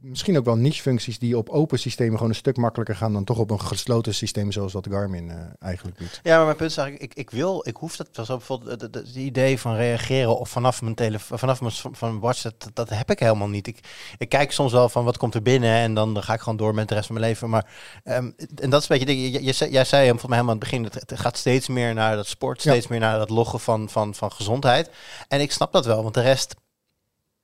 [0.00, 3.24] misschien ook wel niche functies die op open systemen gewoon een stuk makkelijker gaan dan
[3.24, 6.20] toch op een gesloten systeem zoals wat Garmin eh, eigenlijk doet.
[6.22, 9.14] Ja, maar mijn punt is eigenlijk, ik, ik wil, ik hoef dat, zo bijvoorbeeld het,
[9.14, 13.18] idee van reageren of vanaf mijn telefoon, vanaf mijn van watch, dat, dat heb ik
[13.18, 13.66] helemaal niet.
[13.66, 13.78] Ik,
[14.18, 16.58] ik kijk soms wel van wat komt er binnen en dan, dan ga ik gewoon
[16.58, 17.50] door met de rest van mijn leven.
[17.50, 17.70] Maar,
[18.04, 20.54] ehm, en dat is een beetje, je, je, zei- jij zei hem volgens mij helemaal
[20.54, 22.70] aan het begin, het, het gaat steeds meer naar dat sport, Ja.
[22.70, 24.90] steeds meer naar dat loggen van, van, van gezondheid.
[25.28, 26.54] En ik snap dat wel, want de rest,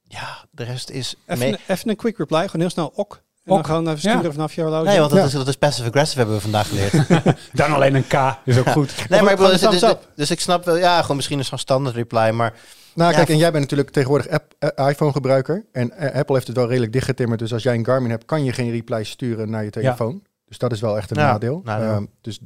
[0.08, 1.14] ja, de rest is...
[1.26, 3.14] Even, even een quick reply, gewoon heel snel ok.
[3.14, 3.20] En
[3.52, 4.32] dan Ok, gewoon even sturen ja.
[4.32, 4.84] vanaf je horloge.
[4.84, 5.26] Nee, want dat, Ja.
[5.26, 6.92] is, dat is passive aggressive hebben we vandaag geleerd.
[7.52, 9.08] Dan alleen een K is ook goed.
[9.08, 10.08] nee, maar ik bedoel, dus, dus, up.
[10.16, 12.54] dus ik snap wel, ja, gewoon misschien is zo'n standaard reply, maar
[12.94, 15.66] Nou, kijk, en jij bent natuurlijk tegenwoordig app, eh, iPhone-gebruiker.
[15.72, 17.40] En eh, Apple heeft het wel redelijk dichtgetimmerd.
[17.40, 20.22] Dus als jij een Garmin hebt, kan je geen replies sturen naar je telefoon.
[20.46, 21.60] Dus dat is wel echt een Ja, nadeel.
[21.64, 21.88] nadeel.
[21.90, 22.38] Ehm, dus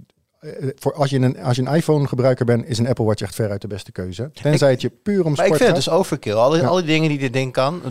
[0.78, 3.60] voor als je een, als je een iPhone-gebruiker bent, is een Apple Watch echt veruit
[3.60, 4.30] de beste keuze.
[4.42, 6.32] Tenzij het je puur om Maar ik sport vind het dus overkill.
[6.34, 6.66] Al die, Ja.
[6.66, 7.82] al die dingen die dit ding kan,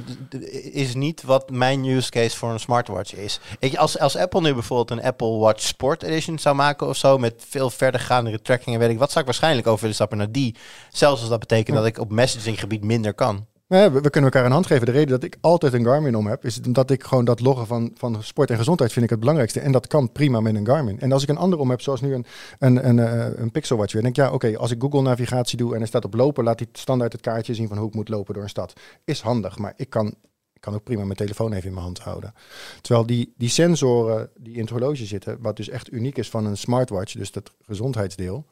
[0.71, 3.39] is niet wat mijn use case voor een smartwatch is.
[3.59, 7.17] Ik, als, als Apple nu bijvoorbeeld een Apple Watch Sport Edition zou maken of zo,
[7.17, 10.17] met veel verder gaandere tracking en weet ik wat, zou ik waarschijnlijk over willen stappen
[10.17, 10.55] naar die.
[10.91, 11.81] Zelfs als dat betekent Ja.
[11.83, 13.45] dat ik op messaginggebied minder kan.
[13.69, 14.85] We, kunnen elkaar een hand geven.
[14.85, 17.67] De reden dat ik altijd een Garmin om heb, is dat ik gewoon dat loggen
[17.67, 19.59] van, van sport en gezondheid vind ik het belangrijkste.
[19.59, 20.99] En dat kan prima met een Garmin.
[20.99, 22.25] En als ik een ander om heb, zoals nu een,
[22.59, 25.57] een, een, eh, een Pixel Watch weer, denk ik, ja, oké, als ik Google navigatie
[25.57, 27.93] doe en er staat op lopen, laat hij standaard het kaartje zien van hoe ik
[27.93, 28.73] moet lopen door een stad.
[29.03, 30.15] Is handig, maar ik kan,
[30.59, 32.33] kan ook prima mijn telefoon even in mijn hand houden.
[32.81, 36.45] Terwijl die, die sensoren die in het horloge zitten, wat dus echt uniek is van
[36.45, 38.45] een smartwatch, dus dat gezondheidsdeel,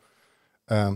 [0.65, 0.95] ehm,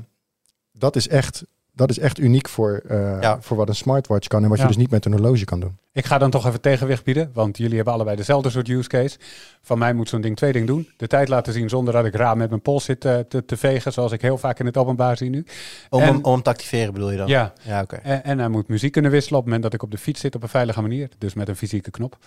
[0.71, 1.43] dat is echt...
[1.87, 3.37] Dat is echt uniek voor, eh, Ja.
[3.41, 4.63] voor wat een smartwatch kan en wat Ja.
[4.63, 5.77] je dus niet met een horloge kan doen.
[5.93, 9.17] Ik ga dan toch even tegenwicht bieden, want jullie hebben allebei dezelfde soort use case.
[9.61, 10.89] Van mij moet zo'n ding twee dingen doen.
[10.97, 13.57] De tijd laten zien zonder dat ik raam met mijn pols zit eh, te, te
[13.57, 15.45] vegen, zoals ik heel vaak in het openbaar zie nu.
[15.89, 17.27] Om, En- om te activeren bedoel je dan?
[17.27, 17.95] Ja, Ja, oké.
[17.95, 20.21] en, en hij moet muziek kunnen wisselen op het moment dat ik op de fiets
[20.21, 21.09] zit op een veilige manier.
[21.17, 22.17] Dus met een fysieke knop.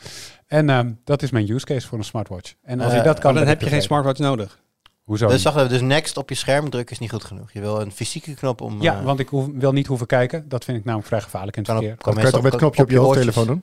[0.46, 2.54] En ehm, dat is mijn use case voor een smartwatch.
[2.62, 4.58] En als Eh, je dat kan, Maar dan heb je geen smartwatch nodig.
[5.04, 5.28] Hoezo?
[5.28, 7.52] Dus, even, dus next op je scherm drukken is niet goed genoeg.
[7.52, 8.82] Je wil een fysieke knop om...
[8.82, 10.48] Ja, eh, want ik hoef, wil niet hoeven kijken.
[10.48, 12.04] Dat vind ik namelijk vrij gevaarlijk in het kan op, verkeer.
[12.04, 13.62] kan Dat kan je toch met het knopje op je hoofdtelefoon doen?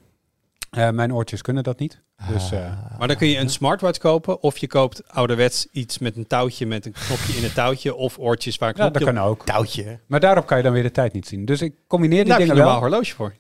[0.71, 2.01] Eh, mijn oortjes kunnen dat niet.
[2.31, 2.59] Dus, eh,
[2.97, 6.65] Maar dan kun je een smartwatch kopen of je koopt ouderwets iets met een touwtje
[6.65, 9.45] met een knopje in het touwtje of oortjes waar een ja, knopje dat kan ook.
[9.45, 9.99] touwtje.
[10.07, 11.45] Maar daarop kan je dan weer de tijd niet zien.
[11.45, 12.81] Dus ik combineer die Daar heb je dingen een wel.
[12.81, 13.35] normaal horloge voor.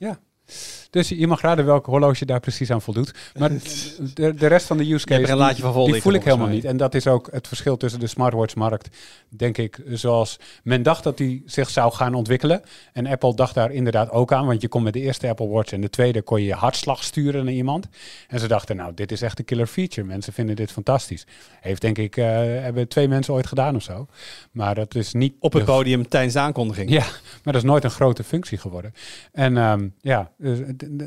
[0.91, 3.13] Dus je mag raden welke horloge daar precies aan voldoet.
[3.37, 3.49] Maar
[4.13, 6.47] de, de rest van de use case, een laadje van vol die voel ik helemaal
[6.47, 6.65] niet.
[6.65, 8.97] En dat is ook het verschil tussen de smartwatch-markt,
[9.29, 12.61] denk ik, zoals men dacht dat die zich zou gaan ontwikkelen.
[12.93, 15.71] En Apple dacht daar inderdaad ook aan, want je kon met de eerste Apple Watch
[15.71, 17.87] en de tweede kon je je hartslag sturen naar iemand.
[18.27, 20.07] En ze dachten, nou, dit is echt een killer feature.
[20.07, 21.27] Mensen vinden dit fantastisch.
[21.61, 24.07] Heeft denk ik, eh, hebben twee mensen ooit gedaan of zo.
[24.51, 26.89] Maar dat is niet Op het podium tijdens de aankondiging.
[26.89, 27.05] ja,
[27.43, 28.93] maar dat is nooit een grote functie geworden.
[29.31, 30.59] En ehm, ja, dus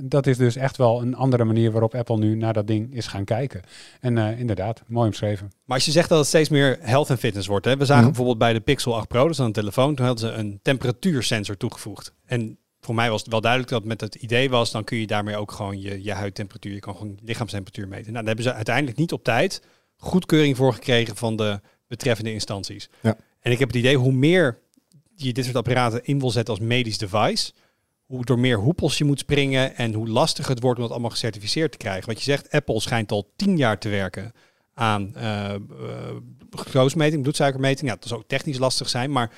[0.05, 3.07] dat is dus echt wel een andere manier waarop Apple nu naar dat ding is
[3.07, 3.63] gaan kijken.
[4.01, 5.53] En eh, inderdaad, mooi omschreven.
[5.65, 7.65] Maar als je zegt dat het steeds meer health en fitness wordt.
[7.65, 7.77] Hè?
[7.77, 8.07] We zagen Mhm.
[8.07, 11.57] bijvoorbeeld bij de Pixel 8 Pro, dus aan een telefoon, toen hadden ze een temperatuursensor
[11.57, 12.13] toegevoegd.
[12.27, 15.07] En voor mij was het wel duidelijk dat met het idee was, dan kun je
[15.07, 18.13] daarmee ook gewoon je, je huidtemperatuur, je kan gewoon lichaamstemperatuur meten.
[18.13, 19.63] Nou, daar hebben ze uiteindelijk niet op tijd
[19.97, 22.89] goedkeuring voor gekregen van de betreffende instanties.
[23.03, 23.17] Ja.
[23.41, 24.59] En ik heb het idee, hoe meer
[25.15, 27.53] je dit soort apparaten in wil zetten als medisch device,
[28.05, 31.11] hoe door meer hoepels je moet springen en hoe lastig het wordt om dat allemaal
[31.11, 32.09] gecertificeerd te krijgen.
[32.09, 34.33] Wat je zegt, Apple schijnt al tien jaar te werken
[34.75, 37.91] aan eh eh, bloedsuikermeting.
[37.91, 39.33] Ja, dat zal ook technisch lastig zijn, maar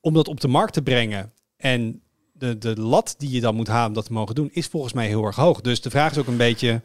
[0.00, 3.68] om dat op de markt te brengen en de, de lat die je dan moet
[3.68, 5.60] halen om dat te mogen doen, is volgens mij heel erg hoog.
[5.60, 6.82] Dus de vraag is ook een beetje,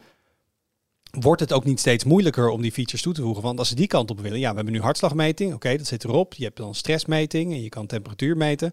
[1.10, 3.42] wordt het ook niet steeds moeilijker om die features toe te voegen?
[3.42, 6.04] Want als ze die kant op willen, ja, we hebben nu hartslagmeting, oké, dat zit
[6.04, 6.34] erop.
[6.34, 8.72] Je hebt dan stressmeting en je kan temperatuur meten.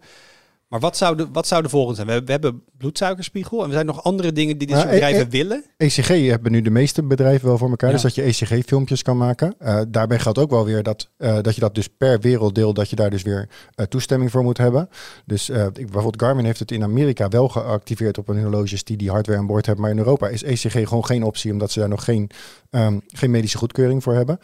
[0.68, 2.07] Maar wat zou de, wat zou de volgende zijn?
[2.07, 5.32] We, we hebben bloedsuikerspiegel en we zijn nog andere dingen die dit soort bedrijven eh,
[5.32, 5.63] willen.
[5.78, 7.89] ECG hebben nu de meeste bedrijven wel voor elkaar.
[7.89, 7.93] Ja.
[7.93, 9.55] Dus dat je ECG-filmpjes kan maken.
[9.59, 12.89] Eh, daarbij geldt ook wel weer dat, eh, dat je dat dus per werelddeel, dat
[12.89, 14.89] je daar dus weer eh, toestemming voor moet hebben.
[15.26, 19.11] Dus ik, bijvoorbeeld Garmin heeft het in Amerika wel geactiveerd op hun horloges die die
[19.11, 19.84] hardware aan boord hebben.
[19.84, 22.30] Maar in Europa is ECG gewoon geen optie, omdat ze daar nog geen,
[22.70, 24.39] ehm, geen medische goedkeuring voor hebben.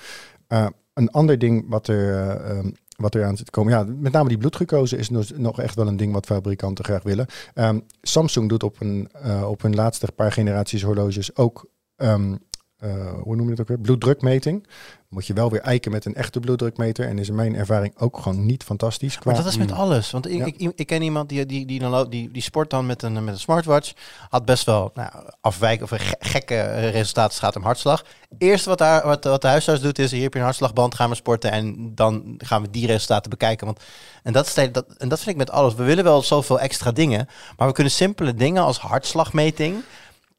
[0.93, 2.69] Een ander ding wat er, eh, ehm,
[3.03, 5.75] wat er aan zit te komen, ja, met name die bloedglucose is dus nog echt
[5.75, 7.25] wel een ding wat fabrikanten graag willen.
[7.53, 12.35] Ehm, Samsung doet op, een, eh, op hun laatste paar generaties horloges ook, ehm,
[12.77, 14.67] eh, hoe noem je het ook weer, bloeddrukmeting.
[15.13, 17.07] Moet je wel weer eiken met een echte bloeddrukmeter.
[17.07, 19.19] En is in mijn ervaring ook gewoon niet fantastisch.
[19.19, 20.11] Qua, Maar dat is met alles.
[20.11, 20.45] Want ik, Ja.
[20.45, 23.13] ik, ik ken iemand die, die, die, dan loopt, die, die sport dan met een,
[23.23, 23.93] met een smartwatch.
[24.29, 25.09] Had best wel nou,
[25.41, 27.39] afwijken of een ge- gekke resultaten.
[27.39, 28.03] Gaat om hartslag.
[28.37, 31.09] Eerste wat, daar, wat, wat de huisarts doet is, hier heb je een hartslagband, gaan
[31.09, 31.51] we sporten.
[31.51, 33.65] En dan gaan we die resultaten bekijken.
[33.65, 33.79] Want,
[34.23, 35.73] en, dat, is, dat, en dat vind ik met alles.
[35.75, 37.27] We willen wel zoveel extra dingen.
[37.57, 39.75] Maar we kunnen simpele dingen als hartslagmeting...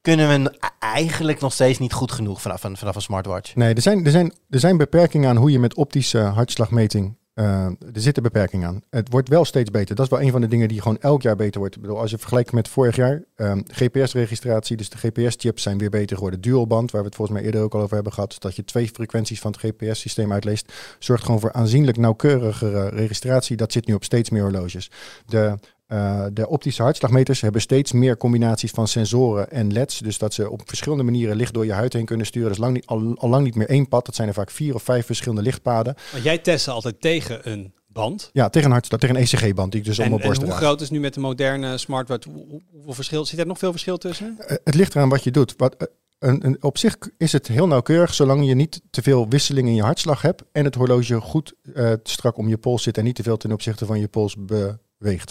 [0.05, 3.55] kunnen we n- eigenlijk nog steeds niet goed genoeg vanaf een, vanaf een smartwatch.
[3.55, 7.17] Nee, er zijn, er, zijn, er zijn beperkingen aan hoe je met optische hartslagmeting.
[7.35, 8.81] eh, er zitten beperkingen aan.
[8.91, 9.95] Het wordt wel steeds beter.
[9.95, 11.75] Dat is wel een van de dingen die gewoon elk jaar beter wordt.
[11.77, 15.91] Ik bedoel, als je vergelijkt met vorig jaar, ehm, GPS-registratie, dus de GPS-chips zijn weer
[15.91, 16.41] beter geworden.
[16.41, 18.89] Dualband, waar we het volgens mij eerder ook al over hebben gehad, dat je twee
[18.89, 23.57] frequenties van het GPS-systeem uitleest, zorgt gewoon voor aanzienlijk nauwkeurigere registratie.
[23.57, 24.91] Dat zit nu op steeds meer horloges.
[25.27, 29.99] De eh, de optische hartslagmeters hebben steeds meer combinaties van sensoren en LED's.
[29.99, 32.49] Dus dat ze op verschillende manieren licht door je huid heen kunnen sturen.
[32.49, 34.07] Dat is lang niet, al, al lang niet meer één pad.
[34.07, 35.95] Dat zijn er vaak vier of vijf verschillende lichtpaden.
[36.12, 38.30] Want jij test ze altijd tegen een band.
[38.32, 40.41] Ja, tegen een, hartslag, tegen een ECG-band die ik dus om en, mijn en borst
[40.43, 40.62] hoe draag.
[40.62, 42.26] groot is nu met de moderne smartwatch?
[42.26, 43.24] Hoe- hoe- Hoeveel verschil?
[43.24, 44.37] Zit er nog veel verschil tussen?
[44.39, 45.55] Eh, het ligt eraan wat je doet.
[45.57, 45.87] Wat, eh,
[46.18, 49.74] een, een, op zich is het heel nauwkeurig, zolang je niet te veel wisseling in
[49.74, 51.55] je hartslag hebt en het horloge goed
[52.03, 54.37] strak om je pols zit en niet te veel ten opzichte van je pols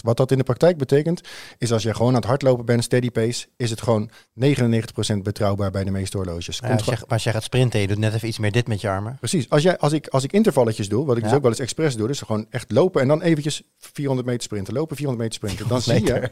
[0.00, 1.20] Wat dat in de praktijk betekent,
[1.58, 4.10] is als je gewoon aan het hardlopen bent, steady pace, is het gewoon
[4.40, 4.46] 99%
[5.22, 6.58] betrouwbaar bij de meeste horloges.
[6.58, 8.80] Ja, als, je, jij gaat sprinten en je doet net even iets meer dit met
[8.80, 9.16] je armen.
[9.18, 9.50] Precies.
[9.50, 11.96] Als, jij, als, ik, als ik intervalletjes doe, wat ik dus ook wel eens expres
[11.96, 14.74] doe, dus gewoon echt lopen en dan eventjes 400 meter sprinten.
[14.74, 15.68] Lopen, 400 meter sprinten.
[15.68, 16.30] Dan zie je,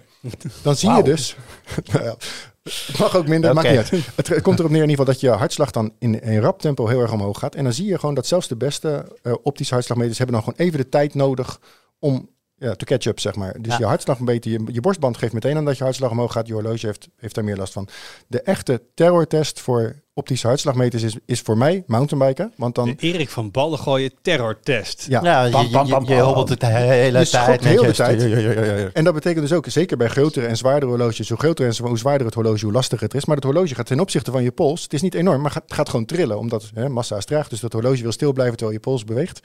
[0.62, 1.36] dan zie je dus...
[1.93, 2.16] Nou ja,
[2.62, 3.90] het mag ook minder, maakt niet uit.
[3.90, 6.61] Het, het komt erop neer in ieder geval dat je hartslag dan in een rap
[6.61, 7.55] tempo heel erg omhoog gaat.
[7.55, 10.66] En dan zie je gewoon dat zelfs de beste eh, optische hartslagmeters hebben dan gewoon
[10.66, 11.61] even de tijd nodig
[11.99, 12.30] om
[12.62, 13.54] ja, to catch up, zeg maar.
[13.60, 13.78] Dus Ja.
[13.78, 16.46] je hartslag een beetje, je, je borstband geeft meteen aan dat je hartslag omhoog gaat.
[16.46, 17.88] Je horloge heeft, heeft daar meer last van.
[18.26, 22.52] De echte terrortest voor optische hartslagmeters is, is voor mij mountainbiken.
[22.56, 22.84] Want dan...
[22.86, 25.06] De Erik van Ballengooien terrortest.
[25.08, 26.24] Ja, Ja, je, Bam, bam, je, bam, je bam.
[26.24, 27.64] hobbelt het de hele Je tijd.
[27.64, 27.96] heel de netjes.
[27.96, 28.20] tijd.
[28.22, 28.88] Ja, ja, ja, ja, ja.
[28.92, 31.98] En dat betekent dus ook, zeker bij grotere en zwaardere horloges, hoe groter en hoe
[31.98, 33.24] zwaarder het horloge, hoe lastiger het is.
[33.24, 35.64] Maar het horloge gaat ten opzichte van je pols, het is niet enorm, maar gaat,
[35.66, 37.48] gaat gewoon trillen, omdat hè, massa is traag.
[37.48, 39.40] Dus dat horloge wil stil blijven terwijl je pols beweegt.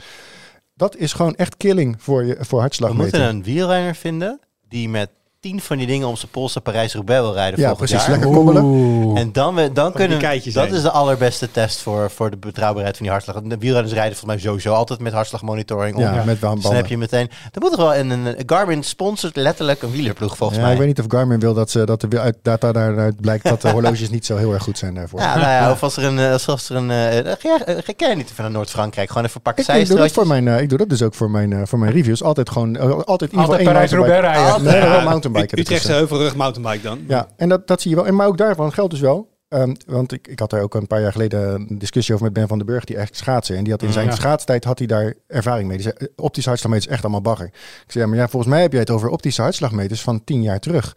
[0.77, 5.09] Dat is gewoon echt killing voor, je, voor We moeten een wielrenner vinden die met
[5.39, 8.07] tien van die dingen om zijn naar Parijs-Roubaix wil rijden Ja, volgend precies.
[8.07, 8.15] jaar.
[8.17, 8.63] Lekker kobbelen.
[8.63, 9.19] Oeh.
[9.19, 10.19] En dan, we, dan kunnen
[10.53, 13.41] dat is de allerbeste test voor, voor de betrouwbaarheid van die hartslag.
[13.41, 15.95] De wielrenners rijden volgens mij sowieso altijd met hartslagmonitoring.
[15.95, 16.01] om.
[16.01, 17.29] Ja, met Dus dan heb je meteen.
[17.51, 20.73] Dan moet er wel een, een Garmin sponsort letterlijk een wielerploeg volgens ja, mij.
[20.73, 23.61] ik weet niet of Garmin wil dat, ze, dat er uit data daaruit blijkt dat
[23.61, 25.19] de horloges niet zo heel erg goed zijn daarvoor.
[25.19, 26.89] Ja, nou ja, of als er een, eh, als er een,
[27.23, 30.27] ga jij- ga jij niet van Noord-Frankrijk gewoon even pakken Ik, ik, doe dat voor
[30.27, 32.23] mijn, ik doe dat dus ook voor mijn, voor mijn reviews.
[32.23, 34.63] Altijd gewoon, altijd in ieder geval Altijd één Parijs-Roubaix rijden.
[34.63, 35.59] Nee, wel Ja, mountainbiken.
[35.59, 36.17] Utrechtse ertussen.
[36.17, 36.99] heuvelrug mountainbike dan.
[37.07, 38.07] Ja, en dat, dat zie je wel.
[38.07, 39.35] En maar ook daarvan geldt dus wel.
[39.49, 42.33] ehm, want ik, ik had daar ook een paar jaar geleden een discussie over met
[42.35, 43.55] Ben van den Burg, die eigenlijk schaatsen.
[43.57, 44.15] En die had in zijn Ja.
[44.15, 45.77] schaatstijd had hij daar ervaring mee.
[45.77, 47.45] Die zei, eh, optische hartslagmeters is echt allemaal bagger.
[47.85, 50.41] Ik zei, ja, maar ja, volgens mij heb jij het over optische hartslagmeters van tien
[50.41, 50.95] jaar terug.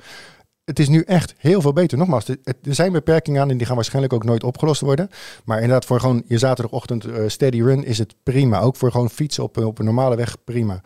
[0.65, 1.99] Het is nu echt heel veel beter.
[1.99, 5.09] Nogmaals, er zijn beperkingen aan en die gaan waarschijnlijk ook nooit opgelost worden.
[5.45, 8.61] Maar inderdaad, voor gewoon je zaterdagochtend eh, steady run is het prima.
[8.61, 10.81] Ook voor gewoon fietsen op, op een normale weg prima.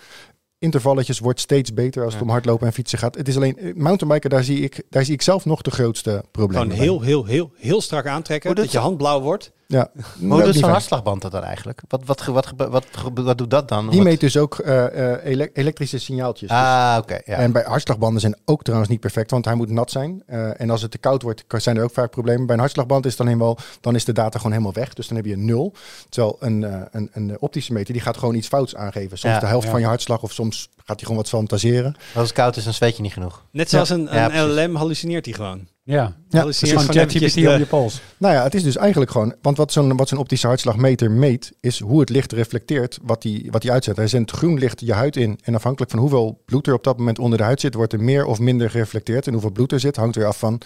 [0.65, 2.27] Intervalletjes wordt steeds beter als het Ja.
[2.29, 3.15] om hardlopen en fietsen gaat.
[3.15, 6.25] Het is alleen eh, mountainbiken, daar zie ik, daar zie ik zelf nog de grootste
[6.31, 6.71] problemen.
[6.71, 8.47] Gewoon heel, heel, heel, heel strak aantrekken.
[8.47, 9.53] Hoe Dat doet je hand blauw wordt.
[9.75, 9.91] Ja,
[10.29, 11.81] Hoe doet zo'n hartslagband dat dan eigenlijk?
[11.89, 13.89] Wat, wat, wat, wat, wat doet dat dan?
[13.89, 16.49] Die Wat- meet dus ook eh, eh, ele- elektrische signaaltjes.
[16.49, 17.19] Dus- Ah, oké.
[17.25, 17.37] ja.
[17.37, 20.23] En bij hartslagbanden zijn ook trouwens niet perfect, want hij moet nat zijn.
[20.27, 22.47] Eh, en als het te koud wordt, zijn er ook vaak problemen.
[22.47, 24.93] Bij een hartslagband is dan helemaal, dan is de data gewoon helemaal weg.
[24.95, 25.73] Dus dan heb je een nul.
[26.09, 29.19] Terwijl een, eh, een, een optische meter, die gaat gewoon iets fouts aangeven.
[29.19, 29.71] Soms Ja, de helft ja.
[29.71, 31.95] van je hartslag of soms gaat hij gewoon wat fantaseren.
[32.15, 33.43] Als het koud is, dan zweet je niet genoeg.
[33.51, 34.65] Net zoals een, Ja, een precies.
[34.67, 35.67] LLM hallucineert hij gewoon.
[35.87, 38.01] Ja, Ja, Dat het is gewoon ChatGPT op je pols.
[38.17, 39.35] Nou ja, het is dus eigenlijk gewoon...
[39.43, 41.53] Want wat zo'n wat zo'n optische hartslagmeter meet...
[41.61, 43.97] is hoe het licht reflecteert wat die, wat die uitzet.
[43.97, 45.39] Hij zendt groen licht je huid in.
[45.43, 47.75] En afhankelijk van hoeveel bloed er op dat moment onder de huid zit...
[47.75, 49.27] wordt er meer of minder gereflecteerd.
[49.27, 50.61] En hoeveel bloed er zit hangt weer af van,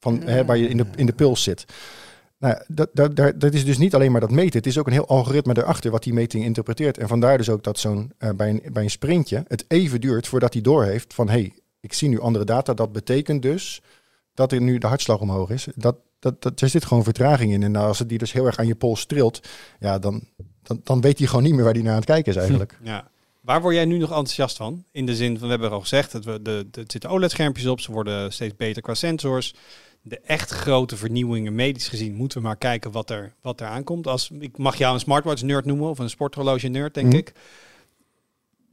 [0.00, 1.64] van hè, waar je in de, in de puls zit.
[2.38, 4.58] Nou, ja, dat, dat, daar- dat is dus niet alleen maar dat meten.
[4.58, 6.98] Het is ook een heel algoritme erachter wat die meting interpreteert.
[6.98, 10.26] En vandaar dus ook dat zo'n eh, bij, een, bij een sprintje het even duurt
[10.26, 11.26] voordat hij doorheeft van...
[11.28, 12.74] hé, hey, ik zie nu andere data.
[12.74, 13.82] Dat betekent dus
[14.36, 15.66] dat er nu de hartslag omhoog is.
[15.74, 17.62] Dat, dat, dat, er zit gewoon vertraging in.
[17.62, 19.40] En nou, als het die dus heel erg aan je pols trilt,
[19.80, 20.22] ja, dan,
[20.62, 22.78] dan, dan weet hij gewoon niet meer waar hij naar aan het kijken is eigenlijk.
[22.82, 23.08] Ja.
[23.40, 24.84] Waar word jij nu nog enthousiast van?
[24.90, 27.66] In de zin van, we hebben al gezegd, dat we de, de, er zitten OLED-schermpjes
[27.66, 27.80] op.
[27.80, 29.54] Ze worden steeds beter qua sensors.
[30.02, 34.06] De echt grote vernieuwingen medisch gezien moeten we maar kijken wat er, wat er aankomt.
[34.06, 37.16] Als, ik mag jou een smartwatch-nerd noemen of een sporthorloge-nerd, denk Mhm.
[37.16, 37.32] ik.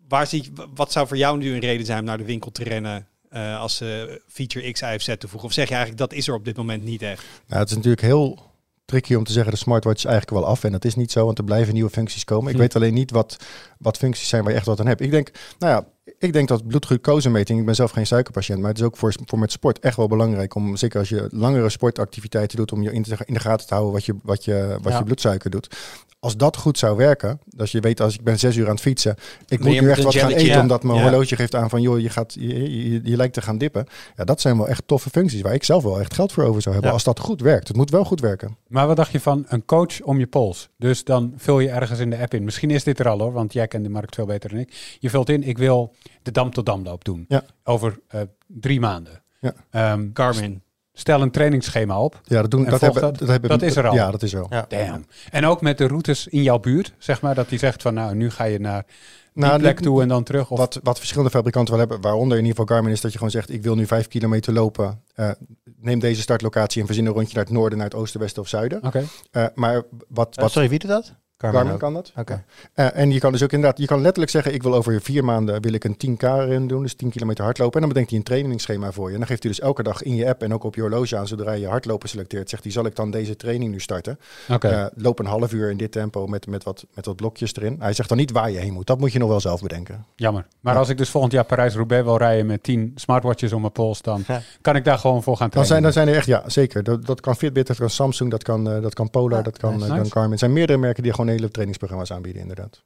[0.08, 2.64] Waar zie, wat zou voor jou nu een reden zijn om naar de winkel te
[2.64, 5.50] rennen eh, als ze feature X, Y of Z toevoegen?
[5.50, 7.24] Of zeg je eigenlijk, dat is er op dit moment niet echt?
[7.48, 8.52] Nou, het is natuurlijk heel
[8.86, 10.64] tricky om te zeggen de smartwatch is eigenlijk wel af.
[10.64, 12.48] En dat is niet zo, want er blijven nieuwe functies komen.
[12.50, 12.62] Ik Hm.
[12.62, 13.38] weet alleen niet wat,
[13.78, 15.02] wat functies zijn waar je echt wat aan hebt.
[15.02, 18.78] Ik denk, nou ja, ik denk dat bloedglucosemeting, ik ben zelf geen suikerpatiënt, maar het
[18.80, 22.58] is ook voor, voor met sport echt wel belangrijk om, zeker als je langere sportactiviteiten
[22.58, 24.92] doet, om je in, te, in de gaten te houden wat je, wat je, wat
[24.92, 24.98] Ja.
[24.98, 25.76] je bloedsuiker doet.
[26.24, 28.82] Als dat goed zou werken, als je weet als ik ben zes uur aan het
[28.82, 29.16] fietsen,
[29.48, 30.62] ik moet nu echt wat gaan eten Ja.
[30.62, 31.04] omdat mijn Ja.
[31.04, 33.86] horloge geeft aan van joh, je, gaat, je, je, je lijkt te gaan dippen.
[34.16, 36.62] Ja, dat zijn wel echt toffe functies waar ik zelf wel echt geld voor over
[36.62, 36.90] zou hebben.
[36.91, 36.95] Ja.
[36.98, 37.68] Als dat goed werkt.
[37.68, 38.58] Het moet wel goed werken.
[38.68, 40.70] Maar wat dacht je van een coach om je pols?
[40.78, 42.44] Dus dan vul je ergens in de app in.
[42.44, 44.98] Misschien is dit er al hoor, want jij kent de markt veel beter dan ik.
[45.00, 47.26] Je vult in, ik wil de dam-tot-damloop doen.
[47.28, 47.44] Ja.
[47.64, 49.24] Over eh, drie maanden.
[49.40, 49.54] Ja.
[49.70, 50.62] Ehm, Garmin.
[50.94, 52.22] Stel een trainingsschema op.
[52.24, 53.18] Ja, dat, doen, En dat, hebben, dat?
[53.18, 53.94] dat, hebben, Dat is er al.
[53.94, 54.48] Ja, dat is al.
[54.49, 54.65] Ja.
[54.68, 55.06] Damn.
[55.32, 57.36] En ook met de routes in jouw buurt, zeg maar.
[57.36, 58.86] Dat die zegt van, nou, nu ga je naar
[59.34, 60.52] die Nou, plek toe en dan terug.
[60.52, 63.18] Of, Wat, wat verschillende fabrikanten wel hebben, waaronder in ieder geval Garmin, is dat je
[63.18, 65.02] gewoon zegt: ik wil nu vijf kilometer lopen.
[65.15, 65.30] Eh,
[65.78, 68.48] neem deze startlocatie en verzin een rondje naar het noorden, naar het oosten, westen of
[68.48, 68.84] zuiden.
[68.84, 69.03] Oké.
[69.32, 71.14] Eh, maar wat, wat sorry, wie doet dat?
[71.52, 71.80] Ook.
[71.80, 72.11] kan dat.
[72.18, 72.44] Oké.
[72.74, 75.24] Eh, en je kan dus ook inderdaad, je kan letterlijk zeggen: ik wil over vier
[75.26, 77.74] maanden wil ik een 10k ren doen, dus 10 kilometer hardlopen.
[77.74, 79.14] En dan bedenkt hij een trainingsschema voor je.
[79.14, 81.18] En dan geeft hij dus elke dag in je app en ook op je horloge
[81.18, 84.20] aan, zodra je hardlopen selecteert, zegt hij: zal ik dan deze training nu starten?
[84.49, 84.68] Oké.
[84.68, 87.76] Eh, loop een half uur in dit tempo met, met, wat, met wat blokjes erin.
[87.80, 88.88] Hij zegt dan niet waar je heen moet.
[88.88, 90.06] Dat moet je nog wel zelf bedenken.
[90.15, 90.45] Jammer.
[90.60, 90.80] Maar Ja.
[90.80, 94.24] als ik dus volgend jaar Parijs-Roubaix wil rijden met 10 smartwatches om mijn pols, dan
[94.28, 94.41] Ja.
[94.61, 95.68] kan ik daar gewoon voor gaan Dan trainen.
[95.68, 96.84] zijn, dan zijn er echt, ja, zeker.
[96.84, 99.57] Dat, dat kan Fitbit, dat kan Samsung, dat kan, eh, dat kan Polar, Ja, dat
[99.57, 99.88] kan, nice.
[99.88, 100.32] kan Garmin.
[100.32, 102.84] Er zijn meerdere merken die gewoon hele trainingsprogramma's aanbieden, inderdaad.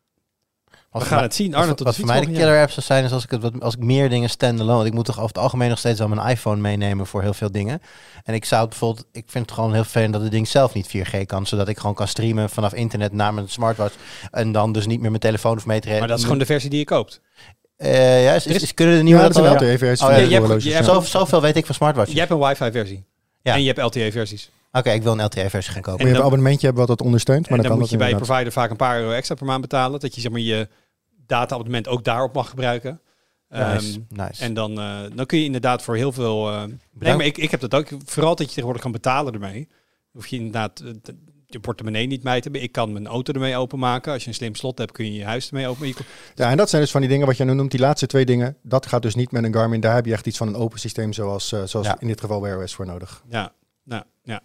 [0.91, 1.52] We gaan het zien.
[1.52, 3.61] Wat, Arnold, wat tot voor mij de killer app zou zijn, is als ik, het
[3.61, 4.76] als ik meer dingen standalone...
[4.76, 7.34] Want ik moet toch over het algemeen nog steeds wel mijn iPhone meenemen voor heel
[7.34, 7.82] veel dingen.
[8.24, 9.06] En ik zou het bijvoorbeeld...
[9.11, 11.45] Ik vind het gewoon heel vervelend dat het ding zelf niet 4G kan.
[11.45, 13.95] Zodat ik gewoon kan streamen vanaf internet naar mijn smartwatch.
[14.32, 16.45] En dan dus niet meer mijn telefoon of mee te Maar dat is gewoon de
[16.45, 17.22] versie die je koopt.
[17.78, 19.61] Eh, ja, is, is- is, kunnen de nieuwe ja, dat dat zijn al?
[19.64, 22.14] wel LTE-versies Oh, ja, zoveel weet ik van smartwatches.
[22.14, 23.03] Je hebt een wifi versie.
[23.41, 23.53] Ja.
[23.53, 24.11] En je hebt LTE
[24.77, 25.91] Oké, ik wil een LTE-versie gaan kopen.
[25.91, 28.09] Moet je dan- een abonnementje hebben wat dat ondersteunt, maar en dan, moet je bij
[28.09, 29.99] je provider vaak een paar euro extra per maand betalen.
[29.99, 30.67] Dat je zeg maar, je
[31.25, 33.01] data-abonnement ook daarop mag gebruiken.
[33.49, 33.63] Nice,
[34.09, 34.43] Ehm, nice.
[34.43, 36.49] en dan, eh, dan kun je inderdaad voor heel veel...
[36.51, 36.63] eh,
[36.99, 37.87] nee, maar ik, ik heb dat ook.
[38.05, 39.67] Vooral dat je tegenwoordig kan betalen ermee.
[40.11, 40.91] Hoef je inderdaad eh,
[41.45, 42.61] je portemonnee niet mee te hebben.
[42.61, 44.13] Ik kan mijn auto ermee openmaken.
[44.13, 45.87] Als je een slim slot hebt, kun je je huis ermee open.
[45.87, 46.05] Je kon-
[46.35, 48.25] Ja, en dat zijn dus van die dingen wat je nu noemt, die laatste twee
[48.25, 48.57] dingen.
[48.63, 49.79] Dat gaat dus niet met een Garmin.
[49.79, 51.95] Daar heb je echt iets van een open systeem, zoals, eh, zoals Ja.
[51.99, 53.23] in dit geval Wear OS voor nodig.
[53.29, 53.51] Ja,
[53.88, 54.41] nou, ja.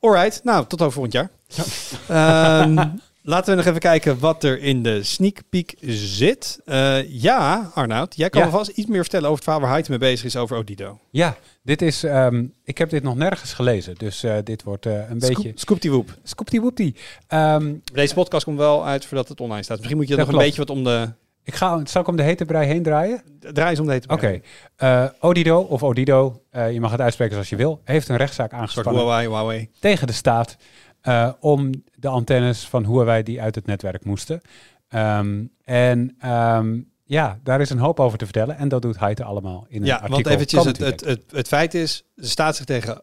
[0.00, 1.30] Alright, nou, tot over volgend jaar.
[2.08, 2.88] Ehm,
[3.22, 6.60] laten we nog even kijken wat er in de sneak peek zit.
[6.64, 8.50] Eh, ja, Arnoud, jij kan Ja.
[8.50, 10.98] vast iets meer vertellen over het verhaal waar Heite mee bezig is over Odido.
[11.10, 15.10] Ja, dit is, ehm, ik heb dit nog nergens gelezen, dus eh, dit wordt eh,
[15.10, 15.34] een beetje...
[15.42, 16.14] Scoop, scoop die woep.
[16.22, 16.94] Scooptie woeptie.
[17.26, 19.76] Ehm, Deze podcast komt wel uit voordat het online staat.
[19.76, 21.08] Misschien moet je Dat nog een beetje wat om de...
[21.44, 23.22] ik ga, zal ik om de hete brei heen draaien?
[23.40, 24.40] Draai eens om de hete Oké.
[24.76, 28.52] Eh, Odido, of Odido, eh, je mag het uitspreken zoals je wil, heeft een rechtszaak
[28.52, 29.70] aangespannen Huawei, Huawei.
[29.80, 30.56] tegen de staat
[31.00, 34.40] eh, om de antennes van Huawei die uit het netwerk moesten.
[34.88, 39.24] Ehm, en ehm, ja, daar is een hoop over te vertellen en dat doet Heite
[39.24, 40.14] allemaal in een Ja, artikel.
[40.16, 43.02] want eventjes, het, het, het, het feit is, de staat zich tegen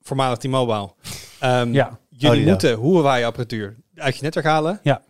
[0.00, 0.92] voormalig T-Mobile.
[1.40, 1.98] Ehm, Ja.
[2.08, 2.50] Jullie Odido.
[2.50, 4.80] moeten Huawei-apparatuur uit je netwerk halen.
[4.82, 5.02] Ja.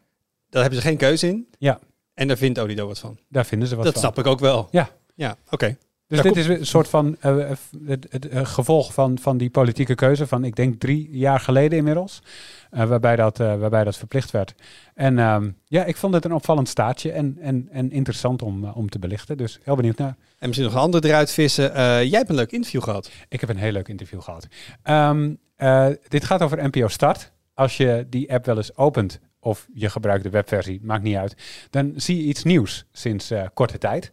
[0.51, 1.49] Daar hebben ze geen keuze in.
[1.59, 1.79] Ja.
[2.15, 3.19] En daar vindt Odido wat van.
[3.29, 4.03] Daar vinden ze wat dat van.
[4.03, 4.69] snap ik ook wel.
[4.71, 4.91] Ja.
[5.15, 5.77] Ja, oké.
[6.07, 9.37] Dus Ja, dit is een soort van eh, eh, het, het, eh, gevolg van, van
[9.37, 12.23] die politieke keuze van, ik denk drie jaar geleden inmiddels,
[12.71, 14.55] waarbij, dat, waarbij dat verplicht werd.
[14.95, 18.89] En ehm, ja, ik vond het een opvallend staartje en, en, en interessant om, om
[18.89, 19.37] te belichten.
[19.37, 20.17] Dus heel benieuwd naar.
[20.39, 21.73] En misschien nog een andere eruit vissen.
[22.09, 23.11] Jij hebt een leuk interview gehad.
[23.29, 24.47] Ik heb een heel leuk interview gehad.
[24.83, 27.33] Ehm, eh, dit gaat over NPO Start.
[27.55, 31.35] Als je die app wel eens opent of je gebruikt de webversie, maakt niet uit,
[31.71, 34.11] dan zie je iets nieuws sinds eh, korte tijd.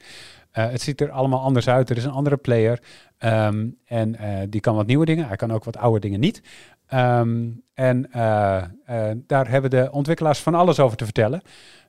[0.51, 1.89] Eh, het ziet er allemaal anders uit.
[1.89, 2.79] Er is een andere player.
[3.17, 5.27] Ehm, en eh, die kan wat nieuwe dingen.
[5.27, 6.41] Hij kan ook wat oude dingen niet.
[6.87, 8.07] Ehm, en
[9.27, 11.41] daar hebben de ontwikkelaars van alles over te vertellen.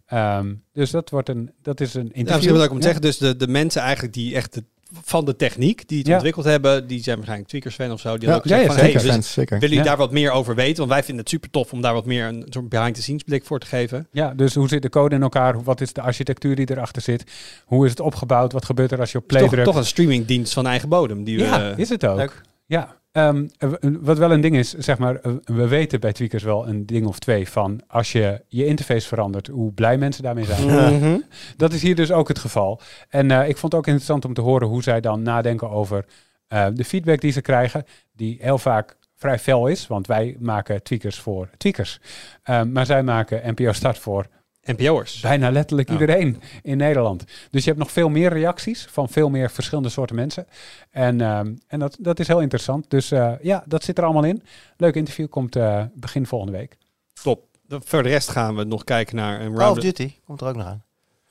[0.07, 2.35] Ehm, dus dat, wordt een, dat is een Ja, interview.
[2.35, 2.93] misschien wil ik om te Ja.
[2.93, 4.65] zeggen, dus de, de mensen eigenlijk die echt de-
[5.03, 6.15] van de techniek, die het Ja.
[6.15, 8.19] ontwikkeld hebben, die zijn waarschijnlijk tweakers fan of zo.
[8.19, 9.59] Die Ja, ook ja, gezegd ja, van, Zeker, hey, dus fans, zeker.
[9.59, 9.91] willen jullie Ja.
[9.91, 10.77] daar wat meer over weten?
[10.77, 13.59] Want wij vinden het super tof om daar wat meer een soort behind-the-scenes blik voor
[13.59, 14.07] te geven.
[14.13, 15.55] Ja, dus hoe zit de code in elkaar?
[15.55, 17.25] Hoe- Wat is de architectuur die erachter zit?
[17.65, 18.53] Hoe is het opgebouwd?
[18.53, 19.73] Wat gebeurt er als je op Het is play toch, drukt?
[19.73, 21.25] toch een streamingdienst van eigen bodem.
[21.25, 22.17] Die ja, is het ook.
[22.17, 22.41] Leuk.
[22.67, 22.97] Ja.
[23.13, 26.43] Ehm, eh, w- wat wel een ding is, zeg maar, eh, we weten bij tweakers
[26.43, 30.45] wel een ding of twee van als je je interface verandert, hoe blij mensen daarmee
[30.45, 30.61] zijn.
[30.99, 31.19] Mhm.
[31.57, 32.81] Dat is hier dus ook het geval.
[33.09, 36.05] En eh, ik vond het ook interessant om te horen hoe zij dan nadenken over
[36.49, 40.83] eh, de feedback die ze krijgen, die heel vaak vrij fel is, want wij maken
[40.83, 42.01] tweakers voor tweakers.
[42.43, 44.27] Ehm, maar zij maken NPO Start voor
[44.65, 45.21] NPO'ers.
[45.21, 45.95] bijna letterlijk Ja.
[45.95, 47.25] iedereen in Nederland.
[47.51, 50.47] Dus je hebt nog veel meer reacties van veel meer verschillende soorten mensen.
[50.91, 52.91] En, ehm, en dat, dat is heel interessant.
[52.91, 54.43] Dus eh, ja, dat zit er allemaal in.
[54.77, 56.77] Leuk interview, komt eh, begin volgende week.
[57.23, 57.45] Top.
[57.69, 59.79] Voor de rest gaan we nog kijken naar een Call of.
[59.79, 60.83] Duty komt er ook nog aan.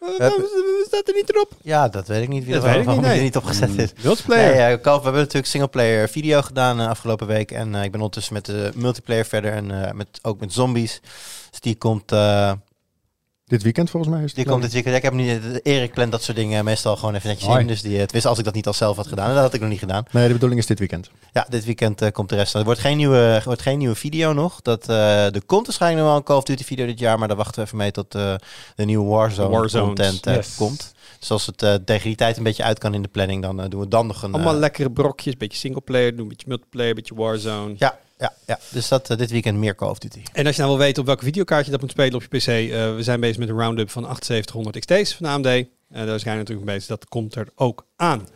[0.02, 0.10] Uh,
[0.88, 1.52] staat er niet erop?
[1.62, 2.44] Ja, dat weet ik niet.
[2.44, 3.22] Wie Dat weet ik niet, die er nee.
[3.22, 3.94] niet opgezet is.
[4.04, 4.56] Multiplayer.
[4.56, 7.52] Nee, eh, we hebben natuurlijk singleplayer video gedaan eh, afgelopen week.
[7.52, 9.52] En eh, ik ben ondertussen met de multiplayer verder.
[9.52, 11.02] En eh, met, ook met zombies.
[11.50, 12.52] Dus die komt, eh,
[13.52, 14.36] Dit weekend volgens mij is het.
[14.36, 14.96] die komt dit weekend.
[14.96, 17.68] Ik heb nu, Erik plant dat soort dingen meestal gewoon even netjes in.
[17.68, 19.28] Dus die, het wist als ik dat niet al zelf had gedaan.
[19.28, 20.04] En dat had ik nog niet gedaan.
[20.12, 21.10] Nee, de bedoeling is dit weekend.
[21.34, 22.54] Ja, dit weekend eh, komt de rest.
[22.56, 24.62] Er wordt geen nieuwe, er wordt geen nieuwe video nog.
[24.62, 27.20] Dat, eh er komt waarschijnlijk nog wel een Call of Duty video dit jaar.
[27.20, 28.36] Maar daar wachten we even mee tot eh,
[28.76, 29.86] de nieuwe Warzone Warzones.
[29.86, 30.56] content eh, Yes.
[30.56, 30.94] komt.
[31.20, 33.62] Dus als het eh, tegen die tijd een beetje uit kan in de planning, dan
[33.62, 34.34] eh, doen we dan nog een...
[34.34, 35.38] Allemaal eh, lekkere brokjes.
[35.38, 37.74] Beetje singleplayer, doen een beetje multiplayer, een beetje Warzone.
[37.78, 40.22] ja, ja, ja, dus dat eh, dit weekend meer Call of Duty.
[40.34, 42.38] En als je nou wil weten op welke videokaart je dat moet spelen op je
[42.38, 45.46] PC, eh, we zijn bezig met een roundup van 7800 XT's van AMD.
[45.46, 46.90] Eh daar zijn we natuurlijk mee bezig.
[46.90, 48.28] Dat komt er ook aan.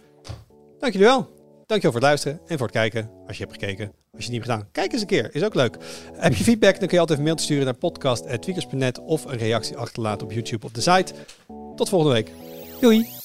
[0.80, 1.34] Dank jullie wel.
[1.66, 3.10] Dankjewel voor het luisteren en voor het kijken.
[3.28, 5.36] Als je hebt gekeken, als je het niet hebt gedaan, kijk eens een keer.
[5.36, 5.78] Is ook leuk.
[6.14, 9.78] Heb je feedback, dan kun je altijd een mailtje sturen naar podcast.tweakers.net of een reactie
[9.78, 11.14] achterlaten op YouTube of de site.
[11.76, 12.32] Tot volgende week.
[12.82, 13.25] Doei!